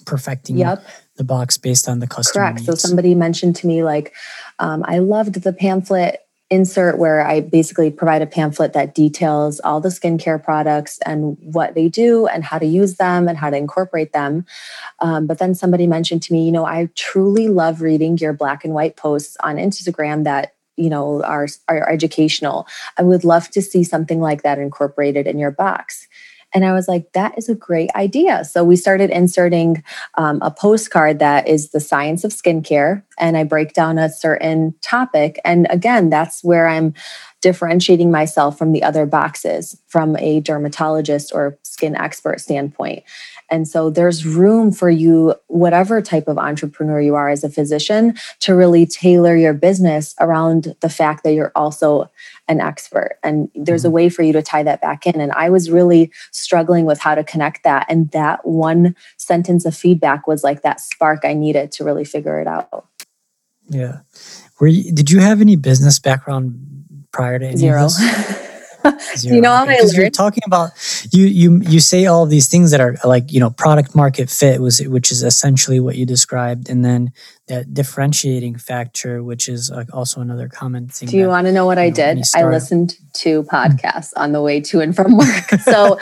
perfecting 0.06 0.58
yep. 0.58 0.84
the 1.16 1.24
box 1.24 1.56
based 1.56 1.88
on 1.88 2.00
the 2.00 2.08
customer? 2.08 2.46
Correct. 2.46 2.60
Needs? 2.60 2.66
So, 2.66 2.74
somebody 2.74 3.14
mentioned 3.14 3.56
to 3.56 3.66
me, 3.66 3.84
like, 3.84 4.12
um, 4.58 4.84
I 4.86 4.98
loved 4.98 5.42
the 5.42 5.52
pamphlet 5.52 6.20
insert 6.50 6.98
where 6.98 7.24
I 7.24 7.40
basically 7.40 7.90
provide 7.90 8.22
a 8.22 8.26
pamphlet 8.26 8.72
that 8.72 8.92
details 8.92 9.60
all 9.60 9.80
the 9.80 9.88
skincare 9.88 10.42
products 10.42 10.98
and 11.06 11.38
what 11.40 11.74
they 11.74 11.88
do 11.88 12.26
and 12.26 12.42
how 12.42 12.58
to 12.58 12.66
use 12.66 12.96
them 12.96 13.28
and 13.28 13.38
how 13.38 13.50
to 13.50 13.56
incorporate 13.56 14.12
them. 14.12 14.44
Um, 14.98 15.28
but 15.28 15.38
then 15.38 15.54
somebody 15.54 15.86
mentioned 15.86 16.24
to 16.24 16.32
me, 16.32 16.44
you 16.44 16.50
know, 16.50 16.66
I 16.66 16.88
truly 16.96 17.48
love 17.48 17.80
reading 17.80 18.18
your 18.18 18.32
black 18.32 18.64
and 18.64 18.74
white 18.74 18.96
posts 18.96 19.36
on 19.44 19.56
Instagram 19.56 20.24
that 20.24 20.54
you 20.80 20.90
know 20.90 21.22
are, 21.24 21.46
are 21.68 21.88
educational 21.88 22.66
i 22.98 23.02
would 23.02 23.24
love 23.24 23.50
to 23.50 23.62
see 23.62 23.84
something 23.84 24.20
like 24.20 24.42
that 24.42 24.58
incorporated 24.58 25.26
in 25.26 25.38
your 25.38 25.50
box 25.50 26.08
and 26.52 26.64
I 26.64 26.72
was 26.72 26.88
like, 26.88 27.12
that 27.12 27.36
is 27.38 27.48
a 27.48 27.54
great 27.54 27.90
idea. 27.94 28.44
So 28.44 28.64
we 28.64 28.76
started 28.76 29.10
inserting 29.10 29.84
um, 30.14 30.40
a 30.42 30.50
postcard 30.50 31.18
that 31.20 31.46
is 31.46 31.70
the 31.70 31.80
science 31.80 32.24
of 32.24 32.32
skincare. 32.32 33.02
And 33.18 33.36
I 33.36 33.44
break 33.44 33.72
down 33.72 33.98
a 33.98 34.08
certain 34.08 34.74
topic. 34.80 35.38
And 35.44 35.66
again, 35.70 36.10
that's 36.10 36.42
where 36.42 36.66
I'm 36.66 36.94
differentiating 37.40 38.10
myself 38.10 38.58
from 38.58 38.72
the 38.72 38.82
other 38.82 39.06
boxes 39.06 39.80
from 39.86 40.16
a 40.16 40.40
dermatologist 40.40 41.32
or 41.32 41.58
skin 41.62 41.96
expert 41.96 42.40
standpoint. 42.40 43.04
And 43.50 43.66
so 43.66 43.90
there's 43.90 44.26
room 44.26 44.72
for 44.72 44.88
you, 44.88 45.34
whatever 45.48 46.00
type 46.00 46.28
of 46.28 46.38
entrepreneur 46.38 47.00
you 47.00 47.14
are 47.14 47.28
as 47.28 47.44
a 47.44 47.50
physician, 47.50 48.14
to 48.40 48.54
really 48.54 48.86
tailor 48.86 49.36
your 49.36 49.54
business 49.54 50.14
around 50.20 50.74
the 50.80 50.88
fact 50.88 51.24
that 51.24 51.32
you're 51.32 51.52
also 51.54 52.10
an 52.48 52.60
expert. 52.60 53.18
And 53.22 53.50
there's 53.54 53.84
a 53.84 53.88
mm-hmm. 53.88 53.94
way 53.94 54.08
for 54.08 54.22
you 54.22 54.32
to 54.32 54.42
tie 54.42 54.62
that 54.62 54.80
back 54.80 55.06
in. 55.06 55.20
And 55.20 55.32
I 55.32 55.50
was 55.50 55.70
really 55.70 56.12
struggling 56.30 56.84
with 56.84 57.00
how 57.00 57.14
to 57.14 57.24
connect 57.24 57.64
that. 57.64 57.86
And 57.88 58.10
that 58.12 58.46
one 58.46 58.94
sentence 59.16 59.64
of 59.64 59.76
feedback 59.76 60.26
was 60.26 60.44
like 60.44 60.62
that 60.62 60.80
spark 60.80 61.24
I 61.24 61.34
needed 61.34 61.72
to 61.72 61.84
really 61.84 62.04
figure 62.04 62.40
it 62.40 62.46
out. 62.46 62.86
Yeah. 63.68 64.00
were 64.58 64.66
you, 64.66 64.92
did 64.92 65.10
you 65.10 65.20
have 65.20 65.40
any 65.40 65.54
business 65.54 66.00
background 66.00 66.80
prior 67.12 67.38
to 67.38 67.46
any 67.46 67.56
Zero. 67.56 67.88
of 68.84 68.94
this? 68.94 69.20
Zero. 69.20 69.36
you 69.36 69.40
know 69.40 69.50
how 69.50 69.64
I 69.64 69.76
learned? 69.78 69.92
You're 69.92 70.10
talking 70.10 70.42
about 70.46 70.70
you 71.12 71.24
you 71.26 71.60
you 71.66 71.80
say 71.80 72.06
all 72.06 72.26
these 72.26 72.48
things 72.48 72.70
that 72.70 72.80
are 72.80 72.96
like 73.04 73.32
you 73.32 73.40
know 73.40 73.50
product 73.50 73.94
market 73.94 74.30
fit 74.30 74.60
was 74.60 74.80
which 74.86 75.10
is 75.12 75.22
essentially 75.22 75.80
what 75.80 75.96
you 75.96 76.06
described, 76.06 76.68
and 76.68 76.84
then 76.84 77.12
that 77.50 77.74
differentiating 77.74 78.56
factor, 78.56 79.22
which 79.22 79.48
is 79.48 79.70
uh, 79.70 79.84
also 79.92 80.20
another 80.20 80.48
common 80.48 80.88
thing. 80.88 81.08
Do 81.08 81.16
you 81.16 81.24
that, 81.24 81.28
want 81.28 81.46
to 81.46 81.52
know 81.52 81.66
what 81.66 81.78
you 81.78 81.84
I 81.84 81.90
did? 81.90 82.22
I 82.34 82.44
listened 82.44 82.96
to 83.12 83.42
podcasts 83.44 84.12
on 84.16 84.32
the 84.32 84.40
way 84.40 84.60
to 84.60 84.80
and 84.80 84.96
from 84.96 85.16
work. 85.16 85.28
So, 85.60 85.98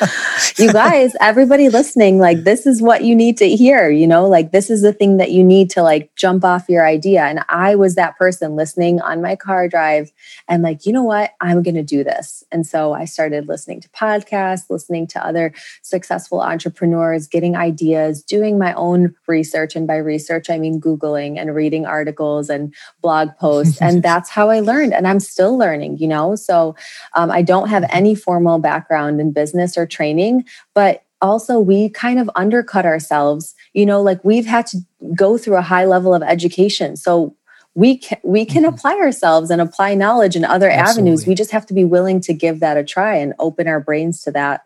you 0.57 0.73
guys, 0.73 1.15
everybody 1.21 1.69
listening, 1.69 2.19
like 2.19 2.45
this 2.45 2.65
is 2.65 2.81
what 2.81 3.03
you 3.03 3.15
need 3.15 3.37
to 3.39 3.49
hear. 3.49 3.91
You 3.91 4.07
know, 4.07 4.27
like 4.27 4.53
this 4.53 4.71
is 4.71 4.83
the 4.83 4.93
thing 4.93 5.17
that 5.17 5.33
you 5.33 5.43
need 5.43 5.69
to 5.71 5.83
like 5.83 6.15
jump 6.15 6.45
off 6.45 6.69
your 6.69 6.87
idea. 6.87 7.25
And 7.25 7.45
I 7.49 7.75
was 7.75 7.97
that 7.97 8.17
person 8.17 8.55
listening 8.55 9.01
on 9.01 9.21
my 9.21 9.37
car 9.37 9.69
drive 9.69 10.13
and 10.47 10.63
like, 10.63 10.87
you 10.87 10.93
know 10.93 11.03
what? 11.03 11.33
I'm 11.41 11.63
going 11.63 11.75
to 11.75 11.83
do 11.83 12.05
this. 12.05 12.45
And 12.53 12.67
so 12.67 12.93
I 12.93 13.05
started 13.05 13.49
listening 13.49 13.81
to 13.81 13.89
podcasts, 13.91 14.71
listening 14.71 15.07
to 15.09 15.25
other 15.25 15.53
successful 15.83 16.41
entrepreneurs, 16.41 17.27
getting 17.27 17.57
ideas, 17.57 18.23
doing 18.23 18.59
my 18.59 18.73
own 18.75 19.15
research. 19.27 19.75
And 19.75 19.87
by 19.87 19.97
research, 19.97 20.51
I 20.51 20.59
mean 20.59 20.81
Googling 20.81 21.38
and 21.39 21.55
reading 21.55 21.87
articles 21.87 22.51
and 22.51 22.75
blog 23.01 23.31
posts. 23.39 23.81
and 23.81 24.03
that's 24.09 24.29
how 24.29 24.51
I 24.51 24.61
learned. 24.61 24.93
And 24.93 25.07
I'm 25.07 25.21
still 25.21 25.57
learning, 25.57 25.99
you 25.99 26.09
know? 26.09 26.35
So 26.35 26.77
um, 27.15 27.31
I 27.31 27.43
don't 27.43 27.69
have 27.69 27.85
any 27.91 28.15
formal 28.15 28.59
background 28.59 29.21
in 29.21 29.33
business 29.33 29.79
or 29.79 29.87
training, 29.87 30.45
but 30.75 31.05
also 31.21 31.59
we 31.59 31.89
kind 31.89 32.19
of 32.19 32.31
undercut 32.37 32.87
ourselves 32.87 33.55
you 33.73 33.85
know 33.85 34.01
like 34.01 34.23
we've 34.25 34.47
had 34.47 34.67
to 34.67 34.79
go 35.15 35.37
through 35.37 35.57
a 35.57 35.63
high 35.63 35.85
level 35.85 36.15
of 36.15 36.23
education 36.23 36.97
so 36.97 37.35
we 37.75 37.99
can 37.99 38.19
we 38.23 38.45
can 38.45 38.63
mm-hmm. 38.63 38.75
apply 38.75 38.95
ourselves 38.97 39.51
and 39.51 39.61
apply 39.61 39.95
knowledge 39.95 40.37
in 40.37 40.45
other 40.45 40.69
Absolutely. 40.69 41.11
avenues 41.11 41.27
we 41.27 41.35
just 41.35 41.51
have 41.51 41.67
to 41.67 41.75
be 41.75 41.85
willing 41.85 42.21
to 42.21 42.33
give 42.33 42.61
that 42.61 42.77
a 42.77 42.85
try 42.85 43.17
and 43.17 43.35
open 43.39 43.67
our 43.67 43.81
brains 43.81 44.23
to 44.23 44.31
that 44.31 44.65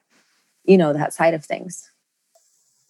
you 0.64 0.76
know 0.76 0.92
that 0.92 1.12
side 1.14 1.34
of 1.34 1.44
things 1.44 1.90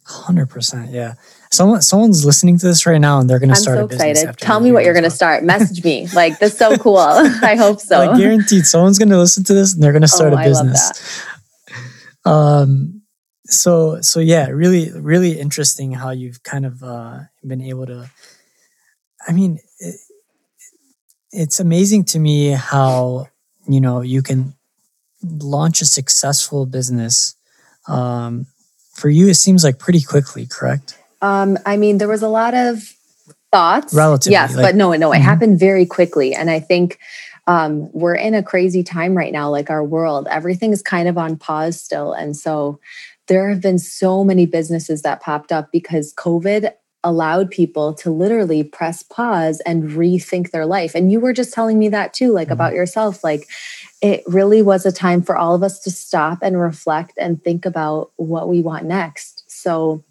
100% 0.07 0.93
yeah 0.93 1.15
someone 1.53 1.83
someone's 1.83 2.25
listening 2.25 2.59
to 2.59 2.67
this 2.67 2.87
right 2.87 3.01
now 3.01 3.21
and 3.21 3.29
they're 3.29 3.39
going 3.39 3.51
to 3.51 3.55
start 3.55 3.79
so 3.79 3.85
a 3.85 3.89
business 3.89 4.23
excited. 4.23 4.39
tell 4.39 4.59
me 4.59 4.73
what 4.73 4.85
you're 4.85 4.95
going 4.95 5.05
to 5.05 5.11
start. 5.11 5.45
Message 5.45 5.85
me. 5.85 6.09
Like 6.15 6.39
that's 6.39 6.57
so 6.57 6.77
cool. 6.77 6.99
I 6.99 7.57
hope 7.57 7.81
so. 7.81 7.99
Like 7.99 8.19
guaranteed 8.19 8.67
someone's 8.67 8.99
going 8.99 9.09
to 9.11 9.19
listen 9.19 9.45
to 9.45 9.55
this 9.55 9.75
and 9.75 9.83
they're 9.83 9.93
going 9.93 10.03
to 10.03 10.09
start 10.09 10.33
oh, 10.33 10.39
a 10.39 10.43
business. 10.43 11.25
um 12.25 13.03
so 13.47 14.01
so 14.01 14.21
yeah 14.21 14.47
really 14.47 14.91
really 14.93 15.39
interesting 15.39 15.93
how 15.93 16.11
you've 16.11 16.43
kind 16.45 16.65
of 16.65 16.83
uh 16.83 17.19
been 17.45 17.61
able 17.61 17.85
to 17.85 18.09
i 19.29 19.33
mean 19.33 19.59
it, 19.81 19.97
it's 21.33 21.59
amazing 21.59 22.05
to 22.05 22.21
me 22.21 22.51
how 22.51 23.27
you 23.69 23.81
know 23.81 24.01
you 24.01 24.23
can 24.23 24.55
launch 25.25 25.83
a 25.83 25.85
successful 25.85 26.65
business 26.65 27.35
um 27.89 28.47
for 28.95 29.09
you 29.09 29.29
it 29.29 29.35
seems 29.35 29.65
like 29.65 29.81
pretty 29.81 30.01
quickly 30.01 30.47
correct 30.47 31.02
um, 31.23 31.57
I 31.65 31.77
mean, 31.77 31.99
there 31.99 32.09
was 32.09 32.23
a 32.23 32.29
lot 32.29 32.53
of 32.53 32.95
thoughts. 33.51 33.95
Relatively. 33.95 34.33
Yes, 34.33 34.55
like, 34.57 34.65
but 34.65 34.75
no, 34.75 34.93
no, 34.93 35.13
it 35.13 35.17
mm-hmm. 35.17 35.25
happened 35.25 35.59
very 35.59 35.87
quickly. 35.87 36.35
And 36.35 36.51
I 36.51 36.61
think 36.61 36.99
um, 37.47 37.91
we're 37.93 38.15
in 38.15 38.35
a 38.35 38.43
crazy 38.43 38.83
time 38.83 39.17
right 39.17 39.33
now, 39.33 39.51
like 39.51 39.71
our 39.71 39.85
world. 39.85 40.27
Everything 40.31 40.73
is 40.73 40.83
kind 40.83 41.09
of 41.09 41.17
on 41.17 41.37
pause 41.37 41.81
still. 41.81 42.13
And 42.13 42.37
so 42.37 42.81
there 43.29 43.49
have 43.49 43.61
been 43.61 43.79
so 43.79 44.25
many 44.25 44.47
businesses 44.47 45.03
that 45.03 45.23
popped 45.23 45.53
up 45.53 45.71
because 45.73 46.15
COVID 46.15 46.73
allowed 47.05 47.51
people 47.51 47.93
to 47.93 48.11
literally 48.11 48.63
press 48.63 49.03
pause 49.03 49.61
and 49.67 49.91
rethink 49.91 50.51
their 50.51 50.67
life. 50.67 50.95
And 50.95 51.11
you 51.11 51.19
were 51.19 51.33
just 51.33 51.53
telling 51.53 51.79
me 51.79 51.89
that 51.89 52.15
too, 52.15 52.33
like 52.33 52.47
mm-hmm. 52.47 52.53
about 52.53 52.75
yourself. 52.75 53.25
Like 53.25 53.49
it 54.01 54.23
really 54.27 54.63
was 54.63 54.87
a 54.87 54.93
time 54.93 55.23
for 55.23 55.37
all 55.37 55.55
of 55.55 55.63
us 55.63 55.81
to 55.81 55.91
stop 55.91 56.39
and 56.43 56.61
reflect 56.61 57.15
and 57.19 57.43
think 57.43 57.67
about 57.67 58.13
what 58.17 58.49
we 58.49 58.61
want 58.61 58.85
next. 58.85 59.45
So 59.49 60.05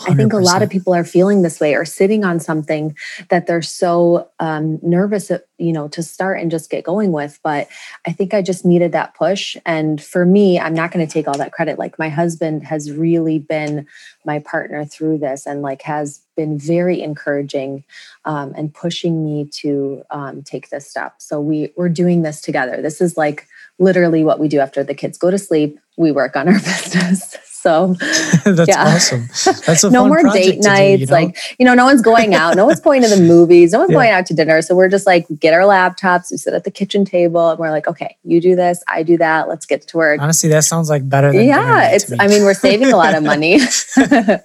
100%. 0.00 0.10
I 0.10 0.14
think 0.14 0.32
a 0.32 0.38
lot 0.38 0.62
of 0.62 0.70
people 0.70 0.94
are 0.94 1.04
feeling 1.04 1.42
this 1.42 1.60
way 1.60 1.74
or 1.74 1.84
sitting 1.84 2.24
on 2.24 2.40
something 2.40 2.96
that 3.28 3.46
they're 3.46 3.62
so 3.62 4.28
um, 4.40 4.78
nervous, 4.82 5.30
you 5.58 5.72
know, 5.72 5.88
to 5.88 6.02
start 6.02 6.40
and 6.40 6.50
just 6.50 6.70
get 6.70 6.84
going 6.84 7.12
with. 7.12 7.38
But 7.42 7.68
I 8.06 8.12
think 8.12 8.34
I 8.34 8.42
just 8.42 8.64
needed 8.64 8.92
that 8.92 9.14
push. 9.14 9.56
And 9.66 10.02
for 10.02 10.24
me, 10.24 10.58
I'm 10.58 10.74
not 10.74 10.92
going 10.92 11.06
to 11.06 11.12
take 11.12 11.28
all 11.28 11.38
that 11.38 11.52
credit. 11.52 11.78
Like 11.78 11.98
my 11.98 12.08
husband 12.08 12.64
has 12.64 12.92
really 12.92 13.38
been 13.38 13.86
my 14.24 14.38
partner 14.38 14.84
through 14.84 15.18
this 15.18 15.46
and 15.46 15.62
like 15.62 15.82
has 15.82 16.20
been 16.36 16.58
very 16.58 17.02
encouraging 17.02 17.84
um, 18.24 18.54
and 18.56 18.72
pushing 18.72 19.24
me 19.24 19.44
to 19.44 20.04
um, 20.10 20.42
take 20.42 20.70
this 20.70 20.88
step. 20.88 21.14
So 21.18 21.40
we 21.40 21.72
we're 21.76 21.88
doing 21.88 22.22
this 22.22 22.40
together. 22.40 22.80
This 22.80 23.00
is 23.00 23.16
like 23.16 23.48
literally 23.78 24.24
what 24.24 24.38
we 24.38 24.48
do 24.48 24.58
after 24.60 24.82
the 24.82 24.94
kids 24.94 25.18
go 25.18 25.30
to 25.30 25.38
sleep. 25.38 25.78
We 25.96 26.12
work 26.12 26.36
on 26.36 26.48
our 26.48 26.54
business. 26.58 27.36
So 27.60 27.94
that's 28.44 28.76
awesome. 28.76 29.28
That's 29.66 29.82
no 29.90 30.06
more 30.06 30.22
date 30.32 30.60
nights. 30.62 30.98
Do, 30.98 31.00
you 31.00 31.06
know? 31.06 31.12
Like, 31.12 31.36
you 31.58 31.66
know, 31.66 31.74
no 31.74 31.86
one's 31.86 32.02
going 32.02 32.32
out. 32.34 32.54
No 32.54 32.66
one's 32.66 32.78
going 32.80 33.02
to 33.02 33.08
the 33.08 33.20
movies. 33.20 33.72
No 33.72 33.80
one's 33.80 33.90
yeah. 33.90 33.96
going 33.96 34.10
out 34.10 34.26
to 34.26 34.34
dinner. 34.34 34.62
So 34.62 34.76
we're 34.76 34.88
just 34.88 35.06
like, 35.06 35.26
get 35.40 35.52
our 35.52 35.62
laptops, 35.62 36.30
we 36.30 36.36
sit 36.36 36.54
at 36.54 36.62
the 36.62 36.70
kitchen 36.70 37.04
table 37.04 37.50
and 37.50 37.58
we're 37.58 37.70
like, 37.70 37.88
okay, 37.88 38.16
you 38.22 38.40
do 38.40 38.54
this, 38.54 38.82
I 38.86 39.02
do 39.02 39.18
that. 39.18 39.48
Let's 39.48 39.66
get 39.66 39.82
to 39.88 39.96
work. 39.96 40.20
Honestly, 40.20 40.48
that 40.50 40.64
sounds 40.64 40.88
like 40.88 41.08
better 41.08 41.32
than 41.32 41.46
Yeah. 41.46 41.90
It's, 41.90 42.12
I 42.20 42.28
mean, 42.28 42.44
we're 42.44 42.54
saving 42.54 42.92
a 42.92 42.96
lot 42.96 43.14
of 43.14 43.24
money. 43.24 43.58
yeah. 43.96 44.38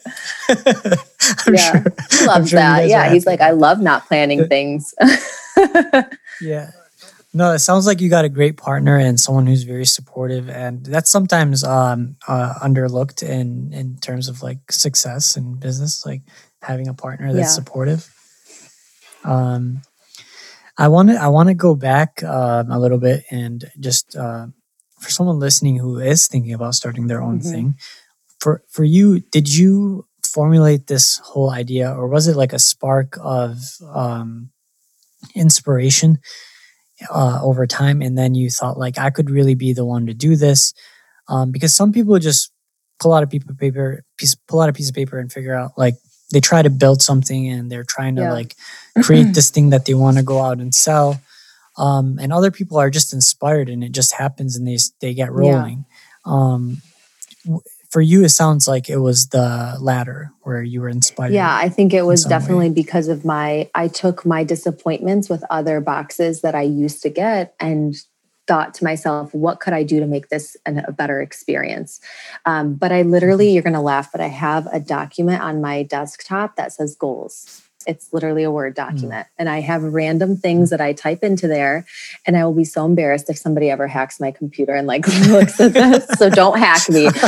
Sure, 1.22 1.86
he 2.12 2.26
loves 2.26 2.50
sure 2.50 2.60
that. 2.60 2.88
Yeah. 2.90 3.12
He's 3.12 3.28
like, 3.28 3.42
I 3.42 3.52
love 3.52 3.80
not 3.80 4.08
planning 4.08 4.48
things. 4.48 4.94
yeah. 6.42 6.72
No, 7.36 7.52
it 7.52 7.60
sounds 7.60 7.88
like 7.88 8.00
you 8.00 8.10
got 8.10 8.26
a 8.26 8.30
great 8.30 8.58
partner 8.58 8.96
and 8.98 9.20
someone 9.20 9.48
who's 9.48 9.64
very 9.64 9.86
supportive, 9.86 10.50
and 10.50 10.86
that's 10.86 11.10
sometimes 11.10 11.64
um, 11.64 12.16
uh, 12.28 12.54
underlooked 12.62 13.24
in 13.24 13.74
in 13.74 13.98
terms 13.98 14.28
of 14.28 14.44
like 14.44 14.72
success 14.72 15.36
in 15.36 15.56
business, 15.56 16.06
like 16.06 16.22
having 16.62 16.88
a 16.88 16.94
partner 16.94 17.34
that's 17.34 17.46
yeah. 17.46 17.60
supportive. 17.64 18.14
Um, 19.24 19.82
I 20.78 20.90
want 20.90 21.10
to 21.10 21.16
I 21.16 21.28
want 21.28 21.50
to 21.50 21.56
go 21.56 21.74
back 21.74 22.22
uh, 22.24 22.64
a 22.70 22.80
little 22.80 23.00
bit 23.00 23.24
and 23.32 23.66
just 23.80 24.16
uh, 24.16 24.48
for 25.00 25.10
someone 25.10 25.40
listening 25.40 25.78
who 25.80 25.98
is 25.98 26.28
thinking 26.28 26.54
about 26.54 26.76
starting 26.76 27.08
their 27.08 27.22
own 27.22 27.40
mm-hmm. 27.40 27.52
thing, 27.52 27.76
for 28.40 28.64
for 28.70 28.84
you, 28.84 29.20
did 29.20 29.52
you 29.52 30.06
formulate 30.24 30.86
this 30.86 31.18
whole 31.18 31.50
idea, 31.50 31.92
or 31.92 32.08
was 32.08 32.28
it 32.28 32.36
like 32.36 32.54
a 32.54 32.60
spark 32.60 33.18
of 33.22 33.58
um, 33.92 34.52
inspiration? 35.34 36.20
Uh, 37.10 37.40
over 37.42 37.66
time 37.66 38.02
and 38.02 38.18
then 38.18 38.36
you 38.36 38.50
thought 38.50 38.78
like 38.78 38.98
i 38.98 39.10
could 39.10 39.30
really 39.30 39.56
be 39.56 39.74
the 39.74 39.86
one 39.86 40.06
to 40.06 40.14
do 40.14 40.36
this 40.36 40.74
um, 41.28 41.52
because 41.52 41.76
some 41.76 41.92
people 41.92 42.18
just 42.20 42.52
pull 43.00 43.14
out 43.14 43.24
a 43.24 43.28
piece 43.28 43.44
of 43.50 43.58
paper 43.58 44.04
piece 44.18 44.36
pull 44.48 44.62
out 44.62 44.70
a 44.70 44.74
piece 44.74 44.90
of 44.90 44.96
paper 44.96 45.20
and 45.20 45.32
figure 45.32 45.56
out 45.56 45.72
like 45.78 45.96
they 46.32 46.40
try 46.40 46.62
to 46.62 46.70
build 46.70 47.02
something 47.02 47.48
and 47.50 47.72
they're 47.72 47.84
trying 47.84 48.16
to 48.16 48.24
yeah. 48.24 48.34
like 48.34 48.56
create 49.04 49.34
this 49.34 49.50
thing 49.50 49.70
that 49.70 49.86
they 49.86 49.94
want 49.94 50.18
to 50.18 50.24
go 50.24 50.40
out 50.40 50.60
and 50.60 50.74
sell 50.74 51.20
um, 51.78 52.20
and 52.22 52.32
other 52.32 52.52
people 52.52 52.78
are 52.78 52.92
just 52.92 53.14
inspired 53.14 53.70
and 53.70 53.84
it 53.84 53.92
just 53.92 54.14
happens 54.14 54.56
and 54.56 54.68
they 54.68 54.78
they 55.02 55.14
get 55.14 55.32
rolling 55.32 55.86
yeah. 56.26 56.32
um, 56.32 56.82
for 57.94 58.02
you 58.02 58.24
it 58.24 58.30
sounds 58.30 58.68
like 58.68 58.90
it 58.90 58.98
was 58.98 59.28
the 59.28 59.78
latter 59.80 60.32
where 60.42 60.64
you 60.64 60.82
were 60.82 60.90
inspired 60.90 61.32
yeah 61.32 61.56
i 61.56 61.70
think 61.70 61.94
it 61.94 62.02
was 62.02 62.26
definitely 62.26 62.70
way. 62.70 62.74
because 62.74 63.08
of 63.08 63.24
my 63.24 63.70
i 63.76 63.88
took 63.88 64.26
my 64.26 64.44
disappointments 64.44 65.30
with 65.30 65.44
other 65.52 65.80
boxes 65.80 66.42
that 66.42 66.56
i 66.56 66.62
used 66.64 67.04
to 67.04 67.10
get 67.10 67.54
and 67.60 67.96
thought 68.48 68.74
to 68.74 68.84
myself 68.84 69.32
what 69.36 69.60
could 69.60 69.74
i 69.74 69.84
do 69.84 70.00
to 70.00 70.08
make 70.08 70.30
this 70.30 70.58
an, 70.66 70.80
a 70.88 70.92
better 70.92 71.22
experience 71.22 72.02
um, 72.48 72.74
but 72.74 72.92
i 72.92 73.04
literally 73.04 73.46
mm-hmm. 73.46 73.54
you're 73.54 73.64
going 73.64 73.74
to 73.74 73.80
laugh 73.80 74.12
but 74.12 74.20
i 74.20 74.28
have 74.28 74.68
a 74.74 74.80
document 74.80 75.40
on 75.44 75.62
my 75.62 75.84
desktop 75.84 76.56
that 76.56 76.74
says 76.74 76.96
goals 76.96 77.63
it's 77.88 78.12
literally 78.14 78.44
a 78.44 78.52
Word 78.52 78.74
hmm. 78.74 78.86
document. 78.86 79.28
Mm. 79.28 79.32
And 79.40 79.50
I 79.50 79.62
have 79.62 79.84
random 79.84 80.36
things 80.36 80.70
that 80.70 80.82
I 80.82 80.94
type 80.94 81.24
into 81.24 81.48
there. 81.48 81.86
And 82.26 82.38
I 82.38 82.46
will 82.46 82.54
be 82.54 82.64
so 82.64 82.86
embarrassed 82.86 83.30
if 83.30 83.38
somebody 83.38 83.70
ever 83.70 83.88
hacks 83.88 84.20
my 84.20 84.32
computer 84.32 84.74
and 84.74 84.88
like 84.88 85.08
looks 85.28 85.60
at 85.60 85.74
this. 85.74 86.08
so 86.18 86.30
don't 86.30 86.58
hack 86.58 86.90
me. 86.90 87.10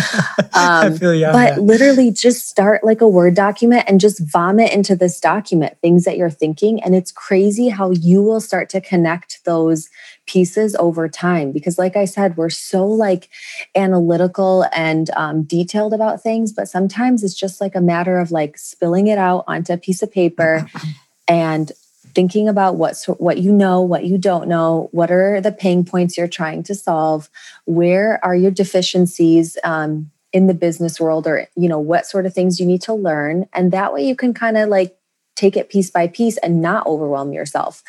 Um, 0.57 0.97
but 0.97 1.59
literally 1.59 2.11
just 2.11 2.47
start 2.47 2.81
like 2.85 3.01
a 3.01 3.07
Word 3.07 3.35
document 3.35 3.83
and 3.89 3.99
just 3.99 4.21
vomit 4.21 4.71
into 4.71 4.95
this 4.95 5.19
document 5.19 5.77
things 5.81 6.05
that 6.05 6.17
you're 6.17 6.29
thinking. 6.29 6.81
And 6.81 6.95
it's 6.95 7.11
crazy 7.11 7.67
how 7.67 7.91
you 7.91 8.23
will 8.23 8.39
start 8.39 8.69
to 8.69 8.79
connect 8.79 9.43
those 9.43 9.89
pieces 10.25 10.75
over 10.75 11.07
time 11.07 11.51
because 11.51 11.77
like 11.77 11.95
i 11.95 12.05
said 12.05 12.35
we're 12.37 12.49
so 12.49 12.85
like 12.85 13.29
analytical 13.75 14.65
and 14.73 15.09
um, 15.11 15.43
detailed 15.43 15.93
about 15.93 16.21
things 16.21 16.51
but 16.51 16.67
sometimes 16.67 17.23
it's 17.23 17.35
just 17.35 17.61
like 17.61 17.75
a 17.75 17.81
matter 17.81 18.17
of 18.17 18.31
like 18.31 18.57
spilling 18.57 19.07
it 19.07 19.17
out 19.17 19.43
onto 19.47 19.73
a 19.73 19.77
piece 19.77 20.01
of 20.01 20.11
paper 20.11 20.67
and 21.27 21.71
thinking 22.15 22.47
about 22.47 22.77
what 22.77 22.97
what 23.17 23.37
you 23.37 23.51
know 23.51 23.81
what 23.81 24.05
you 24.05 24.17
don't 24.17 24.47
know 24.47 24.87
what 24.91 25.11
are 25.11 25.41
the 25.41 25.51
pain 25.51 25.83
points 25.83 26.17
you're 26.17 26.27
trying 26.27 26.63
to 26.63 26.73
solve 26.73 27.29
where 27.65 28.23
are 28.23 28.35
your 28.35 28.51
deficiencies 28.51 29.57
um, 29.63 30.09
in 30.31 30.47
the 30.47 30.53
business 30.53 30.99
world 30.99 31.27
or 31.27 31.47
you 31.55 31.67
know 31.67 31.79
what 31.79 32.05
sort 32.05 32.25
of 32.25 32.33
things 32.33 32.59
you 32.59 32.65
need 32.65 32.81
to 32.81 32.93
learn 32.93 33.47
and 33.53 33.71
that 33.71 33.93
way 33.93 34.05
you 34.05 34.15
can 34.15 34.33
kind 34.33 34.57
of 34.57 34.69
like 34.69 34.97
take 35.35 35.57
it 35.57 35.69
piece 35.69 35.89
by 35.89 36.07
piece 36.07 36.37
and 36.37 36.61
not 36.61 36.85
overwhelm 36.87 37.33
yourself 37.33 37.83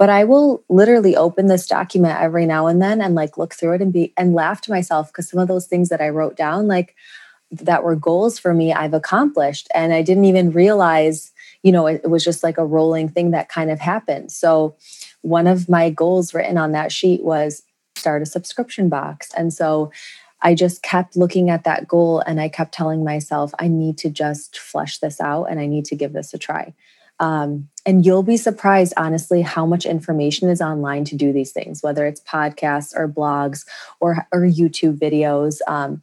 but 0.00 0.08
I 0.08 0.24
will 0.24 0.64
literally 0.70 1.14
open 1.14 1.48
this 1.48 1.66
document 1.66 2.18
every 2.18 2.46
now 2.46 2.68
and 2.68 2.80
then 2.80 3.02
and 3.02 3.14
like 3.14 3.36
look 3.36 3.52
through 3.52 3.74
it 3.74 3.82
and 3.82 3.92
be 3.92 4.14
and 4.16 4.32
laugh 4.32 4.62
to 4.62 4.70
myself 4.70 5.08
because 5.08 5.28
some 5.28 5.38
of 5.38 5.46
those 5.46 5.66
things 5.66 5.90
that 5.90 6.00
I 6.00 6.08
wrote 6.08 6.38
down, 6.38 6.68
like 6.68 6.96
that 7.50 7.84
were 7.84 7.96
goals 7.96 8.38
for 8.38 8.54
me, 8.54 8.72
I've 8.72 8.94
accomplished. 8.94 9.68
And 9.74 9.92
I 9.92 10.00
didn't 10.00 10.24
even 10.24 10.52
realize, 10.52 11.32
you 11.62 11.70
know, 11.70 11.86
it, 11.86 12.00
it 12.02 12.06
was 12.06 12.24
just 12.24 12.42
like 12.42 12.56
a 12.56 12.64
rolling 12.64 13.10
thing 13.10 13.32
that 13.32 13.50
kind 13.50 13.70
of 13.70 13.78
happened. 13.78 14.32
So 14.32 14.74
one 15.20 15.46
of 15.46 15.68
my 15.68 15.90
goals 15.90 16.32
written 16.32 16.56
on 16.56 16.72
that 16.72 16.92
sheet 16.92 17.22
was 17.22 17.62
start 17.94 18.22
a 18.22 18.26
subscription 18.26 18.88
box. 18.88 19.34
And 19.36 19.52
so 19.52 19.92
I 20.42 20.54
just 20.54 20.82
kept 20.82 21.16
looking 21.16 21.50
at 21.50 21.64
that 21.64 21.86
goal 21.86 22.20
and 22.20 22.40
I 22.40 22.48
kept 22.48 22.72
telling 22.72 23.04
myself, 23.04 23.52
I 23.58 23.68
need 23.68 23.98
to 23.98 24.10
just 24.10 24.58
flesh 24.58 24.98
this 24.98 25.20
out 25.20 25.44
and 25.44 25.60
I 25.60 25.66
need 25.66 25.84
to 25.86 25.96
give 25.96 26.12
this 26.12 26.32
a 26.32 26.38
try. 26.38 26.74
Um, 27.18 27.68
and 27.84 28.04
you'll 28.04 28.22
be 28.22 28.38
surprised, 28.38 28.94
honestly, 28.96 29.42
how 29.42 29.66
much 29.66 29.84
information 29.84 30.48
is 30.48 30.62
online 30.62 31.04
to 31.06 31.16
do 31.16 31.32
these 31.32 31.52
things, 31.52 31.82
whether 31.82 32.06
it's 32.06 32.22
podcasts 32.22 32.96
or 32.96 33.06
blogs 33.08 33.66
or, 34.00 34.26
or 34.32 34.40
YouTube 34.40 34.98
videos. 34.98 35.58
Um, 35.66 36.02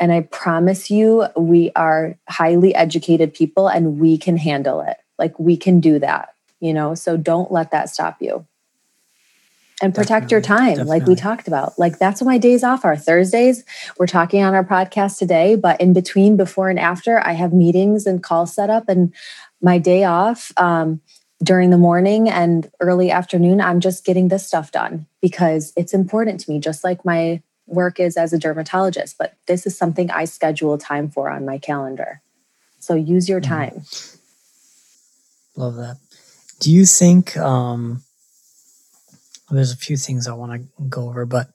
and 0.00 0.12
I 0.12 0.22
promise 0.22 0.90
you, 0.90 1.26
we 1.36 1.70
are 1.76 2.16
highly 2.28 2.74
educated 2.74 3.34
people 3.34 3.68
and 3.68 4.00
we 4.00 4.16
can 4.16 4.38
handle 4.38 4.80
it. 4.80 4.96
Like 5.18 5.38
we 5.38 5.56
can 5.56 5.80
do 5.80 5.98
that, 5.98 6.30
you 6.60 6.72
know? 6.72 6.94
So 6.94 7.16
don't 7.18 7.52
let 7.52 7.70
that 7.70 7.90
stop 7.90 8.16
you 8.20 8.46
and 9.82 9.94
protect 9.94 10.28
definitely, 10.28 10.34
your 10.34 10.40
time 10.40 10.68
definitely. 10.76 10.98
like 10.98 11.08
we 11.08 11.14
talked 11.14 11.48
about. 11.48 11.78
Like 11.78 11.98
that's 11.98 12.20
what 12.20 12.26
my 12.26 12.38
days 12.38 12.64
off 12.64 12.84
are 12.84 12.96
thursdays. 12.96 13.64
We're 13.98 14.06
talking 14.06 14.42
on 14.42 14.54
our 14.54 14.64
podcast 14.64 15.18
today 15.18 15.56
but 15.56 15.80
in 15.80 15.92
between 15.92 16.36
before 16.36 16.68
and 16.68 16.78
after 16.78 17.18
i 17.26 17.32
have 17.32 17.52
meetings 17.52 18.06
and 18.06 18.22
calls 18.22 18.54
set 18.54 18.70
up 18.70 18.88
and 18.88 19.12
my 19.60 19.78
day 19.78 20.04
off 20.04 20.52
um, 20.56 21.00
during 21.42 21.70
the 21.70 21.78
morning 21.78 22.28
and 22.28 22.70
early 22.80 23.10
afternoon 23.10 23.60
i'm 23.60 23.80
just 23.80 24.04
getting 24.04 24.28
this 24.28 24.46
stuff 24.46 24.72
done 24.72 25.06
because 25.20 25.72
it's 25.76 25.94
important 25.94 26.40
to 26.40 26.50
me 26.50 26.58
just 26.58 26.84
like 26.84 27.04
my 27.04 27.42
work 27.66 27.98
is 27.98 28.16
as 28.16 28.32
a 28.32 28.38
dermatologist 28.38 29.16
but 29.18 29.36
this 29.46 29.66
is 29.66 29.76
something 29.76 30.10
i 30.10 30.24
schedule 30.24 30.78
time 30.78 31.10
for 31.10 31.28
on 31.30 31.44
my 31.44 31.58
calendar. 31.58 32.22
So 32.78 32.94
use 32.94 33.28
your 33.28 33.40
mm-hmm. 33.40 33.52
time. 33.52 33.82
Love 35.56 35.74
that. 35.76 35.96
Do 36.60 36.70
you 36.72 36.86
think 36.86 37.36
um 37.36 38.02
there's 39.50 39.72
a 39.72 39.76
few 39.76 39.96
things 39.96 40.26
I 40.26 40.32
want 40.32 40.52
to 40.52 40.84
go 40.88 41.08
over, 41.08 41.24
but 41.26 41.48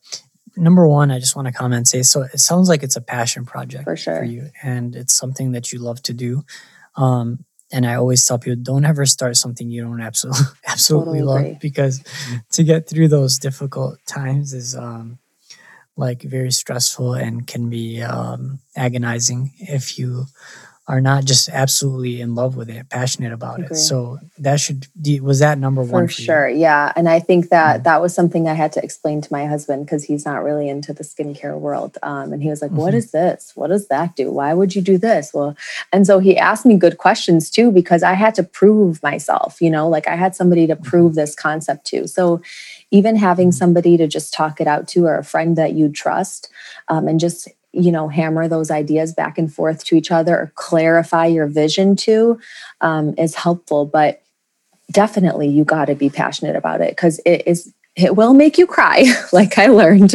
number 0.55 0.87
one, 0.87 1.11
I 1.11 1.19
just 1.19 1.35
want 1.35 1.47
to 1.47 1.53
comment 1.53 1.87
say 1.87 2.03
so. 2.03 2.23
It 2.23 2.39
sounds 2.39 2.69
like 2.69 2.83
it's 2.83 2.95
a 2.95 3.01
passion 3.01 3.45
project 3.45 3.83
for 3.83 3.97
sure 3.97 4.17
for 4.17 4.23
you, 4.23 4.49
and 4.63 4.95
it's 4.95 5.15
something 5.15 5.51
that 5.51 5.71
you 5.71 5.79
love 5.79 6.01
to 6.03 6.13
do. 6.13 6.43
Um, 6.95 7.45
and 7.73 7.85
I 7.85 7.95
always 7.95 8.25
tell 8.25 8.37
people, 8.37 8.61
don't 8.61 8.85
ever 8.85 9.05
start 9.05 9.37
something 9.37 9.69
you 9.69 9.83
don't 9.83 10.01
absolutely 10.01 10.45
absolutely 10.67 11.19
totally 11.19 11.49
love 11.49 11.59
because 11.59 12.03
to 12.51 12.63
get 12.63 12.89
through 12.89 13.07
those 13.07 13.37
difficult 13.39 13.97
times 14.05 14.53
is 14.53 14.75
um, 14.75 15.19
like 15.95 16.21
very 16.21 16.51
stressful 16.51 17.13
and 17.13 17.47
can 17.47 17.69
be 17.69 18.01
um, 18.01 18.59
agonizing 18.75 19.53
if 19.57 19.97
you 19.97 20.25
are 20.91 20.99
not 20.99 21.23
just 21.23 21.47
absolutely 21.47 22.19
in 22.19 22.35
love 22.35 22.57
with 22.57 22.69
it, 22.69 22.89
passionate 22.89 23.31
about 23.31 23.61
it. 23.61 23.75
So 23.75 24.19
that 24.39 24.59
should 24.59 24.87
be 25.01 25.21
was 25.21 25.39
that 25.39 25.57
number 25.57 25.81
one 25.81 26.09
for, 26.09 26.13
for 26.13 26.21
sure. 26.21 26.49
You? 26.49 26.59
Yeah, 26.59 26.91
and 26.97 27.07
I 27.07 27.21
think 27.21 27.47
that 27.47 27.75
mm-hmm. 27.75 27.83
that 27.83 28.01
was 28.01 28.13
something 28.13 28.49
I 28.49 28.55
had 28.55 28.73
to 28.73 28.83
explain 28.83 29.21
to 29.21 29.31
my 29.31 29.45
husband 29.45 29.85
because 29.85 30.03
he's 30.03 30.25
not 30.25 30.43
really 30.43 30.67
into 30.67 30.91
the 30.91 31.05
skincare 31.05 31.57
world. 31.57 31.97
Um, 32.03 32.33
and 32.33 32.43
he 32.43 32.49
was 32.49 32.61
like, 32.61 32.71
mm-hmm. 32.71 32.81
"What 32.81 32.93
is 32.93 33.11
this? 33.11 33.53
What 33.55 33.67
does 33.67 33.87
that 33.87 34.17
do? 34.17 34.31
Why 34.31 34.53
would 34.53 34.75
you 34.75 34.81
do 34.81 34.97
this?" 34.97 35.31
Well, 35.33 35.55
and 35.93 36.05
so 36.05 36.19
he 36.19 36.37
asked 36.37 36.65
me 36.65 36.75
good 36.75 36.97
questions 36.97 37.49
too 37.49 37.71
because 37.71 38.03
I 38.03 38.13
had 38.13 38.35
to 38.35 38.43
prove 38.43 39.01
myself. 39.01 39.61
You 39.61 39.69
know, 39.69 39.87
like 39.87 40.09
I 40.09 40.17
had 40.17 40.35
somebody 40.35 40.67
to 40.67 40.75
prove 40.75 41.11
mm-hmm. 41.11 41.21
this 41.21 41.35
concept 41.35 41.85
to. 41.85 42.05
So 42.05 42.41
even 42.91 43.15
having 43.15 43.51
mm-hmm. 43.51 43.63
somebody 43.63 43.95
to 43.95 44.07
just 44.07 44.33
talk 44.33 44.59
it 44.59 44.67
out 44.67 44.89
to 44.89 45.05
or 45.05 45.15
a 45.15 45.23
friend 45.23 45.57
that 45.57 45.71
you 45.71 45.87
trust 45.87 46.49
um, 46.89 47.07
and 47.07 47.17
just 47.17 47.47
you 47.73 47.91
know 47.91 48.07
hammer 48.07 48.47
those 48.47 48.71
ideas 48.71 49.13
back 49.13 49.37
and 49.37 49.53
forth 49.53 49.83
to 49.85 49.95
each 49.95 50.11
other 50.11 50.35
or 50.35 50.51
clarify 50.55 51.25
your 51.25 51.47
vision 51.47 51.95
to 51.95 52.39
um, 52.81 53.13
is 53.17 53.35
helpful 53.35 53.85
but 53.85 54.21
definitely 54.91 55.47
you 55.47 55.63
got 55.63 55.85
to 55.85 55.95
be 55.95 56.09
passionate 56.09 56.55
about 56.55 56.81
it 56.81 56.91
because 56.91 57.19
it 57.25 57.43
is 57.45 57.73
it 57.95 58.15
will 58.15 58.33
make 58.33 58.57
you 58.57 58.67
cry 58.67 59.05
like 59.33 59.57
i 59.57 59.67
learned 59.67 60.11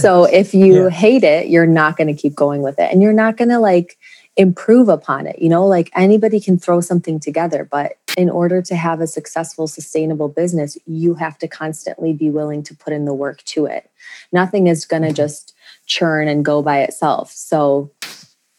so 0.00 0.24
if 0.24 0.54
you 0.54 0.84
yeah. 0.84 0.90
hate 0.90 1.24
it 1.24 1.48
you're 1.48 1.66
not 1.66 1.96
going 1.96 2.08
to 2.08 2.20
keep 2.20 2.34
going 2.34 2.62
with 2.62 2.78
it 2.78 2.90
and 2.92 3.02
you're 3.02 3.12
not 3.12 3.36
going 3.36 3.50
to 3.50 3.58
like 3.58 3.98
improve 4.36 4.88
upon 4.88 5.26
it 5.26 5.38
you 5.40 5.48
know 5.48 5.66
like 5.66 5.90
anybody 5.94 6.40
can 6.40 6.58
throw 6.58 6.80
something 6.80 7.20
together 7.20 7.68
but 7.70 7.98
in 8.16 8.30
order 8.30 8.62
to 8.62 8.74
have 8.74 9.00
a 9.00 9.06
successful 9.06 9.66
sustainable 9.66 10.28
business 10.28 10.78
you 10.86 11.14
have 11.14 11.36
to 11.36 11.46
constantly 11.46 12.14
be 12.14 12.30
willing 12.30 12.62
to 12.62 12.74
put 12.74 12.94
in 12.94 13.04
the 13.04 13.12
work 13.12 13.42
to 13.44 13.66
it 13.66 13.90
nothing 14.32 14.68
is 14.68 14.86
going 14.86 15.02
to 15.02 15.08
mm-hmm. 15.08 15.16
just 15.16 15.51
churn 15.86 16.28
and 16.28 16.44
go 16.44 16.62
by 16.62 16.80
itself. 16.80 17.32
So 17.32 17.90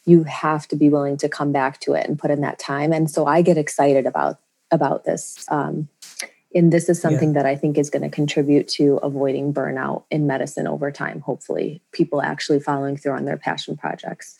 you 0.04 0.24
have 0.24 0.68
to 0.68 0.76
be 0.76 0.88
willing 0.88 1.16
to 1.18 1.28
come 1.28 1.52
back 1.52 1.80
to 1.80 1.94
it 1.94 2.06
and 2.06 2.18
put 2.18 2.30
in 2.30 2.40
that 2.42 2.58
time. 2.58 2.92
And 2.92 3.10
so 3.10 3.26
I 3.26 3.42
get 3.42 3.56
excited 3.56 4.06
about 4.06 4.38
about 4.70 5.04
this. 5.04 5.44
Um, 5.48 5.88
and 6.54 6.72
this 6.72 6.88
is 6.88 7.00
something 7.00 7.30
yeah. 7.30 7.42
that 7.42 7.46
I 7.46 7.56
think 7.56 7.78
is 7.78 7.90
going 7.90 8.02
to 8.02 8.08
contribute 8.08 8.68
to 8.68 8.98
avoiding 9.02 9.52
burnout 9.52 10.04
in 10.10 10.26
medicine 10.26 10.66
over 10.66 10.90
time. 10.92 11.20
Hopefully, 11.20 11.80
people 11.92 12.22
actually 12.22 12.60
following 12.60 12.96
through 12.96 13.12
on 13.12 13.24
their 13.24 13.36
passion 13.36 13.76
projects. 13.76 14.38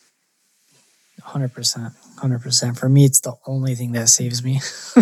100%. 1.22 1.92
100%. 2.16 2.78
For 2.78 2.88
me, 2.88 3.04
it's 3.04 3.20
the 3.20 3.34
only 3.46 3.74
thing 3.74 3.92
that 3.92 4.08
saves 4.08 4.44
me. 4.44 4.60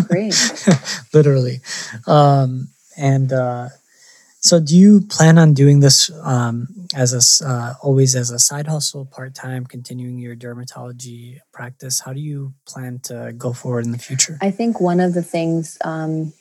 Great. 0.08 0.34
Literally. 1.12 1.60
Um, 2.06 2.68
and 2.96 3.32
uh, 3.32 3.68
so, 4.42 4.58
do 4.58 4.76
you 4.76 5.02
plan 5.02 5.38
on 5.38 5.54
doing 5.54 5.78
this 5.78 6.10
um, 6.24 6.66
as 6.96 7.14
a 7.14 7.46
uh, 7.46 7.74
always 7.80 8.16
as 8.16 8.32
a 8.32 8.40
side 8.40 8.66
hustle, 8.66 9.04
part 9.04 9.36
time, 9.36 9.64
continuing 9.66 10.18
your 10.18 10.34
dermatology 10.34 11.38
practice? 11.52 12.00
How 12.00 12.12
do 12.12 12.18
you 12.18 12.52
plan 12.66 12.98
to 13.04 13.32
go 13.38 13.52
forward 13.52 13.84
in 13.84 13.92
the 13.92 13.98
future? 13.98 14.38
I 14.42 14.50
think 14.50 14.80
one 14.80 14.98
of 14.98 15.14
the 15.14 15.22
things 15.22 15.78
um, 15.84 16.32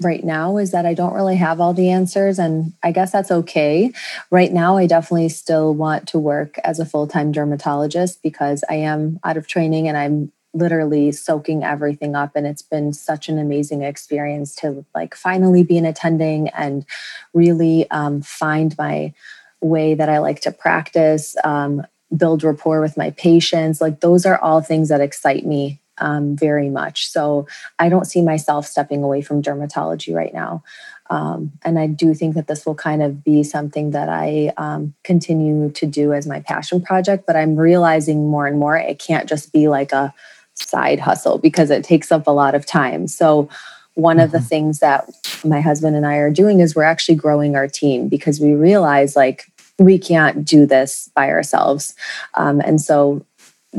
right 0.00 0.24
now 0.24 0.56
is 0.56 0.70
that 0.70 0.86
I 0.86 0.94
don't 0.94 1.12
really 1.12 1.36
have 1.36 1.60
all 1.60 1.74
the 1.74 1.90
answers, 1.90 2.38
and 2.38 2.72
I 2.82 2.92
guess 2.92 3.12
that's 3.12 3.30
okay. 3.30 3.92
Right 4.30 4.52
now, 4.52 4.78
I 4.78 4.86
definitely 4.86 5.28
still 5.28 5.74
want 5.74 6.08
to 6.08 6.18
work 6.18 6.56
as 6.64 6.80
a 6.80 6.86
full 6.86 7.08
time 7.08 7.30
dermatologist 7.30 8.22
because 8.22 8.64
I 8.70 8.76
am 8.76 9.20
out 9.22 9.36
of 9.36 9.46
training 9.46 9.86
and 9.86 9.98
I'm 9.98 10.32
literally 10.52 11.12
soaking 11.12 11.62
everything 11.62 12.14
up 12.14 12.34
and 12.34 12.46
it's 12.46 12.62
been 12.62 12.92
such 12.92 13.28
an 13.28 13.38
amazing 13.38 13.82
experience 13.82 14.54
to 14.54 14.84
like 14.94 15.14
finally 15.14 15.62
be 15.62 15.78
an 15.78 15.86
attending 15.86 16.48
and 16.48 16.84
really 17.32 17.88
um, 17.90 18.20
find 18.20 18.76
my 18.76 19.12
way 19.60 19.94
that 19.94 20.08
i 20.08 20.18
like 20.18 20.40
to 20.40 20.50
practice 20.50 21.36
um, 21.44 21.86
build 22.16 22.42
rapport 22.42 22.80
with 22.80 22.96
my 22.96 23.10
patients 23.10 23.80
like 23.80 24.00
those 24.00 24.26
are 24.26 24.38
all 24.38 24.60
things 24.60 24.88
that 24.88 25.00
excite 25.00 25.46
me 25.46 25.80
um, 25.98 26.34
very 26.34 26.68
much 26.68 27.08
so 27.08 27.46
i 27.78 27.88
don't 27.88 28.06
see 28.06 28.22
myself 28.22 28.66
stepping 28.66 29.04
away 29.04 29.22
from 29.22 29.42
dermatology 29.42 30.14
right 30.14 30.34
now 30.34 30.62
um, 31.10 31.50
and 31.64 31.76
I 31.76 31.88
do 31.88 32.14
think 32.14 32.36
that 32.36 32.46
this 32.46 32.64
will 32.64 32.76
kind 32.76 33.02
of 33.02 33.24
be 33.24 33.42
something 33.42 33.90
that 33.90 34.08
I 34.08 34.52
um, 34.56 34.94
continue 35.02 35.68
to 35.72 35.84
do 35.84 36.12
as 36.12 36.24
my 36.24 36.38
passion 36.38 36.80
project. 36.80 37.26
But 37.26 37.34
I'm 37.34 37.56
realizing 37.56 38.30
more 38.30 38.46
and 38.46 38.60
more 38.60 38.76
it 38.76 39.00
can't 39.00 39.28
just 39.28 39.52
be 39.52 39.66
like 39.66 39.90
a 39.90 40.14
side 40.60 41.00
hustle 41.00 41.38
because 41.38 41.70
it 41.70 41.84
takes 41.84 42.12
up 42.12 42.26
a 42.26 42.30
lot 42.30 42.54
of 42.54 42.66
time. 42.66 43.06
So, 43.06 43.48
one 43.94 44.16
mm-hmm. 44.16 44.24
of 44.24 44.30
the 44.30 44.38
mm-hmm. 44.38 44.46
things 44.46 44.78
that 44.80 45.10
my 45.44 45.60
husband 45.60 45.96
and 45.96 46.06
I 46.06 46.16
are 46.16 46.30
doing 46.30 46.60
is 46.60 46.74
we're 46.74 46.82
actually 46.84 47.16
growing 47.16 47.56
our 47.56 47.68
team 47.68 48.08
because 48.08 48.40
we 48.40 48.54
realize 48.54 49.16
like 49.16 49.46
we 49.78 49.98
can't 49.98 50.44
do 50.44 50.66
this 50.66 51.10
by 51.14 51.30
ourselves. 51.30 51.94
Um, 52.34 52.60
and 52.60 52.80
so, 52.80 53.24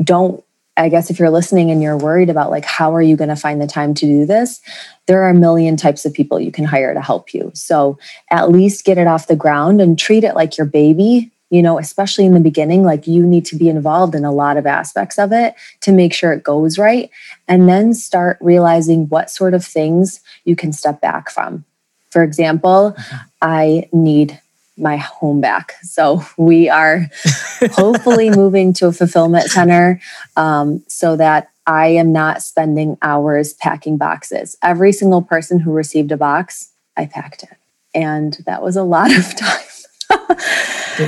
don't 0.02 0.42
I 0.76 0.88
guess 0.88 1.10
if 1.10 1.18
you're 1.18 1.30
listening 1.30 1.70
and 1.70 1.82
you're 1.82 1.98
worried 1.98 2.30
about 2.30 2.50
like 2.50 2.64
how 2.64 2.94
are 2.94 3.02
you 3.02 3.16
going 3.16 3.28
to 3.28 3.36
find 3.36 3.60
the 3.60 3.66
time 3.66 3.92
to 3.94 4.06
do 4.06 4.24
this, 4.24 4.60
there 5.06 5.22
are 5.22 5.30
a 5.30 5.34
million 5.34 5.76
types 5.76 6.04
of 6.04 6.14
people 6.14 6.40
you 6.40 6.50
can 6.50 6.64
hire 6.64 6.94
to 6.94 7.00
help 7.00 7.34
you. 7.34 7.50
So 7.54 7.98
at 8.30 8.50
least 8.50 8.84
get 8.84 8.96
it 8.96 9.06
off 9.06 9.26
the 9.26 9.36
ground 9.36 9.80
and 9.80 9.98
treat 9.98 10.24
it 10.24 10.34
like 10.34 10.56
your 10.56 10.66
baby 10.66 11.30
you 11.52 11.60
know, 11.60 11.78
especially 11.78 12.24
in 12.24 12.32
the 12.32 12.40
beginning, 12.40 12.82
like 12.82 13.06
you 13.06 13.26
need 13.26 13.44
to 13.44 13.56
be 13.56 13.68
involved 13.68 14.14
in 14.14 14.24
a 14.24 14.32
lot 14.32 14.56
of 14.56 14.66
aspects 14.66 15.18
of 15.18 15.32
it 15.32 15.54
to 15.82 15.92
make 15.92 16.14
sure 16.14 16.32
it 16.32 16.42
goes 16.42 16.78
right. 16.78 17.10
And 17.46 17.68
then 17.68 17.92
start 17.92 18.38
realizing 18.40 19.06
what 19.10 19.28
sort 19.28 19.52
of 19.52 19.62
things 19.62 20.20
you 20.46 20.56
can 20.56 20.72
step 20.72 21.02
back 21.02 21.28
from. 21.28 21.66
For 22.10 22.22
example, 22.22 22.94
mm-hmm. 22.96 23.16
I 23.42 23.86
need 23.92 24.40
my 24.78 24.96
home 24.96 25.42
back. 25.42 25.74
So 25.82 26.24
we 26.38 26.70
are 26.70 27.10
hopefully 27.72 28.30
moving 28.30 28.72
to 28.74 28.86
a 28.86 28.92
fulfillment 28.92 29.50
center 29.50 30.00
um, 30.38 30.82
so 30.88 31.16
that 31.16 31.50
I 31.66 31.88
am 31.88 32.14
not 32.14 32.40
spending 32.40 32.96
hours 33.02 33.52
packing 33.52 33.98
boxes. 33.98 34.56
Every 34.62 34.90
single 34.90 35.20
person 35.20 35.60
who 35.60 35.72
received 35.72 36.12
a 36.12 36.16
box, 36.16 36.70
I 36.96 37.04
packed 37.04 37.42
it. 37.42 37.58
And 37.94 38.38
that 38.46 38.62
was 38.62 38.74
a 38.74 38.82
lot 38.82 39.14
of 39.14 39.36
time. 39.36 39.58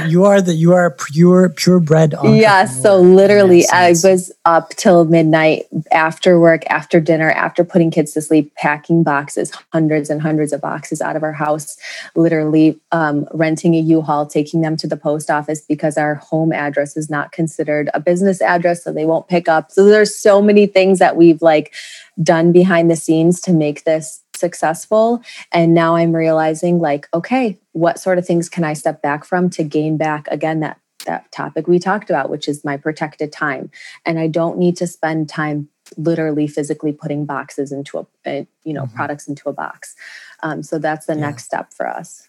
You 0.06 0.24
are 0.24 0.40
the 0.40 0.54
you 0.54 0.72
are 0.72 0.90
pure 0.90 1.48
purebred. 1.48 2.14
Yeah. 2.24 2.64
So 2.64 3.00
literally, 3.00 3.66
I 3.72 3.90
was 3.90 4.32
up 4.44 4.70
till 4.70 5.04
midnight 5.04 5.66
after 5.92 6.40
work, 6.40 6.62
after 6.70 7.00
dinner, 7.00 7.30
after 7.30 7.64
putting 7.64 7.90
kids 7.90 8.12
to 8.12 8.20
sleep, 8.20 8.54
packing 8.54 9.02
boxes, 9.02 9.52
hundreds 9.72 10.10
and 10.10 10.20
hundreds 10.22 10.52
of 10.52 10.60
boxes 10.60 11.00
out 11.00 11.16
of 11.16 11.22
our 11.22 11.32
house. 11.32 11.76
Literally, 12.14 12.78
um, 12.92 13.26
renting 13.32 13.74
a 13.74 13.80
U-Haul, 13.80 14.26
taking 14.26 14.62
them 14.62 14.76
to 14.78 14.86
the 14.86 14.96
post 14.96 15.30
office 15.30 15.60
because 15.60 15.98
our 15.98 16.16
home 16.16 16.52
address 16.52 16.96
is 16.96 17.10
not 17.10 17.32
considered 17.32 17.90
a 17.94 18.00
business 18.00 18.40
address, 18.40 18.84
so 18.84 18.92
they 18.92 19.04
won't 19.04 19.28
pick 19.28 19.48
up. 19.48 19.70
So 19.70 19.84
there's 19.84 20.16
so 20.16 20.40
many 20.40 20.66
things 20.66 20.98
that 20.98 21.16
we've 21.16 21.42
like 21.42 21.74
done 22.22 22.52
behind 22.52 22.90
the 22.90 22.96
scenes 22.96 23.40
to 23.42 23.52
make 23.52 23.84
this 23.84 24.23
successful. 24.36 25.22
And 25.52 25.74
now 25.74 25.96
I'm 25.96 26.14
realizing, 26.14 26.80
like, 26.80 27.08
okay, 27.14 27.58
what 27.72 27.98
sort 27.98 28.18
of 28.18 28.26
things 28.26 28.48
can 28.48 28.64
I 28.64 28.72
step 28.72 29.02
back 29.02 29.24
from 29.24 29.50
to 29.50 29.64
gain 29.64 29.96
back 29.96 30.26
again 30.28 30.60
that 30.60 30.78
that 31.06 31.30
topic 31.32 31.66
we 31.66 31.78
talked 31.78 32.10
about, 32.10 32.30
which 32.30 32.48
is 32.48 32.64
my 32.64 32.76
protected 32.76 33.30
time. 33.32 33.70
And 34.06 34.18
I 34.18 34.26
don't 34.26 34.58
need 34.58 34.76
to 34.78 34.86
spend 34.86 35.28
time 35.28 35.68
literally 35.96 36.46
physically 36.46 36.92
putting 36.92 37.26
boxes 37.26 37.72
into 37.72 37.98
a, 37.98 38.06
a 38.26 38.46
you 38.64 38.72
know 38.72 38.84
mm-hmm. 38.84 38.96
products 38.96 39.28
into 39.28 39.48
a 39.48 39.52
box. 39.52 39.94
Um, 40.42 40.62
so 40.62 40.78
that's 40.78 41.06
the 41.06 41.14
yeah. 41.14 41.20
next 41.20 41.44
step 41.44 41.72
for 41.72 41.88
us. 41.88 42.28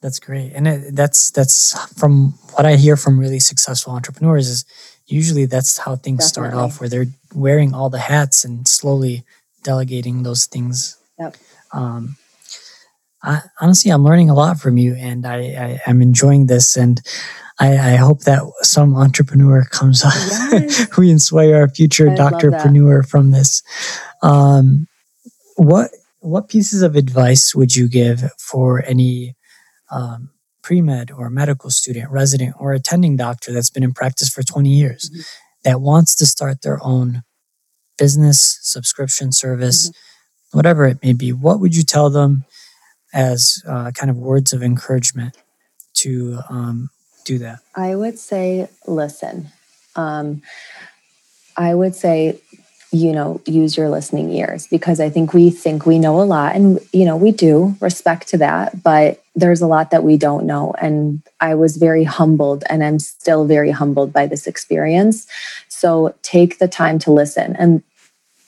That's 0.00 0.18
great, 0.18 0.52
and 0.54 0.66
it, 0.66 0.96
that's 0.96 1.30
that's 1.30 1.78
from 1.98 2.32
what 2.54 2.66
I 2.66 2.76
hear 2.76 2.96
from 2.96 3.18
really 3.18 3.40
successful 3.40 3.92
entrepreneurs 3.92 4.48
is 4.48 4.64
usually 5.06 5.46
that's 5.46 5.78
how 5.78 5.96
things 5.96 6.30
Definitely. 6.30 6.50
start 6.50 6.54
off, 6.54 6.80
where 6.80 6.88
they're 6.88 7.06
wearing 7.34 7.74
all 7.74 7.90
the 7.90 7.98
hats 7.98 8.44
and 8.44 8.66
slowly 8.66 9.24
delegating 9.62 10.22
those 10.22 10.46
things. 10.46 10.98
Yep. 11.18 11.36
Um, 11.72 12.16
I, 13.22 13.40
honestly, 13.60 13.90
I'm 13.90 14.04
learning 14.04 14.30
a 14.30 14.34
lot 14.34 14.58
from 14.58 14.78
you, 14.78 14.94
and 14.94 15.26
I, 15.26 15.36
I 15.36 15.80
am 15.86 16.02
enjoying 16.02 16.46
this, 16.46 16.76
and 16.76 17.00
I, 17.58 17.92
I, 17.92 17.96
hope 17.96 18.22
that 18.22 18.42
some 18.62 18.96
entrepreneur 18.96 19.64
comes 19.64 20.04
up. 20.04 20.12
Yes. 20.14 20.88
we 20.98 21.10
inspire 21.10 21.56
our 21.56 21.68
future 21.68 22.06
doctorpreneur 22.06 23.08
from 23.08 23.30
this. 23.30 23.62
Um, 24.22 24.88
what 25.56 25.90
what 26.20 26.48
pieces 26.48 26.82
of 26.82 26.96
advice 26.96 27.54
would 27.54 27.76
you 27.76 27.88
give 27.88 28.22
for 28.38 28.84
any 28.84 29.36
um, 29.90 30.30
pre 30.62 30.80
med 30.80 31.10
or 31.10 31.30
medical 31.30 31.70
student, 31.70 32.10
resident, 32.10 32.54
or 32.58 32.72
attending 32.72 33.16
doctor 33.16 33.52
that's 33.52 33.70
been 33.70 33.82
in 33.82 33.92
practice 33.92 34.28
for 34.28 34.42
20 34.42 34.70
years 34.70 35.10
mm-hmm. 35.10 35.20
that 35.64 35.80
wants 35.80 36.14
to 36.16 36.26
start 36.26 36.62
their 36.62 36.82
own 36.82 37.22
business, 38.02 38.58
subscription 38.62 39.30
service, 39.30 39.88
mm-hmm. 39.88 40.58
whatever 40.58 40.86
it 40.86 40.98
may 41.04 41.12
be, 41.12 41.32
what 41.32 41.60
would 41.60 41.72
you 41.76 41.84
tell 41.84 42.10
them 42.10 42.44
as 43.14 43.62
uh, 43.68 43.92
kind 43.92 44.10
of 44.10 44.16
words 44.16 44.52
of 44.52 44.60
encouragement 44.60 45.36
to 45.94 46.40
um, 46.50 46.90
do 47.24 47.38
that? 47.38 47.60
I 47.76 47.94
would 47.94 48.18
say, 48.18 48.68
listen. 48.88 49.52
Um, 49.94 50.42
I 51.56 51.76
would 51.76 51.94
say, 51.94 52.40
you 52.90 53.12
know, 53.12 53.40
use 53.46 53.76
your 53.76 53.88
listening 53.88 54.30
ears 54.32 54.66
because 54.66 54.98
I 54.98 55.08
think 55.08 55.32
we 55.32 55.50
think 55.50 55.86
we 55.86 56.00
know 56.00 56.20
a 56.20 56.24
lot 56.24 56.56
and, 56.56 56.80
you 56.92 57.04
know, 57.04 57.16
we 57.16 57.30
do 57.30 57.76
respect 57.80 58.26
to 58.30 58.38
that, 58.38 58.82
but 58.82 59.22
there's 59.36 59.62
a 59.62 59.66
lot 59.68 59.92
that 59.92 60.02
we 60.02 60.16
don't 60.16 60.44
know. 60.44 60.74
And 60.80 61.22
I 61.40 61.54
was 61.54 61.76
very 61.76 62.04
humbled 62.04 62.64
and 62.68 62.82
I'm 62.82 62.98
still 62.98 63.44
very 63.44 63.70
humbled 63.70 64.12
by 64.12 64.26
this 64.26 64.48
experience. 64.48 65.26
So 65.68 66.14
take 66.22 66.58
the 66.58 66.68
time 66.68 66.98
to 67.00 67.12
listen. 67.12 67.54
And 67.56 67.82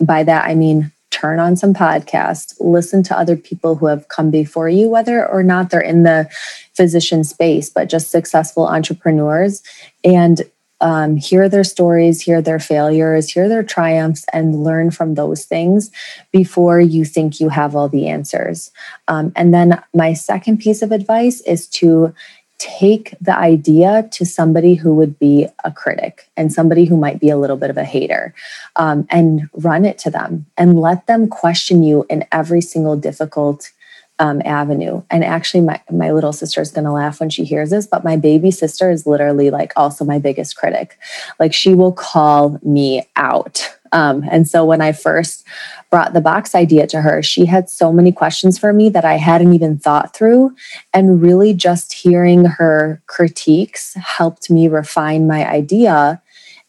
by 0.06 0.22
that, 0.24 0.46
I 0.46 0.54
mean 0.54 0.92
turn 1.10 1.38
on 1.38 1.56
some 1.56 1.72
podcasts, 1.72 2.54
listen 2.58 3.02
to 3.04 3.16
other 3.16 3.36
people 3.36 3.76
who 3.76 3.86
have 3.86 4.08
come 4.08 4.30
before 4.30 4.68
you, 4.68 4.88
whether 4.88 5.26
or 5.26 5.42
not 5.42 5.70
they're 5.70 5.80
in 5.80 6.02
the 6.02 6.28
physician 6.74 7.22
space, 7.22 7.70
but 7.70 7.88
just 7.88 8.10
successful 8.10 8.66
entrepreneurs, 8.66 9.62
and 10.02 10.42
um, 10.80 11.16
hear 11.16 11.48
their 11.48 11.64
stories, 11.64 12.20
hear 12.20 12.42
their 12.42 12.58
failures, 12.58 13.30
hear 13.30 13.48
their 13.48 13.62
triumphs, 13.62 14.26
and 14.32 14.64
learn 14.64 14.90
from 14.90 15.14
those 15.14 15.44
things 15.44 15.90
before 16.32 16.80
you 16.80 17.04
think 17.04 17.40
you 17.40 17.48
have 17.48 17.76
all 17.76 17.88
the 17.88 18.08
answers. 18.08 18.72
Um, 19.06 19.32
and 19.36 19.54
then 19.54 19.80
my 19.94 20.12
second 20.14 20.58
piece 20.58 20.82
of 20.82 20.90
advice 20.92 21.40
is 21.42 21.68
to 21.68 22.12
take 22.58 23.14
the 23.20 23.36
idea 23.36 24.08
to 24.12 24.24
somebody 24.24 24.74
who 24.74 24.94
would 24.94 25.18
be 25.18 25.46
a 25.64 25.72
critic 25.72 26.28
and 26.36 26.52
somebody 26.52 26.84
who 26.84 26.96
might 26.96 27.20
be 27.20 27.28
a 27.28 27.36
little 27.36 27.56
bit 27.56 27.70
of 27.70 27.76
a 27.76 27.84
hater 27.84 28.34
um, 28.76 29.06
and 29.10 29.48
run 29.54 29.84
it 29.84 29.98
to 29.98 30.10
them 30.10 30.46
and 30.56 30.80
let 30.80 31.06
them 31.06 31.28
question 31.28 31.82
you 31.82 32.06
in 32.08 32.24
every 32.32 32.60
single 32.60 32.96
difficult 32.96 33.70
um, 34.18 34.40
avenue. 34.44 35.02
And 35.10 35.24
actually, 35.24 35.62
my, 35.62 35.80
my 35.90 36.12
little 36.12 36.32
sister 36.32 36.60
is 36.60 36.70
going 36.70 36.84
to 36.84 36.92
laugh 36.92 37.20
when 37.20 37.30
she 37.30 37.44
hears 37.44 37.70
this, 37.70 37.86
but 37.86 38.04
my 38.04 38.16
baby 38.16 38.50
sister 38.50 38.90
is 38.90 39.06
literally 39.06 39.50
like 39.50 39.72
also 39.76 40.04
my 40.04 40.18
biggest 40.18 40.56
critic. 40.56 40.98
Like, 41.40 41.52
she 41.52 41.74
will 41.74 41.92
call 41.92 42.58
me 42.62 43.06
out. 43.16 43.76
Um, 43.92 44.24
and 44.30 44.48
so 44.48 44.64
when 44.64 44.80
I 44.80 44.92
first 44.92 45.46
brought 45.90 46.14
the 46.14 46.20
box 46.20 46.54
idea 46.54 46.86
to 46.88 47.00
her, 47.00 47.22
she 47.22 47.46
had 47.46 47.70
so 47.70 47.92
many 47.92 48.10
questions 48.10 48.58
for 48.58 48.72
me 48.72 48.88
that 48.88 49.04
I 49.04 49.14
hadn't 49.14 49.54
even 49.54 49.78
thought 49.78 50.14
through. 50.16 50.54
And 50.92 51.22
really, 51.22 51.54
just 51.54 51.92
hearing 51.92 52.44
her 52.44 53.00
critiques 53.06 53.94
helped 53.94 54.50
me 54.50 54.66
refine 54.68 55.28
my 55.28 55.48
idea 55.48 56.20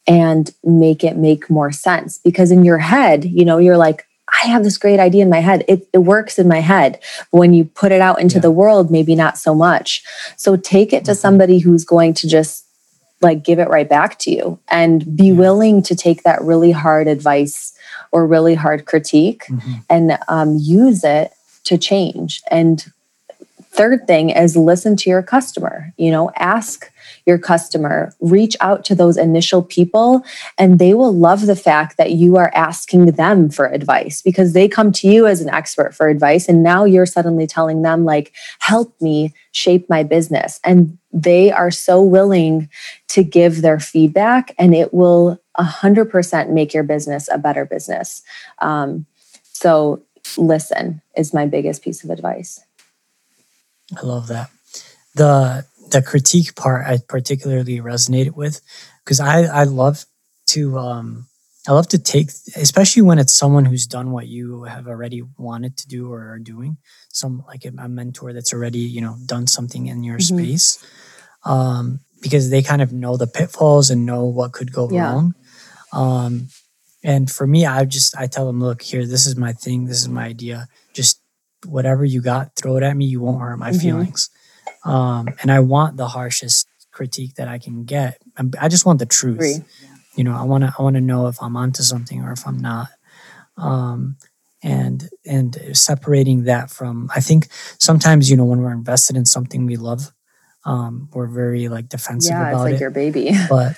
and 0.07 0.53
make 0.63 1.03
it 1.03 1.17
make 1.17 1.49
more 1.49 1.71
sense. 1.71 2.19
Because 2.19 2.51
in 2.51 2.63
your 2.63 2.77
head, 2.77 3.25
you 3.25 3.43
know, 3.43 3.57
you're 3.57 3.77
like, 3.77 4.04
I 4.43 4.47
have 4.47 4.63
this 4.63 4.77
great 4.77 4.99
idea 4.99 5.23
in 5.23 5.29
my 5.29 5.39
head. 5.39 5.63
It, 5.67 5.87
it 5.93 5.99
works 5.99 6.37
in 6.39 6.47
my 6.47 6.59
head. 6.59 6.99
But 7.31 7.37
when 7.37 7.53
you 7.53 7.65
put 7.65 7.91
it 7.91 8.01
out 8.01 8.21
into 8.21 8.35
yeah. 8.35 8.41
the 8.41 8.51
world, 8.51 8.91
maybe 8.91 9.15
not 9.15 9.37
so 9.37 9.55
much. 9.55 10.03
So 10.35 10.55
take 10.55 10.93
it 10.93 11.05
to 11.05 11.11
mm-hmm. 11.11 11.19
somebody 11.19 11.59
who's 11.59 11.85
going 11.85 12.13
to 12.15 12.27
just 12.27 12.65
like 13.21 13.43
give 13.43 13.59
it 13.59 13.69
right 13.69 13.87
back 13.87 14.19
to 14.19 14.31
you 14.31 14.59
and 14.67 15.15
be 15.15 15.27
yeah. 15.27 15.33
willing 15.33 15.81
to 15.83 15.95
take 15.95 16.23
that 16.23 16.41
really 16.41 16.71
hard 16.71 17.07
advice 17.07 17.77
or 18.11 18.27
really 18.27 18.55
hard 18.55 18.85
critique 18.85 19.45
mm-hmm. 19.45 19.73
and 19.89 20.17
um, 20.27 20.57
use 20.59 21.03
it 21.03 21.31
to 21.63 21.77
change. 21.77 22.41
And 22.51 22.85
third 23.75 24.07
thing 24.07 24.29
is 24.29 24.55
listen 24.55 24.95
to 24.95 25.09
your 25.09 25.21
customer, 25.21 25.93
you 25.97 26.09
know, 26.09 26.31
ask 26.37 26.91
your 27.25 27.37
customer, 27.37 28.13
reach 28.21 28.55
out 28.61 28.85
to 28.85 28.95
those 28.95 29.17
initial 29.17 29.61
people, 29.61 30.23
and 30.57 30.79
they 30.79 30.93
will 30.93 31.13
love 31.13 31.45
the 31.45 31.55
fact 31.55 31.97
that 31.97 32.11
you 32.11 32.37
are 32.37 32.51
asking 32.55 33.07
them 33.07 33.49
for 33.49 33.65
advice 33.65 34.21
because 34.21 34.53
they 34.53 34.67
come 34.67 34.91
to 34.93 35.07
you 35.07 35.27
as 35.27 35.41
an 35.41 35.49
expert 35.49 35.93
for 35.93 36.07
advice. 36.07 36.47
And 36.47 36.63
now 36.63 36.85
you're 36.85 37.05
suddenly 37.05 37.47
telling 37.47 37.81
them, 37.81 38.05
like, 38.05 38.33
help 38.59 38.95
me 39.01 39.33
shape 39.51 39.89
my 39.89 40.03
business. 40.03 40.59
And 40.63 40.97
they 41.11 41.51
are 41.51 41.71
so 41.71 42.01
willing 42.01 42.69
to 43.09 43.23
give 43.23 43.61
their 43.61 43.79
feedback, 43.79 44.55
and 44.57 44.73
it 44.73 44.93
will 44.93 45.39
100% 45.59 46.49
make 46.49 46.73
your 46.73 46.83
business 46.83 47.29
a 47.31 47.37
better 47.37 47.65
business. 47.65 48.21
Um, 48.59 49.05
so, 49.43 50.01
listen 50.37 51.01
is 51.15 51.33
my 51.33 51.45
biggest 51.45 51.83
piece 51.83 52.03
of 52.03 52.09
advice. 52.09 52.64
I 53.95 54.05
love 54.05 54.27
that. 54.27 54.49
The 55.15 55.65
the 55.91 56.01
critique 56.01 56.55
part 56.55 56.85
I 56.85 56.99
particularly 57.07 57.79
resonated 57.79 58.35
with 58.35 58.61
because 59.03 59.19
I 59.19 59.43
I 59.43 59.63
love 59.63 60.05
to 60.47 60.77
um 60.77 61.27
I 61.67 61.73
love 61.73 61.87
to 61.89 61.99
take 61.99 62.29
especially 62.55 63.01
when 63.01 63.19
it's 63.19 63.35
someone 63.35 63.65
who's 63.65 63.87
done 63.87 64.11
what 64.11 64.27
you 64.27 64.63
have 64.63 64.87
already 64.87 65.23
wanted 65.37 65.77
to 65.77 65.87
do 65.87 66.11
or 66.11 66.33
are 66.33 66.39
doing 66.39 66.77
some 67.09 67.43
like 67.47 67.65
a, 67.65 67.71
a 67.77 67.87
mentor 67.87 68.33
that's 68.33 68.53
already 68.53 68.79
you 68.79 69.01
know 69.01 69.17
done 69.25 69.47
something 69.47 69.87
in 69.87 70.03
your 70.03 70.17
mm-hmm. 70.17 70.37
space 70.37 70.83
um 71.43 71.99
because 72.21 72.49
they 72.49 72.61
kind 72.61 72.81
of 72.81 72.91
know 72.91 73.17
the 73.17 73.27
pitfalls 73.27 73.89
and 73.89 74.05
know 74.05 74.25
what 74.25 74.51
could 74.51 74.73
go 74.73 74.89
yeah. 74.89 75.11
wrong 75.11 75.35
um, 75.95 76.49
and 77.03 77.31
for 77.31 77.47
me, 77.47 77.65
I 77.65 77.85
just 77.85 78.17
I 78.17 78.27
tell 78.27 78.45
them, 78.45 78.59
look, 78.59 78.81
here, 78.81 79.05
this 79.05 79.25
is 79.25 79.35
my 79.35 79.53
thing, 79.53 79.85
this 79.85 79.99
is 79.99 80.09
my 80.09 80.25
idea. 80.25 80.67
Just 80.93 81.21
whatever 81.65 82.05
you 82.05 82.21
got, 82.21 82.55
throw 82.55 82.77
it 82.77 82.83
at 82.83 82.95
me. 82.95 83.05
You 83.05 83.21
won't 83.21 83.41
hurt 83.41 83.57
my 83.57 83.71
mm-hmm. 83.71 83.79
feelings. 83.79 84.29
Um, 84.83 85.29
and 85.41 85.51
I 85.51 85.59
want 85.61 85.97
the 85.97 86.07
harshest 86.07 86.67
critique 86.91 87.35
that 87.35 87.47
I 87.47 87.57
can 87.57 87.83
get. 87.83 88.21
i 88.59 88.67
just 88.67 88.85
want 88.85 88.99
the 88.99 89.05
truth. 89.05 89.37
Agree. 89.37 89.57
You 90.15 90.23
know, 90.23 90.35
I 90.35 90.43
want 90.43 90.63
to 90.63 90.73
I 90.77 90.81
want 90.81 90.95
to 90.95 91.01
know 91.01 91.27
if 91.27 91.41
I'm 91.41 91.57
onto 91.57 91.83
something 91.83 92.23
or 92.23 92.31
if 92.31 92.47
I'm 92.47 92.57
not. 92.57 92.87
Um, 93.57 94.17
and 94.63 95.09
and 95.25 95.57
separating 95.73 96.45
that 96.45 96.71
from 96.71 97.09
I 97.15 97.19
think 97.19 97.47
sometimes 97.51 98.31
you 98.31 98.37
know 98.37 98.45
when 98.45 98.61
we're 98.61 98.71
invested 98.71 99.15
in 99.15 99.25
something 99.25 99.65
we 99.65 99.75
love, 99.75 100.11
um, 100.65 101.09
we're 101.13 101.27
very 101.27 101.67
like 101.67 101.89
defensive 101.89 102.31
yeah, 102.31 102.49
about 102.49 102.53
it's 102.53 102.63
like 102.63 102.73
it. 102.75 102.81
your 102.81 102.89
baby. 102.89 103.31
But 103.49 103.77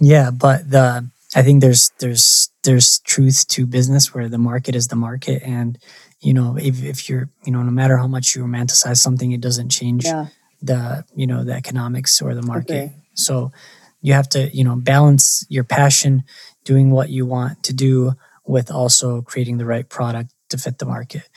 yeah, 0.00 0.30
but 0.30 0.70
the 0.70 1.10
I 1.34 1.42
think 1.42 1.60
there's 1.60 1.90
there's 1.98 2.50
there's 2.62 3.00
truth 3.00 3.46
to 3.48 3.66
business 3.66 4.14
where 4.14 4.28
the 4.28 4.38
market 4.38 4.74
is 4.74 4.88
the 4.88 4.96
market, 4.96 5.42
and 5.42 5.78
you 6.20 6.32
know 6.34 6.56
if 6.56 6.82
if 6.82 7.08
you're 7.08 7.28
you 7.44 7.52
know 7.52 7.62
no 7.62 7.70
matter 7.70 7.96
how 7.96 8.06
much 8.06 8.34
you 8.34 8.42
romanticize 8.42 8.98
something, 8.98 9.32
it 9.32 9.40
doesn't 9.40 9.70
change 9.70 10.04
yeah. 10.04 10.26
the 10.62 11.04
you 11.14 11.26
know 11.26 11.44
the 11.44 11.52
economics 11.52 12.20
or 12.22 12.34
the 12.34 12.42
market. 12.42 12.84
Okay. 12.84 12.92
So 13.14 13.52
you 14.00 14.12
have 14.12 14.28
to 14.30 14.54
you 14.56 14.64
know 14.64 14.76
balance 14.76 15.44
your 15.48 15.64
passion, 15.64 16.24
doing 16.64 16.90
what 16.90 17.10
you 17.10 17.26
want 17.26 17.62
to 17.64 17.72
do, 17.72 18.14
with 18.46 18.70
also 18.70 19.22
creating 19.22 19.58
the 19.58 19.66
right 19.66 19.88
product 19.88 20.32
to 20.50 20.58
fit 20.58 20.78
the 20.78 20.86
market. 20.86 21.28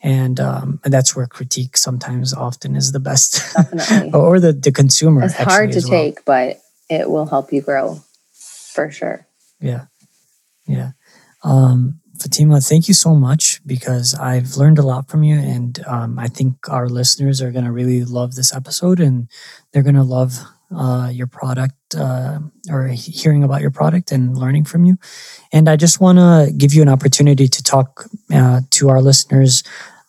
and 0.00 0.38
um, 0.38 0.80
and 0.84 0.92
that's 0.92 1.16
where 1.16 1.26
critique 1.26 1.76
sometimes 1.76 2.32
often 2.32 2.76
is 2.76 2.92
the 2.92 3.00
best 3.00 3.54
Definitely. 3.54 4.12
or 4.14 4.38
the 4.38 4.52
the 4.52 4.70
consumer 4.70 5.24
it's 5.24 5.34
actually 5.34 5.52
hard 5.52 5.72
to 5.72 5.80
well. 5.80 5.90
take, 5.90 6.24
but 6.24 6.60
it 6.88 7.10
will 7.10 7.26
help 7.26 7.52
you 7.52 7.62
grow 7.62 8.00
for 8.32 8.90
sure. 8.90 9.26
yeah 9.60 9.86
yeah 10.66 10.92
um 11.42 12.00
fatima 12.20 12.60
thank 12.60 12.88
you 12.88 12.94
so 12.94 13.14
much 13.14 13.60
because 13.66 14.14
i've 14.14 14.56
learned 14.56 14.78
a 14.78 14.82
lot 14.82 15.08
from 15.08 15.22
you 15.22 15.38
and 15.38 15.84
um, 15.86 16.18
i 16.18 16.26
think 16.26 16.68
our 16.68 16.88
listeners 16.88 17.40
are 17.40 17.50
going 17.50 17.64
to 17.64 17.72
really 17.72 18.04
love 18.04 18.34
this 18.34 18.54
episode 18.54 19.00
and 19.00 19.28
they're 19.72 19.82
going 19.82 19.94
to 19.94 20.02
love 20.02 20.38
uh, 20.74 21.08
your 21.10 21.26
product 21.26 21.94
uh, 21.96 22.38
or 22.70 22.88
hearing 22.88 23.42
about 23.42 23.62
your 23.62 23.70
product 23.70 24.12
and 24.12 24.36
learning 24.36 24.64
from 24.64 24.84
you. 24.84 24.98
And 25.50 25.66
i 25.66 25.76
just 25.76 25.98
want 25.98 26.18
to 26.18 26.52
give 26.54 26.74
you 26.74 26.82
an 26.82 26.90
opportunity 26.90 27.48
to 27.48 27.62
talk 27.62 28.04
uh, 28.34 28.60
to 28.72 28.90
our 28.90 29.00
listeners 29.00 29.62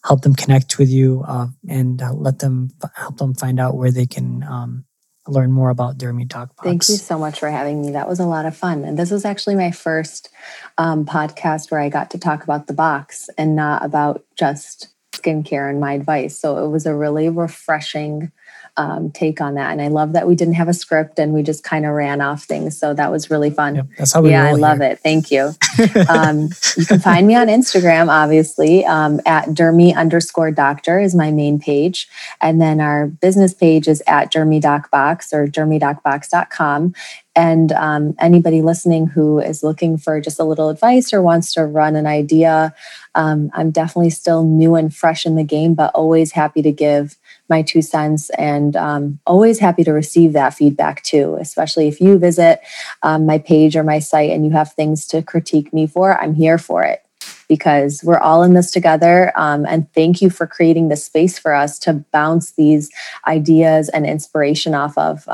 help 0.06 0.22
them 0.22 0.34
connect 0.34 0.78
with 0.78 0.90
you 0.90 1.24
uh, 1.28 1.48
and 1.68 2.02
uh, 2.02 2.14
let 2.14 2.40
them 2.40 2.70
help 2.96 3.18
them 3.18 3.34
find 3.34 3.60
out 3.60 3.76
where 3.76 3.92
they 3.92 4.06
can 4.06 4.44
um, 4.44 4.86
learn 5.32 5.52
more 5.52 5.70
about 5.70 5.98
dermy 5.98 6.28
doc 6.28 6.56
box 6.56 6.64
Thank 6.64 6.90
you 6.90 6.96
so 6.96 7.18
much 7.18 7.40
for 7.40 7.50
having 7.50 7.82
me. 7.82 7.92
That 7.92 8.08
was 8.08 8.20
a 8.20 8.26
lot 8.26 8.46
of 8.46 8.56
fun. 8.56 8.84
And 8.84 8.98
this 8.98 9.12
was 9.12 9.26
actually 9.26 9.56
my 9.56 9.72
first 9.72 10.30
um, 10.78 11.06
podcast 11.06 11.72
where 11.72 11.80
I 11.80 11.90
got 11.90 12.12
to 12.12 12.18
talk 12.18 12.44
about 12.44 12.68
the 12.68 12.74
box 12.74 13.30
and 13.38 13.56
not 13.56 13.84
about 13.84 14.26
just 14.36 14.90
skincare 15.14 15.70
and 15.70 15.80
my 15.80 15.94
advice. 15.94 16.40
So 16.40 16.64
it 16.64 16.70
was 16.70 16.86
a 16.86 16.96
really 16.96 17.30
refreshing 17.30 18.32
um, 18.78 19.12
take 19.12 19.42
on 19.42 19.56
that. 19.56 19.72
And 19.72 19.82
I 19.82 19.88
love 19.88 20.14
that 20.14 20.28
we 20.28 20.36
didn't 20.36 20.54
have 20.56 20.70
a 20.70 20.74
script 20.74 21.20
and 21.20 21.34
we 21.34 21.44
just 21.44 21.64
kind 21.64 21.86
of 21.86 21.92
ran 21.94 22.22
off 22.22 22.44
things. 22.44 22.78
So 22.78 22.94
that 22.94 23.12
was 23.12 23.30
really 23.30 23.50
fun. 23.50 23.76
Yep, 23.76 23.88
that's 23.98 24.14
how 24.14 24.22
we 24.22 24.32
yeah, 24.32 24.46
I 24.46 24.54
love 24.54 24.80
here. 24.80 24.92
it. 24.92 25.00
Thank 25.00 25.32
you. 25.32 25.52
um, 26.10 26.50
you 26.78 26.86
can 26.86 27.00
find 27.00 27.28
me 27.28 27.36
on 27.36 27.48
Instagram, 27.48 28.10
obviously, 28.10 28.86
um, 28.86 29.20
at 29.26 29.48
dermy 29.50 29.96
underscore 29.96 30.52
doctor 30.52 31.00
is 31.00 31.16
my 31.16 31.32
main 31.32 31.60
page. 31.60 32.08
And 32.42 32.62
then 32.62 32.80
our 32.80 33.08
business 33.08 33.54
page 33.54 33.88
is 33.88 34.02
at 34.08 34.32
dermydocbox 34.32 35.34
or 35.34 35.48
dermydocbox.com. 35.48 36.94
And 37.36 37.72
um, 37.74 38.16
anybody 38.20 38.62
listening 38.62 39.08
who 39.08 39.40
is 39.40 39.64
looking 39.64 39.98
for 39.98 40.20
just 40.20 40.40
a 40.40 40.44
little 40.44 40.70
advice 40.70 41.14
or 41.14 41.22
wants 41.22 41.54
to 41.54 41.66
run 41.66 41.96
an 41.96 42.08
idea, 42.08 42.74
um, 43.16 43.50
I'm 43.54 43.72
definitely 43.72 44.10
still 44.10 44.44
new 44.44 44.76
and 44.76 44.94
fresh 44.94 45.26
in 45.26 45.36
the 45.36 45.44
game, 45.44 45.74
but 45.74 45.94
always 45.94 46.32
happy 46.32 46.62
to 46.62 46.72
give 46.72 47.18
my 47.50 47.62
two 47.62 47.82
cents 47.82 48.30
and 48.32 48.76
um, 48.76 49.20
always 49.26 49.60
happy 49.60 49.84
to 49.84 49.92
receive 49.92 50.34
that 50.34 50.54
feedback 50.54 51.04
too, 51.04 51.38
especially 51.40 51.88
if 51.88 52.00
you 52.00 52.18
visit 52.18 52.62
um, 53.04 53.26
my 53.26 53.38
page 53.38 53.76
or 53.76 53.84
my 53.84 54.00
site 54.00 54.32
and 54.32 54.46
you 54.46 54.52
have 54.52 54.74
things 54.74 55.08
to 55.08 55.22
critique 55.22 55.74
me 55.74 55.88
for, 55.88 56.20
I'm 56.20 56.36
here 56.36 56.58
for 56.58 56.84
it 56.84 57.04
because 57.48 58.02
we're 58.04 58.20
all 58.20 58.44
in 58.44 58.54
this 58.54 58.72
together. 58.72 59.34
Um, 59.36 59.66
and 59.66 59.92
thank 59.94 60.22
you 60.22 60.30
for 60.30 60.48
creating 60.48 60.88
the 60.90 60.96
space 60.96 61.38
for 61.38 61.54
us 61.54 61.80
to 61.80 61.94
bounce 62.12 62.52
these 62.52 62.90
ideas 63.28 63.90
and 63.90 64.06
inspiration 64.06 64.76
off 64.76 64.98
of. 64.98 65.28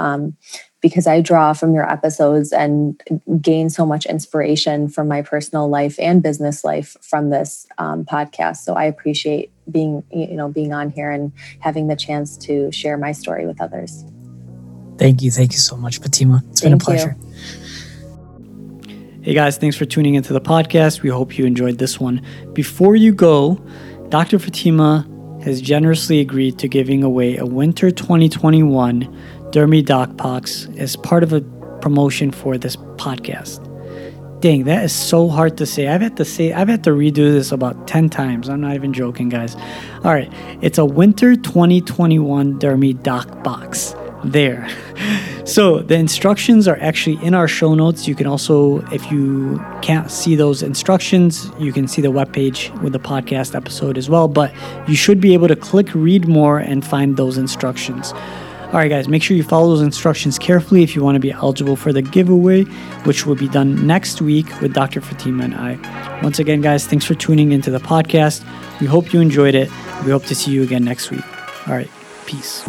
Because 0.86 1.08
I 1.08 1.20
draw 1.20 1.54
from 1.54 1.74
your 1.74 1.90
episodes 1.92 2.54
and 2.54 3.02
gain 3.42 3.72
so 3.72 3.88
much 3.88 4.06
inspiration 4.06 4.88
from 4.88 5.08
my 5.08 5.24
personal 5.24 5.68
life 5.68 5.96
and 6.00 6.22
business 6.22 6.64
life 6.64 6.96
from 7.02 7.32
this 7.32 7.66
um, 7.80 8.06
podcast. 8.06 8.58
So 8.58 8.76
I 8.76 8.84
appreciate 8.84 9.52
being, 9.72 10.04
you 10.12 10.36
know, 10.36 10.48
being 10.48 10.74
on 10.74 10.92
here 10.92 11.10
and 11.10 11.32
having 11.60 11.88
the 11.88 11.96
chance 11.96 12.38
to 12.46 12.72
share 12.72 13.00
my 13.00 13.14
story 13.14 13.48
with 13.48 13.60
others. 13.60 14.06
Thank 15.00 15.24
you. 15.24 15.32
Thank 15.32 15.54
you 15.54 15.58
so 15.58 15.76
much, 15.76 15.98
Fatima. 15.98 16.44
It's 16.52 16.62
been 16.62 16.74
a 16.74 16.78
Thank 16.78 16.82
you. 16.82 16.86
pleasure. 16.86 17.18
Hey 19.24 19.34
guys, 19.34 19.58
thanks 19.58 19.76
for 19.76 19.86
tuning 19.86 20.14
into 20.14 20.34
the 20.34 20.40
podcast. 20.40 21.02
We 21.02 21.10
hope 21.10 21.36
you 21.36 21.48
enjoyed 21.48 21.80
this 21.80 22.00
one. 22.00 22.22
Before 22.54 22.96
you 22.96 23.12
go, 23.12 23.60
Dr. 24.10 24.38
Fatima 24.38 25.10
has 25.44 25.62
generously 25.62 26.20
agreed 26.20 26.58
to 26.58 26.68
giving 26.68 27.04
away 27.04 27.38
a 27.38 27.46
winter 27.46 27.92
2021 27.92 29.04
Dermy 29.56 29.86
Doc 29.86 30.18
Box 30.18 30.68
as 30.76 30.97
part 30.97 31.24
of 31.24 31.32
a 31.32 31.39
promotion 31.80 32.30
for 32.30 32.58
this 32.58 32.76
podcast. 32.76 33.62
Dang, 34.41 34.66
that 34.66 34.84
is 34.84 34.91
so 34.91 35.30
hard 35.30 35.56
to 35.60 35.66
say. 35.66 35.88
I've 35.88 36.01
had 36.01 36.18
to 36.18 36.26
say 36.26 36.51
I've 36.51 36.68
had 36.68 36.84
to 36.84 36.89
redo 36.89 37.32
this 37.32 37.53
about 37.53 37.88
10 37.88 38.10
times. 38.10 38.49
I'm 38.49 38.60
not 38.60 38.76
even 38.76 38.91
joking, 38.91 39.30
guys. 39.30 39.56
All 40.03 40.14
right, 40.14 40.30
it's 40.62 40.78
a 40.78 40.84
winter 40.84 41.38
2021 41.38 42.60
Dermy 42.60 43.01
Doc 43.01 43.45
Box. 43.45 43.95
There. 44.26 44.68
So 45.45 45.78
the 45.78 45.93
instructions 45.93 46.68
are 46.68 46.78
actually 46.82 47.24
in 47.24 47.36
our 47.36 47.47
show 47.47 47.76
notes. 47.76 48.08
You 48.08 48.16
can 48.16 48.26
also, 48.26 48.80
if 48.88 49.12
you 49.12 49.64
can't 49.84 50.10
see 50.10 50.36
those 50.36 50.64
instructions, 50.64 51.51
you 51.60 51.72
can 51.72 51.88
see 51.88 52.01
the 52.01 52.12
webpage 52.12 52.76
with 52.82 52.93
the 52.93 52.99
podcast 52.99 53.53
episode 53.53 53.95
as 53.95 54.10
well. 54.10 54.28
But 54.28 54.51
you 54.88 54.95
should 54.95 55.22
be 55.22 55.36
able 55.36 55.47
to 55.47 55.56
click 55.56 55.93
read 55.93 56.28
more 56.28 56.58
and 56.58 56.84
find 56.84 57.16
those 57.16 57.38
instructions. 57.38 58.12
All 58.76 58.82
right, 58.82 58.89
guys, 58.89 59.07
make 59.07 59.23
sure 59.23 59.38
you 59.38 59.43
follow 59.43 59.69
those 59.69 59.82
instructions 59.82 60.38
carefully 60.38 60.84
if 60.84 60.97
you 60.97 61.01
want 61.01 61.15
to 61.15 61.21
be 61.21 61.32
eligible 61.32 61.78
for 61.78 61.93
the 61.93 62.01
giveaway, 62.01 62.63
which 63.05 63.26
will 63.26 63.36
be 63.36 63.47
done 63.47 63.88
next 63.88 64.21
week 64.21 64.47
with 64.59 64.73
Dr. 64.73 64.99
Fatima 64.99 65.45
and 65.45 65.55
I. 65.55 66.19
Once 66.21 66.39
again, 66.39 66.59
guys, 66.59 66.86
thanks 66.86 67.05
for 67.05 67.13
tuning 67.13 67.53
into 67.53 67.71
the 67.71 67.80
podcast. 67.80 68.43
We 68.82 68.88
hope 68.88 69.13
you 69.13 69.21
enjoyed 69.21 69.55
it. 69.55 69.69
We 70.03 70.11
hope 70.11 70.26
to 70.26 70.36
see 70.36 70.51
you 70.51 70.61
again 70.61 70.84
next 70.84 71.09
week. 71.09 71.23
All 71.69 71.73
right, 71.73 71.89
peace. 72.26 72.65